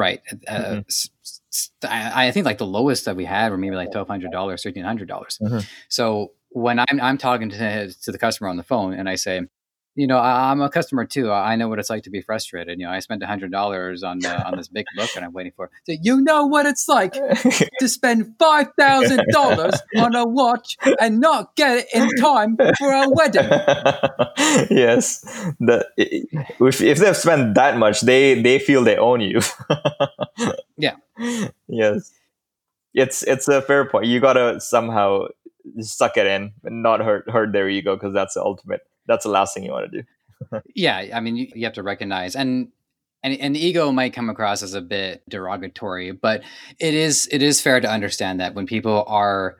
right. 0.00 0.20
Uh, 0.48 0.82
mm-hmm. 0.82 1.86
I, 1.86 2.28
I, 2.28 2.30
think 2.30 2.46
like 2.46 2.58
the 2.58 2.66
lowest 2.66 3.04
that 3.04 3.16
we 3.16 3.26
had 3.26 3.52
were 3.52 3.58
maybe 3.58 3.76
like 3.76 3.92
twelve 3.92 4.08
hundred 4.08 4.32
dollars, 4.32 4.62
thirteen 4.62 4.84
hundred 4.84 5.08
dollars. 5.08 5.38
Mm-hmm. 5.40 5.58
So 5.88 6.32
when 6.48 6.78
I'm 6.78 7.00
I'm 7.00 7.18
talking 7.18 7.50
to 7.50 7.92
to 7.92 8.12
the 8.12 8.18
customer 8.18 8.48
on 8.48 8.56
the 8.56 8.62
phone 8.62 8.94
and 8.94 9.08
I 9.08 9.16
say, 9.16 9.42
you 10.00 10.06
know, 10.06 10.16
I, 10.16 10.50
am 10.50 10.62
a 10.62 10.70
customer 10.70 11.04
too. 11.04 11.30
I 11.30 11.56
know 11.56 11.68
what 11.68 11.78
it's 11.78 11.90
like 11.90 12.04
to 12.04 12.10
be 12.10 12.22
frustrated. 12.22 12.80
You 12.80 12.86
know, 12.86 12.92
I 12.92 13.00
spent 13.00 13.22
hundred 13.22 13.52
dollars 13.52 14.02
on 14.02 14.24
uh, 14.24 14.44
on 14.46 14.56
this 14.56 14.66
big 14.66 14.86
book, 14.96 15.10
and 15.14 15.26
I'm 15.26 15.34
waiting 15.34 15.52
for. 15.54 15.70
So 15.84 15.92
you 16.00 16.22
know 16.22 16.46
what 16.46 16.64
it's 16.64 16.88
like 16.88 17.12
to 17.80 17.86
spend 17.86 18.34
five 18.38 18.68
thousand 18.78 19.26
dollars 19.30 19.74
on 19.98 20.14
a 20.14 20.26
watch 20.26 20.78
and 20.98 21.20
not 21.20 21.54
get 21.54 21.80
it 21.80 21.86
in 21.92 22.08
time 22.18 22.56
for 22.78 22.90
a 22.90 23.10
wedding. 23.10 23.44
yes, 24.70 25.20
the, 25.60 25.86
if 25.98 26.80
if 26.80 26.96
they've 26.96 27.16
spent 27.16 27.54
that 27.56 27.76
much, 27.76 28.00
they 28.00 28.40
they 28.40 28.58
feel 28.58 28.82
they 28.82 28.96
own 28.96 29.20
you. 29.20 29.40
yeah. 30.78 30.96
Yes, 31.68 32.10
it's 32.94 33.22
it's 33.24 33.48
a 33.48 33.60
fair 33.60 33.84
point. 33.84 34.06
You 34.06 34.18
gotta 34.18 34.62
somehow 34.62 35.26
suck 35.80 36.16
it 36.16 36.26
in 36.26 36.52
and 36.64 36.82
not 36.82 37.00
hurt 37.00 37.28
hurt 37.28 37.52
their 37.52 37.68
ego 37.68 37.96
because 37.96 38.14
that's 38.14 38.32
the 38.32 38.42
ultimate 38.42 38.80
that's 39.10 39.24
the 39.24 39.30
last 39.30 39.52
thing 39.52 39.64
you 39.64 39.72
want 39.72 39.90
to 39.90 40.02
do. 40.02 40.60
yeah, 40.74 41.10
I 41.12 41.20
mean, 41.20 41.36
you, 41.36 41.48
you 41.54 41.64
have 41.64 41.74
to 41.74 41.82
recognize 41.82 42.34
and 42.34 42.68
and 43.22 43.34
and 43.38 43.56
ego 43.56 43.92
might 43.92 44.14
come 44.14 44.30
across 44.30 44.62
as 44.62 44.74
a 44.74 44.80
bit 44.80 45.22
derogatory, 45.28 46.12
but 46.12 46.42
it 46.78 46.94
is 46.94 47.28
it 47.30 47.42
is 47.42 47.60
fair 47.60 47.80
to 47.80 47.90
understand 47.90 48.40
that 48.40 48.54
when 48.54 48.66
people 48.66 49.04
are 49.06 49.56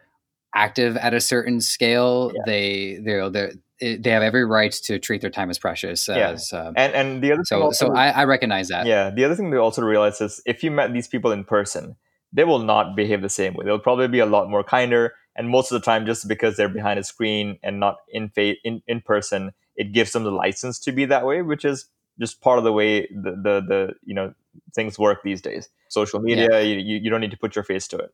active 0.54 0.96
at 0.96 1.14
a 1.14 1.20
certain 1.20 1.60
scale, 1.60 2.32
yeah. 2.34 2.42
they 2.46 3.00
they're 3.04 3.28
they're 3.28 3.52
they 3.80 4.10
have 4.10 4.22
every 4.22 4.44
right 4.44 4.72
to 4.72 4.98
treat 4.98 5.22
their 5.22 5.30
time 5.30 5.48
as 5.48 5.58
precious. 5.58 6.08
As, 6.08 6.52
yeah. 6.52 6.58
Um, 6.58 6.74
and 6.76 6.94
and 6.94 7.22
the 7.22 7.32
other 7.32 7.44
so 7.44 7.62
also, 7.62 7.86
so 7.86 7.94
I, 7.94 8.08
I 8.10 8.24
recognize 8.24 8.68
that. 8.68 8.86
Yeah. 8.86 9.10
The 9.10 9.24
other 9.24 9.34
thing 9.34 9.50
they 9.50 9.56
also 9.56 9.82
realize 9.82 10.20
is 10.20 10.42
if 10.44 10.62
you 10.62 10.70
met 10.70 10.92
these 10.92 11.08
people 11.08 11.32
in 11.32 11.44
person, 11.44 11.96
they 12.32 12.44
will 12.44 12.58
not 12.58 12.94
behave 12.94 13.22
the 13.22 13.30
same 13.30 13.54
way. 13.54 13.64
They'll 13.64 13.78
probably 13.78 14.08
be 14.08 14.18
a 14.18 14.26
lot 14.26 14.50
more 14.50 14.62
kinder 14.62 15.14
and 15.40 15.48
most 15.48 15.72
of 15.72 15.80
the 15.80 15.84
time 15.84 16.04
just 16.04 16.28
because 16.28 16.58
they're 16.58 16.68
behind 16.68 16.98
a 16.98 17.02
screen 17.02 17.58
and 17.62 17.80
not 17.80 17.96
in 18.10 18.28
fa- 18.28 18.60
in, 18.62 18.82
in 18.86 19.00
person 19.00 19.52
it 19.74 19.92
gives 19.92 20.12
them 20.12 20.22
the 20.22 20.30
license 20.30 20.78
to 20.78 20.92
be 20.92 21.06
that 21.06 21.24
way 21.24 21.40
which 21.40 21.64
is 21.64 21.86
just 22.20 22.42
part 22.42 22.58
of 22.58 22.64
the 22.64 22.72
way 22.72 23.06
the 23.06 23.30
the, 23.30 23.60
the 23.66 23.94
you 24.04 24.14
know 24.14 24.34
things 24.74 24.98
work 24.98 25.22
these 25.24 25.40
days 25.40 25.70
social 25.88 26.20
media 26.20 26.48
yeah. 26.52 26.58
you, 26.60 26.98
you 26.98 27.10
don't 27.10 27.22
need 27.22 27.30
to 27.30 27.38
put 27.38 27.56
your 27.56 27.64
face 27.64 27.88
to 27.88 27.96
it 27.96 28.12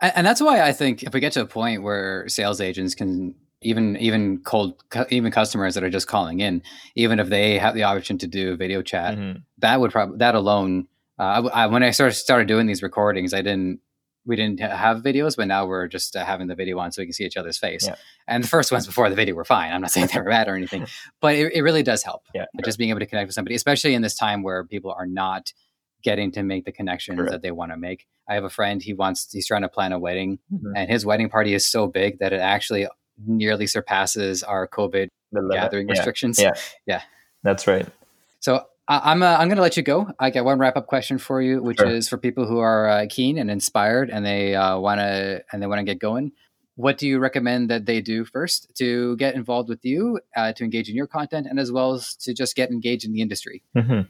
and 0.00 0.24
that's 0.24 0.40
why 0.40 0.62
i 0.62 0.72
think 0.72 1.02
if 1.02 1.12
we 1.12 1.18
get 1.18 1.32
to 1.32 1.40
a 1.40 1.46
point 1.46 1.82
where 1.82 2.28
sales 2.28 2.60
agents 2.60 2.94
can 2.94 3.34
even 3.60 3.96
even 3.96 4.38
cold 4.38 4.80
even 5.10 5.32
customers 5.32 5.74
that 5.74 5.82
are 5.82 5.90
just 5.90 6.06
calling 6.06 6.38
in 6.38 6.62
even 6.94 7.18
if 7.18 7.28
they 7.28 7.58
have 7.58 7.74
the 7.74 7.82
option 7.82 8.16
to 8.16 8.28
do 8.28 8.56
video 8.56 8.80
chat 8.80 9.18
mm-hmm. 9.18 9.40
that 9.58 9.80
would 9.80 9.90
probably 9.90 10.18
that 10.18 10.36
alone 10.36 10.86
uh, 11.18 11.42
I, 11.52 11.64
I, 11.64 11.66
when 11.66 11.82
i 11.82 11.90
started 11.90 12.14
started 12.14 12.46
doing 12.46 12.68
these 12.68 12.84
recordings 12.84 13.34
i 13.34 13.42
didn't 13.42 13.80
we 14.28 14.36
didn't 14.36 14.60
have 14.60 14.98
videos, 14.98 15.36
but 15.36 15.48
now 15.48 15.66
we're 15.66 15.88
just 15.88 16.14
uh, 16.14 16.24
having 16.24 16.48
the 16.48 16.54
video 16.54 16.78
on 16.78 16.92
so 16.92 17.00
we 17.00 17.06
can 17.06 17.14
see 17.14 17.24
each 17.24 17.38
other's 17.38 17.56
face. 17.56 17.86
Yeah. 17.86 17.94
And 18.28 18.44
the 18.44 18.48
first 18.48 18.70
ones 18.70 18.86
before 18.86 19.08
the 19.08 19.16
video 19.16 19.34
were 19.34 19.44
fine. 19.44 19.72
I'm 19.72 19.80
not 19.80 19.90
saying 19.90 20.10
they 20.12 20.20
were 20.20 20.28
bad 20.28 20.48
or 20.48 20.54
anything, 20.54 20.86
but 21.20 21.34
it, 21.34 21.52
it 21.54 21.62
really 21.62 21.82
does 21.82 22.02
help. 22.02 22.24
Yeah. 22.34 22.44
Just 22.62 22.76
being 22.76 22.90
able 22.90 23.00
to 23.00 23.06
connect 23.06 23.26
with 23.26 23.34
somebody, 23.34 23.54
especially 23.54 23.94
in 23.94 24.02
this 24.02 24.14
time 24.14 24.42
where 24.42 24.64
people 24.64 24.92
are 24.92 25.06
not 25.06 25.52
getting 26.02 26.30
to 26.32 26.42
make 26.42 26.66
the 26.66 26.72
connections 26.72 27.16
Correct. 27.16 27.32
that 27.32 27.42
they 27.42 27.50
want 27.50 27.72
to 27.72 27.78
make. 27.78 28.06
I 28.28 28.34
have 28.34 28.44
a 28.44 28.50
friend, 28.50 28.82
he 28.82 28.92
wants, 28.92 29.32
he's 29.32 29.46
trying 29.46 29.62
to 29.62 29.68
plan 29.68 29.92
a 29.92 29.98
wedding 29.98 30.38
mm-hmm. 30.52 30.72
and 30.76 30.90
his 30.90 31.06
wedding 31.06 31.30
party 31.30 31.54
is 31.54 31.66
so 31.66 31.86
big 31.86 32.18
that 32.18 32.34
it 32.34 32.40
actually 32.40 32.86
nearly 33.26 33.66
surpasses 33.66 34.42
our 34.42 34.68
COVID 34.68 35.08
gathering 35.50 35.88
yeah. 35.88 35.92
restrictions. 35.92 36.38
Yeah. 36.38 36.52
Yeah. 36.86 37.00
That's 37.42 37.66
right. 37.66 37.86
So 38.40 38.66
I'm 38.88 39.22
uh, 39.22 39.36
I'm 39.36 39.48
going 39.48 39.56
to 39.56 39.62
let 39.62 39.76
you 39.76 39.82
go. 39.82 40.10
I 40.18 40.30
got 40.30 40.44
one 40.44 40.58
wrap 40.58 40.76
up 40.76 40.86
question 40.86 41.18
for 41.18 41.42
you, 41.42 41.62
which 41.62 41.78
sure. 41.78 41.88
is 41.88 42.08
for 42.08 42.16
people 42.16 42.46
who 42.46 42.58
are 42.58 42.88
uh, 42.88 43.06
keen 43.08 43.36
and 43.36 43.50
inspired 43.50 44.08
and 44.08 44.24
they 44.24 44.54
uh, 44.54 44.78
want 44.78 45.00
to 45.00 45.44
and 45.52 45.62
they 45.62 45.66
want 45.66 45.80
to 45.80 45.84
get 45.84 45.98
going. 45.98 46.32
What 46.76 46.96
do 46.96 47.06
you 47.06 47.18
recommend 47.18 47.68
that 47.70 47.86
they 47.86 48.00
do 48.00 48.24
first 48.24 48.74
to 48.76 49.16
get 49.16 49.34
involved 49.34 49.68
with 49.68 49.84
you, 49.84 50.20
uh, 50.36 50.52
to 50.52 50.64
engage 50.64 50.88
in 50.88 50.94
your 50.94 51.08
content, 51.08 51.46
and 51.50 51.58
as 51.58 51.70
well 51.70 51.92
as 51.92 52.14
to 52.20 52.32
just 52.32 52.54
get 52.54 52.70
engaged 52.70 53.04
in 53.04 53.12
the 53.12 53.20
industry? 53.20 53.62
Mm-hmm. 53.76 54.02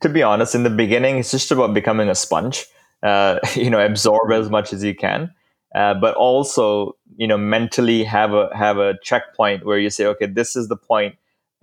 To 0.00 0.08
be 0.08 0.22
honest, 0.22 0.54
in 0.54 0.62
the 0.62 0.70
beginning, 0.70 1.18
it's 1.18 1.32
just 1.32 1.50
about 1.50 1.74
becoming 1.74 2.08
a 2.08 2.14
sponge. 2.14 2.64
Uh, 3.02 3.40
you 3.54 3.68
know, 3.68 3.84
absorb 3.84 4.32
as 4.32 4.48
much 4.48 4.72
as 4.72 4.82
you 4.82 4.94
can, 4.94 5.34
uh, 5.74 5.92
but 5.94 6.14
also 6.14 6.96
you 7.18 7.26
know 7.26 7.36
mentally 7.36 8.04
have 8.04 8.32
a 8.32 8.48
have 8.56 8.78
a 8.78 8.94
checkpoint 9.02 9.66
where 9.66 9.78
you 9.78 9.90
say, 9.90 10.06
okay, 10.06 10.26
this 10.26 10.56
is 10.56 10.68
the 10.68 10.76
point 10.76 11.16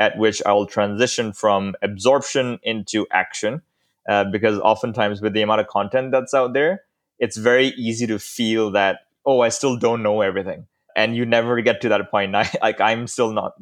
at 0.03 0.17
which 0.17 0.41
I 0.45 0.51
will 0.51 0.65
transition 0.65 1.31
from 1.31 1.75
absorption 1.81 2.59
into 2.61 3.07
action. 3.09 3.61
Uh, 4.09 4.25
because 4.25 4.59
oftentimes, 4.59 5.21
with 5.21 5.31
the 5.31 5.41
amount 5.41 5.61
of 5.61 5.67
content 5.67 6.11
that's 6.11 6.33
out 6.33 6.51
there, 6.51 6.81
it's 7.19 7.37
very 7.37 7.67
easy 7.67 8.05
to 8.07 8.19
feel 8.19 8.71
that, 8.71 8.99
oh, 9.25 9.39
I 9.39 9.47
still 9.47 9.77
don't 9.77 10.03
know 10.03 10.19
everything. 10.19 10.67
And 10.93 11.15
you 11.15 11.25
never 11.25 11.61
get 11.61 11.79
to 11.81 11.89
that 11.89 12.11
point. 12.11 12.35
I, 12.41 12.49
like, 12.61 12.81
I'm 12.81 13.07
still 13.07 13.31
not, 13.31 13.53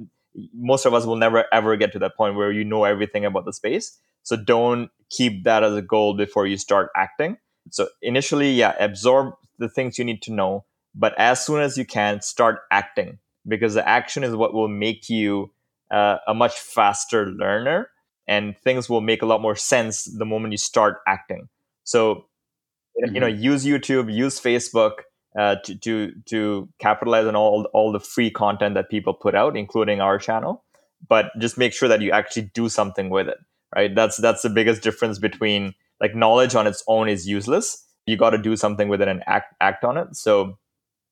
most 0.55 0.87
of 0.87 0.95
us 0.95 1.05
will 1.05 1.15
never 1.15 1.45
ever 1.53 1.77
get 1.77 1.91
to 1.91 1.99
that 1.99 2.17
point 2.17 2.35
where 2.35 2.51
you 2.51 2.63
know 2.63 2.85
everything 2.85 3.23
about 3.23 3.45
the 3.45 3.53
space. 3.53 3.99
So 4.23 4.35
don't 4.35 4.89
keep 5.11 5.43
that 5.43 5.63
as 5.63 5.75
a 5.75 5.81
goal 5.81 6.15
before 6.15 6.47
you 6.47 6.57
start 6.57 6.89
acting. 6.95 7.37
So 7.69 7.87
initially, 8.01 8.51
yeah, 8.51 8.73
absorb 8.79 9.35
the 9.59 9.69
things 9.69 9.99
you 9.99 10.05
need 10.05 10.23
to 10.23 10.33
know. 10.33 10.65
But 10.95 11.13
as 11.19 11.45
soon 11.45 11.61
as 11.61 11.77
you 11.77 11.85
can, 11.85 12.21
start 12.21 12.61
acting 12.71 13.19
because 13.47 13.75
the 13.75 13.87
action 13.87 14.23
is 14.23 14.35
what 14.35 14.55
will 14.55 14.67
make 14.67 15.07
you 15.07 15.51
uh, 15.91 16.17
a 16.27 16.33
much 16.33 16.59
faster 16.59 17.27
learner 17.27 17.89
and 18.27 18.55
things 18.63 18.89
will 18.89 19.01
make 19.01 19.21
a 19.21 19.25
lot 19.25 19.41
more 19.41 19.55
sense 19.55 20.05
the 20.17 20.25
moment 20.25 20.51
you 20.51 20.57
start 20.57 20.97
acting 21.07 21.49
so 21.83 22.15
mm-hmm. 22.15 23.13
you 23.13 23.19
know 23.19 23.27
mm-hmm. 23.27 23.43
use 23.43 23.65
youtube 23.65 24.13
use 24.13 24.39
facebook 24.39 24.93
uh, 25.39 25.55
to, 25.63 25.75
to 25.75 26.11
to 26.25 26.67
capitalize 26.79 27.25
on 27.25 27.35
all 27.35 27.67
all 27.73 27.91
the 27.91 27.99
free 27.99 28.29
content 28.29 28.75
that 28.75 28.89
people 28.89 29.13
put 29.13 29.35
out 29.35 29.55
including 29.55 30.01
our 30.01 30.17
channel 30.17 30.63
but 31.07 31.31
just 31.39 31.57
make 31.57 31.73
sure 31.73 31.87
that 31.87 32.01
you 32.01 32.11
actually 32.11 32.51
do 32.53 32.67
something 32.67 33.09
with 33.09 33.27
it 33.27 33.37
right 33.75 33.95
that's 33.95 34.17
that's 34.17 34.41
the 34.41 34.49
biggest 34.49 34.81
difference 34.81 35.19
between 35.19 35.73
like 35.99 36.15
knowledge 36.15 36.55
on 36.55 36.67
its 36.67 36.83
own 36.87 37.07
is 37.07 37.27
useless 37.27 37.85
you 38.05 38.17
got 38.17 38.31
to 38.31 38.37
do 38.37 38.55
something 38.55 38.89
with 38.89 39.01
it 39.01 39.07
and 39.07 39.23
act 39.25 39.55
act 39.61 39.83
on 39.83 39.97
it 39.97 40.15
so 40.15 40.57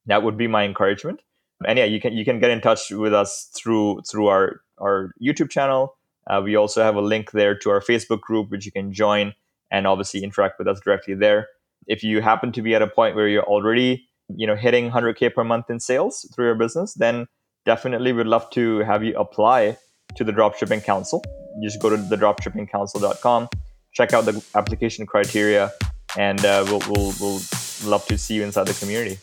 that 0.05 0.23
would 0.23 0.37
be 0.37 0.47
my 0.47 0.63
encouragement 0.63 1.21
and 1.65 1.77
yeah 1.77 1.85
you 1.85 1.99
can 1.99 2.13
you 2.13 2.25
can 2.25 2.39
get 2.39 2.51
in 2.51 2.61
touch 2.61 2.91
with 2.91 3.13
us 3.13 3.49
through 3.55 4.01
through 4.09 4.27
our 4.27 4.61
our 4.81 5.11
YouTube 5.21 5.49
channel. 5.49 5.95
Uh, 6.27 6.41
we 6.43 6.55
also 6.55 6.83
have 6.83 6.95
a 6.95 7.01
link 7.01 7.31
there 7.31 7.55
to 7.57 7.69
our 7.69 7.81
Facebook 7.81 8.21
group, 8.21 8.51
which 8.51 8.65
you 8.65 8.71
can 8.71 8.93
join 8.93 9.33
and 9.71 9.87
obviously 9.87 10.23
interact 10.23 10.59
with 10.59 10.67
us 10.67 10.79
directly 10.79 11.13
there. 11.13 11.47
If 11.87 12.03
you 12.03 12.21
happen 12.21 12.51
to 12.53 12.61
be 12.61 12.75
at 12.75 12.81
a 12.81 12.87
point 12.87 13.15
where 13.15 13.27
you're 13.27 13.43
already, 13.43 14.07
you 14.35 14.45
know, 14.45 14.55
hitting 14.55 14.91
100k 14.91 15.33
per 15.33 15.43
month 15.43 15.69
in 15.69 15.79
sales 15.79 16.29
through 16.35 16.47
your 16.47 16.55
business, 16.55 16.93
then 16.93 17.27
definitely 17.65 18.13
we'd 18.13 18.27
love 18.27 18.49
to 18.51 18.79
have 18.79 19.03
you 19.03 19.15
apply 19.17 19.77
to 20.15 20.23
the 20.23 20.31
Dropshipping 20.31 20.83
Council. 20.83 21.23
You 21.59 21.67
just 21.67 21.81
go 21.81 21.89
to 21.89 21.97
the 21.97 22.15
dropshippingcouncil.com, 22.15 23.49
check 23.93 24.13
out 24.13 24.25
the 24.25 24.43
application 24.55 25.05
criteria, 25.05 25.71
and 26.17 26.43
uh, 26.45 26.63
we'll, 26.67 26.81
we'll, 26.89 27.13
we'll 27.19 27.41
love 27.85 28.05
to 28.07 28.17
see 28.17 28.35
you 28.35 28.43
inside 28.43 28.67
the 28.67 28.73
community. 28.73 29.17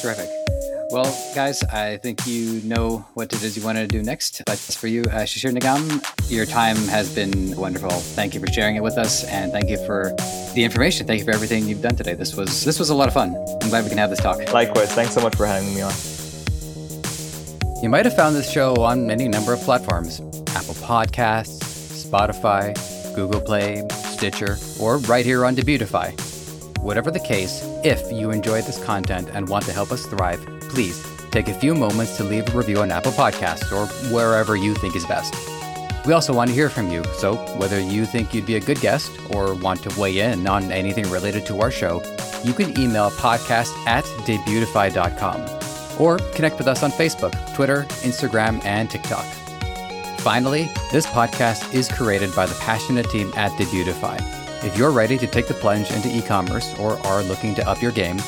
Terrific. 0.00 0.37
Well, 0.90 1.04
guys, 1.34 1.62
I 1.64 1.98
think 1.98 2.26
you 2.26 2.62
know 2.62 3.04
what 3.12 3.30
it 3.34 3.42
is 3.42 3.58
you 3.58 3.62
want 3.62 3.76
to 3.76 3.86
do 3.86 4.02
next. 4.02 4.40
But 4.46 4.58
for 4.58 4.86
you, 4.86 5.02
uh, 5.02 5.26
Shishir 5.26 5.52
Nigam, 5.52 6.02
your 6.30 6.46
time 6.46 6.76
has 6.88 7.14
been 7.14 7.54
wonderful. 7.58 7.90
Thank 7.90 8.32
you 8.32 8.40
for 8.40 8.50
sharing 8.50 8.76
it 8.76 8.82
with 8.82 8.96
us, 8.96 9.24
and 9.24 9.52
thank 9.52 9.68
you 9.68 9.76
for 9.84 10.14
the 10.54 10.64
information. 10.64 11.06
Thank 11.06 11.18
you 11.18 11.26
for 11.26 11.32
everything 11.32 11.68
you've 11.68 11.82
done 11.82 11.94
today. 11.94 12.14
This 12.14 12.34
was 12.34 12.64
this 12.64 12.78
was 12.78 12.88
a 12.88 12.94
lot 12.94 13.06
of 13.06 13.12
fun. 13.12 13.36
I'm 13.62 13.68
glad 13.68 13.84
we 13.84 13.90
can 13.90 13.98
have 13.98 14.08
this 14.08 14.18
talk. 14.18 14.38
Likewise. 14.54 14.90
Thanks 14.94 15.12
so 15.12 15.20
much 15.20 15.36
for 15.36 15.44
having 15.44 15.74
me 15.74 15.82
on. 15.82 15.92
You 17.82 17.90
might 17.90 18.06
have 18.06 18.16
found 18.16 18.34
this 18.34 18.50
show 18.50 18.74
on 18.76 19.10
any 19.10 19.28
number 19.28 19.52
of 19.52 19.60
platforms: 19.60 20.20
Apple 20.56 20.74
Podcasts, 20.74 21.60
Spotify, 22.02 22.74
Google 23.14 23.42
Play, 23.42 23.86
Stitcher, 23.90 24.56
or 24.80 24.96
right 25.00 25.26
here 25.26 25.44
on 25.44 25.54
Debutify. 25.54 26.18
Whatever 26.80 27.10
the 27.10 27.20
case, 27.20 27.60
if 27.84 28.10
you 28.10 28.30
enjoy 28.30 28.62
this 28.62 28.82
content 28.82 29.28
and 29.34 29.50
want 29.50 29.66
to 29.66 29.72
help 29.72 29.92
us 29.92 30.06
thrive 30.06 30.57
please 30.68 31.04
take 31.30 31.48
a 31.48 31.54
few 31.54 31.74
moments 31.74 32.16
to 32.16 32.24
leave 32.24 32.52
a 32.52 32.56
review 32.56 32.80
on 32.80 32.90
Apple 32.90 33.12
Podcasts 33.12 33.72
or 33.72 33.86
wherever 34.12 34.56
you 34.56 34.74
think 34.74 34.96
is 34.96 35.06
best. 35.06 35.34
We 36.06 36.12
also 36.12 36.32
want 36.32 36.48
to 36.48 36.54
hear 36.54 36.70
from 36.70 36.90
you, 36.90 37.04
so 37.14 37.36
whether 37.56 37.78
you 37.78 38.06
think 38.06 38.32
you'd 38.32 38.46
be 38.46 38.56
a 38.56 38.60
good 38.60 38.80
guest 38.80 39.10
or 39.30 39.54
want 39.54 39.82
to 39.82 40.00
weigh 40.00 40.18
in 40.18 40.46
on 40.46 40.72
anything 40.72 41.10
related 41.10 41.44
to 41.46 41.60
our 41.60 41.70
show, 41.70 42.02
you 42.44 42.52
can 42.52 42.78
email 42.78 43.10
podcast 43.10 43.76
at 43.86 44.04
debutify.com 44.24 46.00
or 46.00 46.18
connect 46.34 46.56
with 46.58 46.68
us 46.68 46.82
on 46.82 46.90
Facebook, 46.92 47.32
Twitter, 47.54 47.82
Instagram, 48.00 48.64
and 48.64 48.90
TikTok. 48.90 49.26
Finally, 50.20 50.68
this 50.92 51.06
podcast 51.06 51.72
is 51.74 51.88
created 51.90 52.34
by 52.34 52.46
the 52.46 52.54
passionate 52.56 53.08
team 53.10 53.32
at 53.36 53.52
Debutify. 53.52 54.18
If 54.64 54.76
you're 54.76 54.90
ready 54.90 55.16
to 55.18 55.26
take 55.26 55.46
the 55.46 55.54
plunge 55.54 55.90
into 55.90 56.08
e 56.08 56.22
commerce 56.22 56.76
or 56.78 56.98
are 57.06 57.22
looking 57.22 57.54
to 57.54 57.68
up 57.68 57.80
your 57.80 57.92
game, 57.92 58.18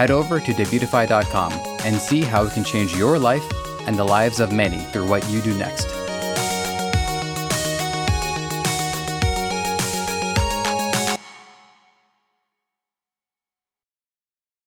head 0.00 0.10
over 0.10 0.40
to 0.40 0.54
debutify.com 0.54 1.52
and 1.84 1.94
see 1.94 2.22
how 2.22 2.44
it 2.44 2.52
can 2.54 2.64
change 2.64 2.96
your 2.96 3.18
life 3.18 3.44
and 3.86 3.98
the 3.98 4.04
lives 4.04 4.40
of 4.40 4.50
many 4.50 4.78
through 4.78 5.06
what 5.06 5.28
you 5.28 5.42
do 5.42 5.54
next. 5.58 5.99